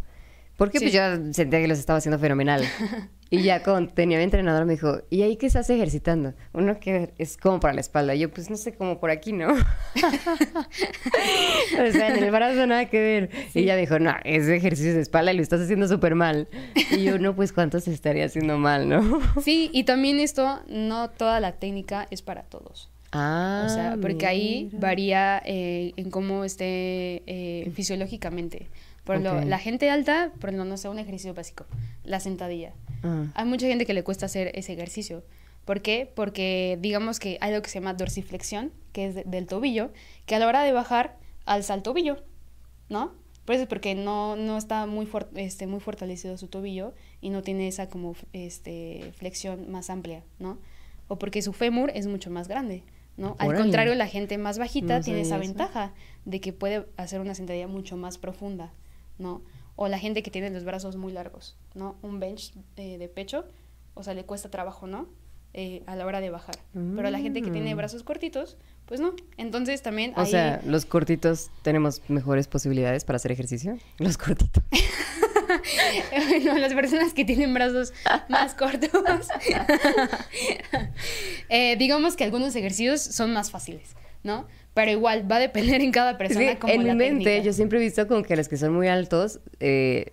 Porque 0.56 0.78
pues 0.78 0.92
Sí. 0.92 0.96
yo 0.96 1.32
sentía 1.32 1.60
que 1.60 1.66
los 1.66 1.78
estaba 1.78 1.98
haciendo 1.98 2.18
fenomenal. 2.20 2.62
y 3.32 3.42
ya 3.44 3.62
cuando 3.62 3.90
tenía 3.94 4.18
mi 4.18 4.24
entrenador 4.24 4.66
me 4.66 4.74
dijo, 4.74 5.00
¿y 5.08 5.22
ahí 5.22 5.36
qué 5.36 5.46
estás 5.46 5.70
ejercitando? 5.70 6.34
Uno 6.52 6.78
que 6.78 7.14
es 7.16 7.38
como 7.38 7.60
para 7.60 7.72
la 7.72 7.80
espalda. 7.80 8.14
Y 8.14 8.18
yo, 8.18 8.30
pues 8.30 8.50
no 8.50 8.58
sé, 8.58 8.74
como 8.74 9.00
por 9.00 9.10
aquí, 9.10 9.32
¿no? 9.32 9.54
o 9.54 9.56
sea, 11.92 12.14
en 12.14 12.22
el 12.22 12.30
brazo 12.30 12.66
nada 12.66 12.84
que 12.90 13.00
ver. 13.00 13.30
Y 13.54 13.60
ella 13.60 13.76
dijo, 13.76 13.98
no, 13.98 14.14
es 14.24 14.48
ejercicio 14.48 14.92
de 14.92 15.00
espalda 15.00 15.32
y 15.32 15.36
lo 15.36 15.42
estás 15.42 15.62
haciendo 15.62 15.88
súper 15.88 16.14
mal. 16.14 16.46
Y 16.90 17.04
yo, 17.04 17.18
no, 17.18 17.34
pues 17.34 17.54
cuánto 17.54 17.80
se 17.80 17.94
estaría 17.94 18.26
haciendo 18.26 18.58
mal, 18.58 18.86
¿no? 18.86 19.20
Sí, 19.42 19.70
y 19.72 19.84
también 19.84 20.20
esto, 20.20 20.60
no 20.68 21.08
toda 21.08 21.40
la 21.40 21.52
técnica 21.52 22.06
es 22.10 22.20
para 22.20 22.42
todos. 22.42 22.90
Ah, 23.12 23.62
O 23.64 23.68
sea, 23.70 23.96
porque 23.98 24.26
ahí 24.26 24.68
varía 24.74 25.40
eh, 25.46 25.94
en 25.96 26.10
cómo 26.10 26.44
esté 26.44 27.22
eh, 27.26 27.70
fisiológicamente. 27.74 28.68
Por 29.04 29.16
Ok. 29.16 29.44
la 29.46 29.58
gente 29.58 29.90
alta, 29.90 30.30
por 30.40 30.50
ejemplo, 30.50 30.64
no 30.64 30.76
sé, 30.76 30.88
un 30.88 30.98
ejercicio 30.98 31.34
básico, 31.34 31.66
la 32.04 32.20
sentadilla. 32.20 32.72
Ah. 33.02 33.26
Hay 33.34 33.44
mucha 33.46 33.66
gente 33.66 33.84
que 33.86 33.94
le 33.94 34.04
cuesta 34.04 34.26
hacer 34.26 34.52
ese 34.54 34.72
ejercicio. 34.74 35.24
¿Por 35.64 35.80
qué? 35.82 36.10
Porque 36.14 36.78
digamos 36.80 37.18
que 37.20 37.38
hay 37.40 37.50
algo 37.50 37.62
que 37.62 37.68
se 37.70 37.80
llama 37.80 37.94
dorsiflexión, 37.94 38.72
que 38.92 39.06
es 39.06 39.14
de- 39.14 39.24
del 39.24 39.46
tobillo, 39.46 39.90
que 40.26 40.34
a 40.36 40.38
la 40.38 40.46
hora 40.46 40.62
de 40.62 40.72
bajar 40.72 41.18
alza 41.46 41.74
el 41.74 41.82
tobillo, 41.82 42.22
¿no? 42.88 43.12
Por 43.44 43.56
eso 43.56 43.62
es 43.62 43.68
porque 43.68 43.96
no, 43.96 44.36
no 44.36 44.56
está 44.56 44.86
muy, 44.86 45.04
for- 45.06 45.28
este, 45.34 45.66
muy 45.66 45.80
fortalecido 45.80 46.36
su 46.38 46.46
tobillo 46.46 46.94
y 47.20 47.30
no 47.30 47.42
tiene 47.42 47.66
esa 47.66 47.88
como 47.88 48.14
este, 48.32 49.12
flexión 49.16 49.68
más 49.70 49.90
amplia, 49.90 50.22
¿no? 50.38 50.58
O 51.08 51.18
porque 51.18 51.42
su 51.42 51.52
fémur 51.52 51.90
es 51.94 52.06
mucho 52.06 52.30
más 52.30 52.46
grande, 52.46 52.84
¿no? 53.16 53.34
Al 53.40 53.54
contrario, 53.56 53.94
la 53.96 54.06
gente 54.06 54.38
más 54.38 54.58
bajita 54.58 54.98
No 54.98 55.04
tiene 55.04 55.22
esa 55.22 55.36
eso. 55.36 55.44
ventaja 55.44 55.92
de 56.24 56.40
que 56.40 56.52
puede 56.52 56.86
hacer 56.96 57.20
una 57.20 57.34
sentadilla 57.34 57.66
mucho 57.66 57.96
más 57.96 58.16
profunda, 58.18 58.72
¿no? 59.22 59.42
O 59.76 59.88
la 59.88 59.98
gente 59.98 60.22
que 60.22 60.30
tiene 60.30 60.50
los 60.50 60.64
brazos 60.64 60.96
muy 60.96 61.12
largos, 61.12 61.56
¿no? 61.74 61.96
Un 62.02 62.20
bench 62.20 62.52
eh, 62.76 62.98
de 62.98 63.08
pecho, 63.08 63.46
o 63.94 64.02
sea, 64.02 64.12
le 64.12 64.24
cuesta 64.24 64.50
trabajo, 64.50 64.86
¿no? 64.86 65.08
Eh, 65.54 65.82
a 65.86 65.96
la 65.96 66.06
hora 66.06 66.20
de 66.22 66.30
bajar. 66.30 66.56
Pero 66.72 67.10
la 67.10 67.18
gente 67.18 67.42
que 67.42 67.50
tiene 67.50 67.74
Mm. 67.74 67.76
brazos 67.76 68.02
cortitos, 68.04 68.56
pues 68.86 69.00
no. 69.00 69.14
Entonces 69.36 69.82
también 69.82 70.14
O 70.16 70.20
ahí... 70.22 70.30
sea, 70.30 70.62
los 70.64 70.86
cortitos 70.86 71.50
tenemos 71.60 72.00
mejores 72.08 72.48
posibilidades 72.48 73.04
para 73.04 73.16
hacer 73.16 73.32
ejercicio. 73.32 73.76
Los 73.98 74.16
cortitos. 74.16 74.64
bueno, 76.10 76.56
las 76.58 76.72
personas 76.72 77.12
que 77.12 77.26
tienen 77.26 77.52
brazos 77.52 77.92
más 78.30 78.54
cortos, 78.54 78.90
eh, 81.50 81.76
digamos 81.76 82.16
que 82.16 82.24
algunos 82.24 82.54
ejercicios 82.56 83.00
son 83.02 83.32
más 83.32 83.50
fáciles, 83.50 83.94
¿no? 84.22 84.46
Pero 84.74 84.90
igual 84.90 85.30
va 85.30 85.36
a 85.36 85.40
depender 85.40 85.80
en 85.82 85.92
cada 85.92 86.16
persona 86.18 86.54
que 86.54 86.58
como 86.58 86.72
en 86.72 86.82
mi 86.84 86.94
mente 86.94 87.24
técnica. 87.24 87.44
yo 87.44 87.52
siempre 87.52 87.78
he 87.78 87.82
visto 87.82 88.06
como 88.08 88.22
que 88.22 88.36
los 88.36 88.48
que 88.48 88.56
son 88.56 88.72
muy 88.72 88.88
altos 88.88 89.40
eh, 89.60 90.12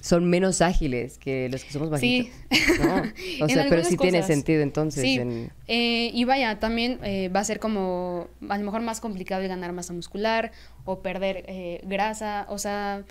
son 0.00 0.28
menos 0.28 0.60
ágiles 0.60 1.16
que 1.16 1.48
los 1.48 1.64
que 1.64 1.72
somos 1.72 1.98
Sí. 1.98 2.30
bajitos. 2.50 2.78
¿no? 2.86 3.02
O 3.44 3.48
sea, 3.48 3.64
pero 3.70 3.82
sí 3.84 3.96
tiene 3.96 4.22
sentido 4.22 4.60
entonces. 4.62 5.02
Sí, 5.02 5.14
en- 5.14 5.50
eh, 5.68 6.10
y 6.12 6.24
vaya, 6.24 6.58
también 6.60 6.98
eh, 7.02 7.30
va 7.34 7.40
a 7.40 7.44
ser 7.44 7.58
como 7.58 8.28
a 8.48 8.58
lo 8.58 8.64
mejor 8.64 8.82
más 8.82 9.00
complicado 9.00 9.40
el 9.40 9.48
ganar 9.48 9.72
masa 9.72 9.94
muscular 9.94 10.52
o 10.84 11.00
perder 11.00 11.44
eh, 11.48 11.80
grasa, 11.84 12.44
o 12.50 12.58
sea, 12.58 13.04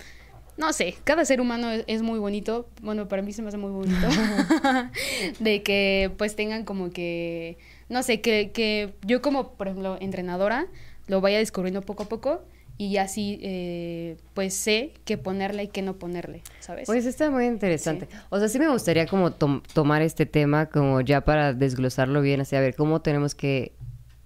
no 0.56 0.72
sé, 0.72 0.94
cada 1.02 1.24
ser 1.24 1.40
humano 1.40 1.68
es, 1.72 1.82
es 1.88 2.02
muy 2.02 2.20
bonito, 2.20 2.68
bueno, 2.80 3.08
para 3.08 3.22
mí 3.22 3.32
se 3.32 3.42
me 3.42 3.48
hace 3.48 3.56
muy 3.56 3.72
bonito, 3.72 4.06
de 5.40 5.62
que 5.64 6.12
pues 6.16 6.36
tengan 6.36 6.64
como 6.64 6.90
que, 6.90 7.58
no 7.88 8.02
sé, 8.02 8.20
que, 8.20 8.50
que 8.52 8.94
yo 9.06 9.20
como, 9.22 9.52
por 9.54 9.68
ejemplo, 9.68 9.96
entrenadora, 10.00 10.66
lo 11.06 11.20
vaya 11.20 11.38
descubriendo 11.38 11.80
poco 11.82 12.04
a 12.04 12.08
poco 12.08 12.42
y 12.76 12.96
así 12.96 13.38
eh, 13.42 14.16
pues 14.34 14.54
sé 14.54 14.94
qué 15.04 15.16
ponerle 15.16 15.64
y 15.64 15.68
qué 15.68 15.82
no 15.82 15.94
ponerle, 15.94 16.42
¿sabes? 16.60 16.86
Pues 16.86 17.06
está 17.06 17.30
muy 17.30 17.44
interesante. 17.46 18.08
O 18.30 18.38
sea, 18.38 18.48
sí 18.48 18.58
me 18.58 18.68
gustaría 18.68 19.06
como 19.06 19.32
tom- 19.32 19.62
tomar 19.74 20.02
este 20.02 20.26
tema 20.26 20.66
como 20.66 21.00
ya 21.00 21.20
para 21.24 21.52
desglosarlo 21.52 22.20
bien, 22.20 22.40
así 22.40 22.56
a 22.56 22.60
ver 22.60 22.74
cómo 22.74 23.00
tenemos 23.00 23.34
que 23.36 23.72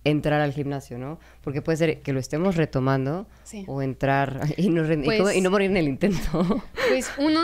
entrar 0.04 0.40
al 0.40 0.52
gimnasio, 0.54 0.96
¿no? 0.96 1.18
Porque 1.42 1.60
puede 1.60 1.76
ser 1.76 2.00
que 2.00 2.14
lo 2.14 2.20
estemos 2.20 2.56
retomando 2.56 3.26
Sí. 3.44 3.64
o 3.66 3.82
entrar 3.82 4.40
y 4.56 4.70
no, 4.70 4.90
y 4.90 5.04
Pues- 5.04 5.42
no 5.42 5.50
morir 5.50 5.70
en 5.70 5.76
el 5.76 5.88
intento. 5.88 6.62
Pues 6.88 7.10
uno. 7.18 7.40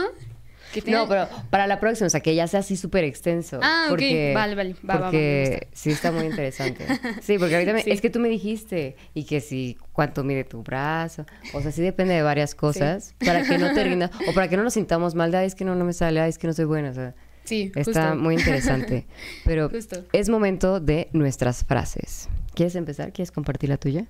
No, 0.87 1.09
pero 1.09 1.29
para 1.51 1.66
la 1.66 1.81
próxima, 1.81 2.07
o 2.07 2.11
sea, 2.11 2.20
que 2.20 2.35
ya 2.35 2.47
sea 2.47 2.61
así 2.61 2.77
súper 2.77 3.05
extenso. 3.05 3.61
Ah, 3.62 3.85
ok. 3.87 3.91
porque, 3.91 4.33
Vale, 4.35 4.55
vale. 4.55 4.75
Va, 4.75 4.95
va, 4.95 4.95
va, 4.95 5.07
porque 5.07 5.68
sí 5.72 5.91
está 5.91 6.12
muy 6.12 6.25
interesante. 6.27 6.87
Sí, 7.22 7.39
porque 7.39 7.55
ahorita 7.55 7.72
me- 7.72 7.83
Sí. 7.83 7.91
es 7.91 8.01
que 8.01 8.11
tú 8.11 8.20
me 8.20 8.29
dijiste 8.29 8.97
y 9.14 9.25
que 9.25 9.41
si 9.41 9.79
cuánto 9.93 10.25
mide 10.25 10.45
tu 10.45 10.62
brazo, 10.62 11.27
o 11.53 11.61
sea, 11.61 11.70
sí 11.72 11.83
depende 11.83 12.14
de 12.14 12.22
varias 12.22 12.55
cosas 12.55 13.14
para 13.25 13.43
que 13.43 13.59
no 13.59 13.72
te 13.72 13.85
rindas 13.85 14.11
o 14.29 14.33
para 14.35 14.49
que 14.49 14.57
no 14.57 14.62
nos 14.62 14.75
sintamos 14.75 15.14
mal 15.14 15.31
de, 15.31 15.39
"Ay, 15.39 15.47
es 15.47 15.55
que 15.55 15.64
no, 15.64 15.75
no 15.75 15.85
me 15.85 15.93
sale, 15.93 16.20
ay, 16.20 16.31
es 16.31 16.39
que 16.39 16.47
no 16.47 16.53
soy 16.53 16.64
buena, 16.64 16.91
o 16.91 16.95
sea, 16.95 17.14
Sí, 17.45 17.70
está 17.75 18.09
justo. 18.11 18.16
muy 18.16 18.35
interesante. 18.37 19.07
Pero 19.45 19.68
Justo. 19.68 20.03
es 20.12 20.29
momento 20.31 20.81
de 20.81 21.09
nuestras 21.12 21.62
frases. 21.64 22.29
¿Quieres 22.55 22.75
empezar? 22.75 23.12
¿Quieres 23.12 23.31
compartir 23.31 23.68
la 23.68 23.77
tuya? 23.77 24.07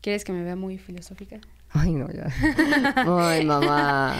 ¿Quieres 0.00 0.24
que 0.24 0.32
me 0.32 0.42
vea 0.42 0.56
muy 0.56 0.78
filosófica? 0.78 1.40
Ay, 1.70 1.92
no, 1.92 2.08
ya. 2.10 2.26
Ay, 2.96 3.44
mamá. 3.44 4.16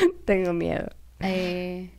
Tengo 0.24 0.52
miedo. 0.52 0.88
Eh, 1.20 1.90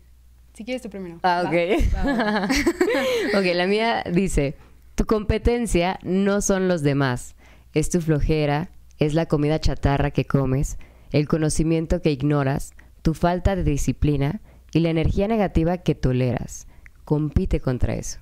si 0.53 0.63
quieres 0.63 0.81
tú 0.81 0.89
primero. 0.89 1.19
Ah, 1.23 1.43
¿va? 1.43 1.49
ok. 1.49 1.55
Va, 1.95 2.03
va, 2.03 2.23
va. 2.23 2.45
ok, 3.39 3.45
la 3.55 3.67
mía 3.67 4.03
dice, 4.11 4.55
tu 4.95 5.05
competencia 5.05 5.99
no 6.03 6.41
son 6.41 6.67
los 6.67 6.81
demás, 6.81 7.35
es 7.73 7.89
tu 7.89 8.01
flojera, 8.01 8.71
es 8.97 9.13
la 9.13 9.27
comida 9.27 9.59
chatarra 9.59 10.11
que 10.11 10.25
comes, 10.25 10.77
el 11.11 11.27
conocimiento 11.27 12.01
que 12.01 12.11
ignoras, 12.11 12.73
tu 13.01 13.13
falta 13.13 13.55
de 13.55 13.63
disciplina 13.63 14.41
y 14.73 14.79
la 14.79 14.89
energía 14.89 15.27
negativa 15.27 15.77
que 15.77 15.95
toleras. 15.95 16.67
Compite 17.05 17.59
contra 17.59 17.93
eso. 17.93 18.19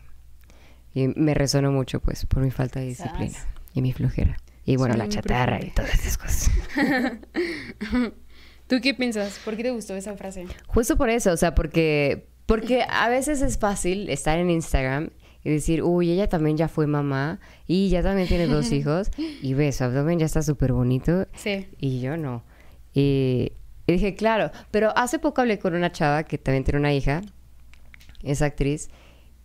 Y 0.94 1.08
me 1.08 1.34
resonó 1.34 1.72
mucho, 1.72 2.00
pues, 2.00 2.26
por 2.26 2.44
mi 2.44 2.52
falta 2.52 2.80
de 2.80 2.88
disciplina 2.88 3.38
y 3.74 3.82
mi 3.82 3.94
flojera. 3.94 4.38
Y 4.66 4.78
bueno, 4.78 4.96
la 4.96 5.08
chatarra 5.08 5.64
y 5.64 5.70
todas 5.72 5.94
esas 5.94 6.18
cosas. 6.18 6.52
¿Tú 8.68 8.78
qué 8.82 8.94
piensas? 8.94 9.40
¿Por 9.46 9.56
qué 9.56 9.64
te 9.64 9.72
gustó 9.72 9.96
esa 9.96 10.16
frase? 10.16 10.46
Justo 10.68 10.98
por 10.98 11.10
eso, 11.10 11.32
o 11.32 11.38
sea, 11.38 11.54
porque, 11.54 12.28
porque 12.46 12.84
a 12.90 13.10
veces 13.10 13.42
es 13.42 13.58
fácil 13.58 14.10
estar 14.10 14.40
en 14.40 14.50
Instagram 14.50 15.10
y 15.44 15.52
decir, 15.52 15.84
uy, 15.84 16.12
ella 16.12 16.28
también 16.28 16.58
ya 16.58 16.68
fue 16.68 16.88
mamá 16.88 17.40
y 17.68 17.90
ya 17.90 18.02
también 18.02 18.28
tiene 18.28 18.48
dos 18.48 18.72
hijos 18.72 19.10
y 19.18 19.54
ve, 19.54 19.72
su 19.72 19.84
abdomen 19.84 20.18
ya 20.20 20.26
está 20.26 20.42
súper 20.42 20.74
bonito 20.74 21.28
Sí. 21.36 21.68
y 21.80 22.02
yo 22.02 22.18
no. 22.18 22.44
Y, 22.94 23.52
y 23.86 23.94
dije, 23.94 24.16
claro, 24.16 24.52
pero 24.72 24.92
hace 24.98 25.20
poco 25.20 25.42
hablé 25.42 25.60
con 25.60 25.76
una 25.76 25.92
chava 25.92 26.24
que 26.24 26.38
también 26.40 26.64
tiene 26.64 26.80
una 26.80 26.94
hija, 26.94 27.22
es 28.24 28.42
actriz, 28.42 28.90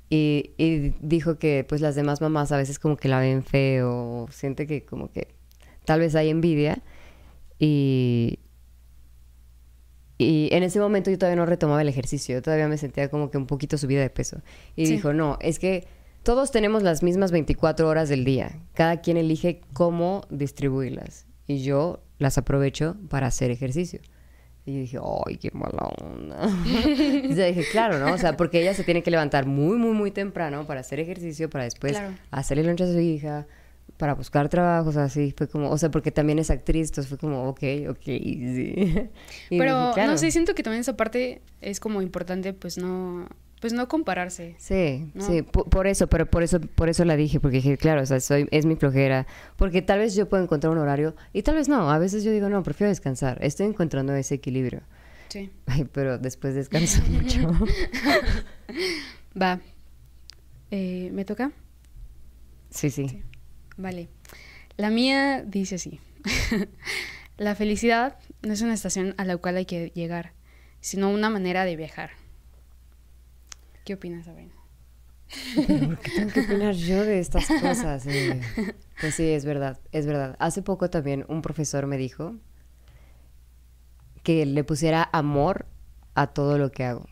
y, 0.09 0.53
y 0.57 0.95
dijo 1.01 1.39
que 1.39 1.65
pues 1.69 1.81
las 1.83 1.95
demás 1.95 2.21
mamás 2.23 2.51
a 2.53 2.57
veces 2.57 2.79
como 2.79 2.97
que 2.97 3.09
la 3.09 3.21
ven 3.21 3.43
feo, 3.45 4.27
siente 4.31 4.67
que 4.67 4.85
como 4.85 5.13
que 5.13 5.29
tal 5.85 6.01
vez 6.01 6.15
hay 6.15 6.31
envidia 6.31 6.83
y, 7.59 8.39
y 10.25 10.49
en 10.53 10.63
ese 10.63 10.79
momento 10.81 11.11
yo 11.11 11.19
todavía 11.19 11.37
no 11.37 11.47
retomaba 11.47 11.83
el 11.83 11.89
ejercicio, 11.89 12.35
yo 12.37 12.43
todavía 12.43 12.69
me 12.69 12.77
sentía 12.79 13.09
como 13.11 13.31
que 13.31 13.39
un 13.39 13.47
poquito 13.47 13.79
subida 13.79 14.01
de 14.01 14.11
peso. 14.11 14.41
Y 14.77 14.87
Sí. 14.87 14.93
dijo, 14.95 15.13
no, 15.13 15.39
es 15.41 15.59
que 15.59 15.87
todos 16.23 16.51
tenemos 16.51 16.83
las 16.83 17.03
mismas 17.03 17.31
24 17.33 17.89
horas 17.89 18.09
del 18.09 18.25
día, 18.25 18.59
cada 18.75 19.01
quien 19.01 19.17
elige 19.17 19.63
cómo 19.73 20.23
distribuirlas 20.31 21.27
y 21.47 21.63
yo 21.63 22.03
las 22.19 22.37
aprovecho 22.39 22.97
para 23.09 23.27
hacer 23.29 23.51
ejercicio. 23.51 24.01
Y 24.67 24.75
yo 24.75 24.81
dije, 24.81 24.99
ay, 25.27 25.37
qué 25.39 25.51
mala 25.53 25.89
onda. 26.05 26.49
y 26.67 27.35
yo 27.35 27.45
dije, 27.47 27.65
claro, 27.73 27.99
¿no? 27.99 28.13
O 28.13 28.19
sea, 28.19 28.37
porque 28.37 28.61
ella 28.61 28.75
se 28.75 28.85
tiene 28.85 29.03
que 29.03 29.11
levantar 29.11 29.47
muy, 29.47 29.79
muy, 29.79 29.93
muy 29.95 30.11
temprano 30.11 30.67
para 30.67 30.81
hacer 30.81 31.01
ejercicio, 31.01 31.49
para 31.49 31.65
después 31.65 31.93
Claro. 31.93 32.15
hacerle 32.31 32.65
lonche 32.65 32.85
a 32.85 32.87
su 32.89 32.99
hija, 33.01 33.47
para 34.01 34.15
buscar 34.15 34.49
trabajo, 34.49 34.89
o 34.89 34.93
sea, 34.93 35.05
así 35.05 35.35
fue 35.37 35.47
como, 35.47 35.69
o 35.71 35.77
sea, 35.77 35.91
porque 35.91 36.11
también 36.11 36.39
es 36.39 36.51
actriz, 36.51 36.89
entonces 36.89 37.07
fue 37.11 37.19
como, 37.19 37.47
ok, 37.51 37.61
ok, 37.91 38.01
sí. 38.03 38.75
Y 39.51 39.59
Pero 39.59 39.79
dije, 39.81 39.93
claro. 39.95 40.13
no 40.13 40.17
sé, 40.19 40.31
siento 40.31 40.55
que 40.55 40.63
también 40.63 40.81
esa 40.81 40.97
parte 40.97 41.43
es 41.61 41.81
como 41.81 42.01
importante, 42.01 42.55
pues 42.55 42.79
no, 42.79 43.29
pues 43.61 43.75
no 43.75 43.89
compararse. 43.89 44.55
Sí, 44.59 45.11
¿no? 45.13 45.27
sí, 45.27 45.43
po- 45.43 45.67
por, 45.67 45.87
eso, 45.87 46.07
pero 46.07 46.25
por 46.31 46.43
eso, 46.43 46.61
por 46.61 46.89
eso 46.89 47.05
la 47.05 47.15
dije, 47.15 47.41
porque 47.41 47.59
dije, 47.59 47.77
claro, 47.77 48.01
o 48.01 48.07
sea, 48.07 48.21
soy, 48.21 48.49
es 48.53 48.65
mi 48.65 48.75
flojera, 48.77 49.27
porque 49.57 49.83
tal 49.83 49.99
vez 49.99 50.15
yo 50.15 50.31
puedo 50.31 50.43
encontrar 50.43 50.73
un 50.73 50.79
horario 50.79 51.15
y 51.35 51.43
tal 51.43 51.57
vez 51.57 51.69
no, 51.69 51.91
a 51.91 51.99
veces 51.99 52.25
yo 52.25 52.33
digo, 52.33 52.49
no, 52.49 52.63
prefiero 52.63 52.89
descansar, 52.89 53.37
estoy 53.45 53.67
encontrando 53.67 54.15
ese 54.15 54.35
equilibrio, 54.37 54.81
Sí. 55.29 55.51
Ay, 55.67 55.87
pero 55.93 56.17
después 56.19 56.55
descanso 56.55 57.03
mucho. 57.11 57.53
Va. 59.41 59.61
Eh, 60.71 61.11
¿Me 61.13 61.25
toca? 61.25 61.53
Sí, 62.71 62.91
sí. 62.91 63.23
Vale. 63.81 64.09
La 64.77 64.91
mía 64.91 65.43
dice 65.43 65.77
así. 65.77 66.01
la 67.39 67.55
felicidad 67.55 68.19
no 68.43 68.53
es 68.53 68.61
una 68.61 68.75
estación 68.75 69.15
a 69.17 69.25
la 69.25 69.39
cual 69.39 69.57
hay 69.57 69.65
que 69.65 69.91
llegar, 69.95 70.33
sino 70.81 71.11
una 71.11 71.31
manera 71.31 71.65
de 71.65 71.77
viajar. 71.77 72.11
¿Qué 73.85 73.95
opinas, 73.95 74.27
Sabrina? 74.27 74.53
¿por 75.55 75.99
qué 76.01 76.11
tengo 76.11 76.33
que 76.33 76.41
opinar 76.41 76.75
yo 76.75 77.05
de 77.05 77.21
estas 77.21 77.47
cosas? 77.47 78.05
eh? 78.07 78.41
Pues 79.01 79.15
sí, 79.15 79.31
es 79.31 79.45
verdad, 79.45 79.81
es 79.93 80.05
verdad. 80.07 80.37
Hace 80.41 80.61
poco 80.61 80.91
también 80.91 81.25
un 81.29 81.41
profesor 81.41 81.87
me 81.87 81.97
dijo 81.97 82.37
que 84.23 84.45
le 84.45 84.63
pusiera 84.65 85.09
amor 85.13 85.67
a 86.15 86.27
todo 86.27 86.59
lo 86.59 86.71
que 86.71 86.85
hago. 86.85 87.09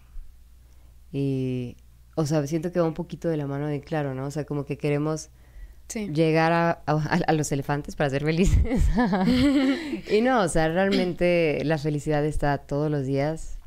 Y, 1.12 1.76
o 2.14 2.26
sea, 2.26 2.46
siento 2.46 2.72
que 2.72 2.80
va 2.80 2.86
un 2.86 2.94
poquito 2.94 3.28
de 3.28 3.38
la 3.38 3.46
mano 3.46 3.68
de 3.68 3.80
claro, 3.80 4.14
¿no? 4.14 4.26
O 4.26 4.30
sea, 4.30 4.44
como 4.44 4.66
que 4.66 4.76
queremos 4.76 5.30
Sí. 5.88 6.08
llegar 6.12 6.52
a, 6.52 6.82
a- 6.86 7.20
a 7.26 7.32
los 7.32 7.50
elefantes 7.50 7.96
para 7.96 8.10
ser 8.10 8.22
felices. 8.24 8.84
y 10.10 10.20
no, 10.20 10.42
o 10.42 10.48
sea, 10.48 10.68
realmente 10.68 11.62
la 11.64 11.78
felicidad 11.78 12.24
está 12.24 12.58
todos 12.58 12.90
los 12.90 13.06
días 13.06 13.58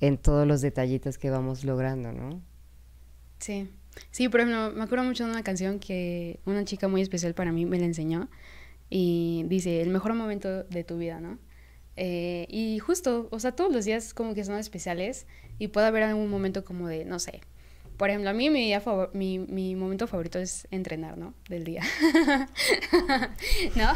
en 0.00 0.18
todos 0.18 0.46
los 0.46 0.60
detallitos 0.62 1.18
que 1.18 1.30
vamos 1.30 1.64
logrando, 1.64 2.12
¿no? 2.12 2.40
Sí. 3.38 3.70
Sí, 4.10 4.28
por 4.28 4.40
ejemplo, 4.40 4.72
me 4.72 4.82
acuerdo 4.84 5.04
mucho 5.04 5.24
de 5.26 5.30
una 5.32 5.42
canción 5.42 5.78
que 5.78 6.40
una 6.46 6.64
chica 6.64 6.88
muy 6.88 7.02
especial 7.02 7.34
para 7.34 7.52
mí 7.52 7.66
me 7.66 7.78
la 7.78 7.86
enseñó 7.86 8.28
y 8.88 9.44
dice, 9.48 9.82
el 9.82 9.90
mejor 9.90 10.14
momento 10.14 10.64
de 10.64 10.84
tu 10.84 10.96
vida, 10.98 11.20
¿no? 11.20 11.38
Eh, 11.96 12.46
y 12.48 12.78
justo, 12.78 13.28
o 13.30 13.38
sea, 13.40 13.52
todos 13.52 13.72
los 13.72 13.84
días 13.84 14.14
como 14.14 14.34
que 14.34 14.44
son 14.44 14.56
especiales 14.58 15.26
y 15.58 15.68
puede 15.68 15.86
haber 15.88 16.04
algún 16.04 16.28
momento 16.30 16.64
como 16.64 16.88
de, 16.88 17.04
no 17.04 17.18
sé, 17.18 17.40
por 18.00 18.08
ejemplo, 18.08 18.30
a 18.30 18.32
mí 18.32 18.48
mi, 18.48 18.72
mi, 19.12 19.38
mi, 19.40 19.76
momento 19.76 20.06
favorito 20.06 20.38
es 20.38 20.66
entrenar, 20.70 21.18
¿no? 21.18 21.34
Del 21.50 21.64
día. 21.64 21.82
¿No? 23.76 23.92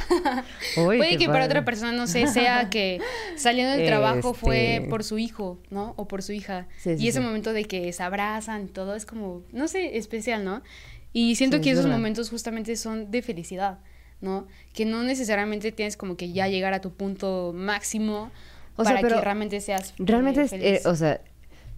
Puede 0.74 1.16
que 1.16 1.26
para 1.26 1.46
otra 1.46 1.64
persona, 1.64 1.90
no 1.92 2.06
sé, 2.06 2.26
sea 2.26 2.68
que 2.68 3.00
saliendo 3.34 3.74
del 3.74 3.86
trabajo 3.86 4.34
fue 4.34 4.74
este. 4.74 4.88
por 4.90 5.04
su 5.04 5.16
hijo, 5.16 5.58
¿no? 5.70 5.94
O 5.96 6.06
por 6.06 6.22
su 6.22 6.32
hija. 6.32 6.68
y 6.84 7.08
ese 7.08 7.20
momento 7.20 7.54
de 7.54 7.64
que 7.64 7.90
se 7.94 8.02
abrazan, 8.02 8.68
todo 8.68 8.94
es 8.94 9.06
como, 9.06 9.42
no 9.52 9.68
sé, 9.68 9.96
especial, 9.96 10.44
¿no? 10.44 10.60
Y 11.14 11.36
siento 11.36 11.62
que 11.62 11.70
esos 11.70 11.86
momentos 11.86 12.28
justamente 12.28 12.76
son 12.76 13.10
de 13.10 13.22
felicidad, 13.22 13.78
¿no? 14.20 14.46
Que 14.74 14.84
no 14.84 15.02
necesariamente 15.02 15.72
tienes 15.72 15.96
como 15.96 16.18
que 16.18 16.30
ya 16.30 16.46
llegar 16.46 16.74
a 16.74 16.82
tu 16.82 16.92
punto 16.92 17.54
máximo 17.56 18.30
para 18.76 19.00
que 19.00 19.08
realmente 19.08 19.62
seas 19.62 19.92
eh, 19.92 19.94
realmente 20.00 20.46
feliz. 20.46 20.84
o 20.84 20.94
sea, 20.94 21.22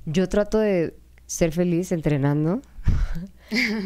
yo 0.06 0.28
trato 0.28 0.58
de 0.58 0.92
ser 1.26 1.52
feliz 1.52 1.92
entrenando. 1.92 2.62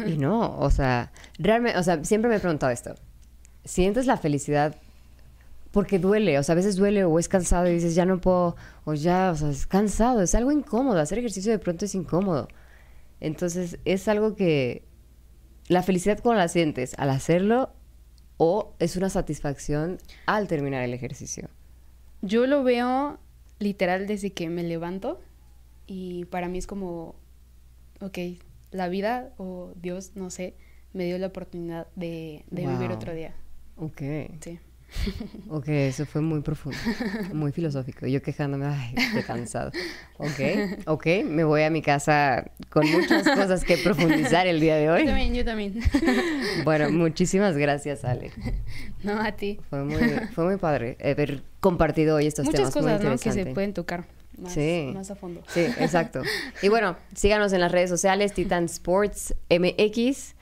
y 0.07 0.16
no, 0.16 0.59
o 0.59 0.70
sea, 0.70 1.12
realmente, 1.38 1.78
o 1.78 1.82
sea, 1.82 2.05
siempre 2.05 2.28
me 2.28 2.36
he 2.36 2.41
preguntado 2.41 2.72
esto. 2.72 2.95
¿Sientes 3.64 4.07
la 4.07 4.16
felicidad 4.16 4.76
porque 5.70 5.99
duele? 5.99 6.38
O 6.38 6.43
sea, 6.43 6.55
a 6.55 6.57
veces 6.57 6.76
duele 6.76 7.05
o 7.05 7.18
es 7.18 7.28
cansado 7.28 7.68
y 7.68 7.74
dices, 7.74 7.95
ya 7.95 8.05
no 8.05 8.20
puedo, 8.20 8.57
o 8.84 8.95
ya, 8.95 9.30
o 9.30 9.36
sea, 9.36 9.51
es 9.51 9.66
cansado, 9.66 10.22
es 10.22 10.34
algo 10.34 10.53
incómodo. 10.53 10.99
Hacer 10.99 11.18
ejercicio 11.18 11.53
de 11.53 11.59
pronto 11.59 11.84
es 11.84 11.95
incómodo. 11.95 12.49
Entonces, 13.20 13.78
es 13.84 14.09
algo 14.09 14.34
que 14.34 14.84
la 15.68 15.82
felicidad 15.82 16.18
cómo 16.18 16.34
la 16.34 16.49
sientes 16.49 16.95
al 16.99 17.11
hacerlo 17.11 17.70
o 18.38 18.74
es 18.78 18.97
una 18.97 19.11
satisfacción 19.11 19.99
al 20.26 20.49
terminar 20.49 20.82
el 20.82 20.95
ejercicio. 20.95 21.51
Yo 22.22 22.47
lo 22.47 22.64
veo 22.64 23.18
literal 23.59 24.07
desde 24.07 24.32
que 24.32 24.49
me 24.49 24.62
levanto 24.62 25.20
y 25.86 26.24
para 26.26 26.49
mí 26.49 26.59
es 26.59 26.66
como 26.66 27.20
ok, 28.01 28.18
la 28.70 28.88
vida 28.88 29.32
o 29.36 29.72
Dios, 29.76 30.12
no 30.14 30.30
sé, 30.30 30.55
me 30.92 31.05
dio 31.05 31.18
la 31.18 31.28
oportunidad 31.28 31.86
de, 31.96 32.44
vivir 32.51 32.90
otro 32.90 33.14
día. 33.14 33.34
Ok. 33.76 34.03
Sí. 34.40 34.59
Ok, 35.48 35.68
eso 35.68 36.07
fue 36.07 36.20
muy 36.20 36.40
profundo, 36.40 36.78
muy 37.32 37.53
filosófico. 37.53 38.07
Yo 38.07 38.22
quejándome, 38.22 38.66
ay, 38.66 38.94
qué 39.14 39.22
cansado. 39.22 39.70
Ok, 40.18 40.40
ok, 40.86 41.07
me 41.24 41.44
voy 41.44 41.62
a 41.62 41.70
mi 41.70 41.82
casa 41.82 42.51
con 42.70 42.90
muchas 42.90 43.24
cosas 43.24 43.64
que 43.64 43.76
profundizar 43.78 44.46
el 44.46 44.61
día 44.61 44.76
de 44.76 44.90
hoy. 44.90 45.01
Yo 45.01 45.07
también, 45.07 45.34
yo 45.34 45.44
también. 45.44 45.80
Bueno, 46.64 46.90
muchísimas 46.90 47.57
gracias, 47.57 48.05
Ale. 48.05 48.30
No, 49.03 49.20
a 49.20 49.32
ti. 49.32 49.59
Fue 49.70 49.84
muy, 49.84 50.03
fue 50.34 50.44
muy 50.44 50.57
padre 50.57 50.96
haber 51.03 51.42
compartido 51.61 52.16
hoy 52.16 52.26
estos 52.26 52.48
temas. 52.51 52.74
Muchas 52.74 52.74
cosas, 52.74 53.03
¿no? 53.03 53.16
Que 53.18 53.32
se 53.32 53.46
pueden 53.46 53.72
tocar 53.72 54.07
sí. 54.49 54.91
más 54.95 55.11
a 55.11 55.14
fondo. 55.14 55.43
Sí, 55.49 55.61
exacto. 55.78 56.22
Y 56.62 56.68
bueno, 56.68 56.97
síganos 57.14 57.53
en 57.53 57.61
las 57.61 57.72
redes 57.72 57.91
sociales, 57.91 58.32
Titan 58.32 58.64
Sports 58.64 59.34
MX, 59.49 60.34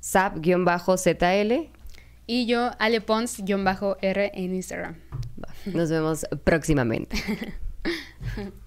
SAP-ZL. 0.00 1.68
Y 2.26 2.46
yo, 2.46 2.70
Ale 2.78 3.00
Pons-R 3.00 4.30
en 4.34 4.54
Instagram. 4.54 4.96
Nos 5.66 5.90
vemos 5.90 6.26
próximamente. 6.44 7.16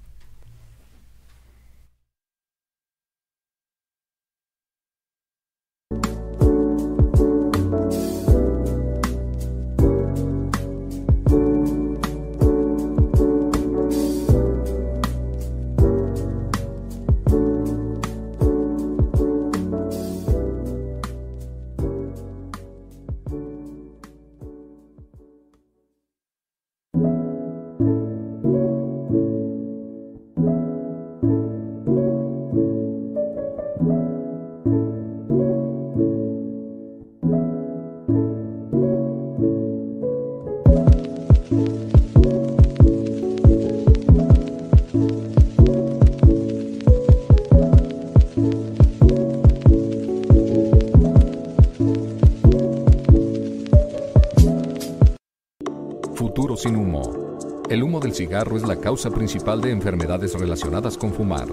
cigarro 58.16 58.58
es 58.58 58.64
la 58.64 58.78
causa 58.78 59.10
principal 59.10 59.62
de 59.62 59.72
enfermedades 59.72 60.34
relacionadas 60.34 60.98
con 60.98 61.14
fumar, 61.14 61.48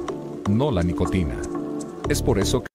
no 0.49 0.71
la 0.71 0.83
nicotina. 0.83 1.37
Es 2.09 2.23
por 2.23 2.39
eso 2.39 2.63
que 2.63 2.72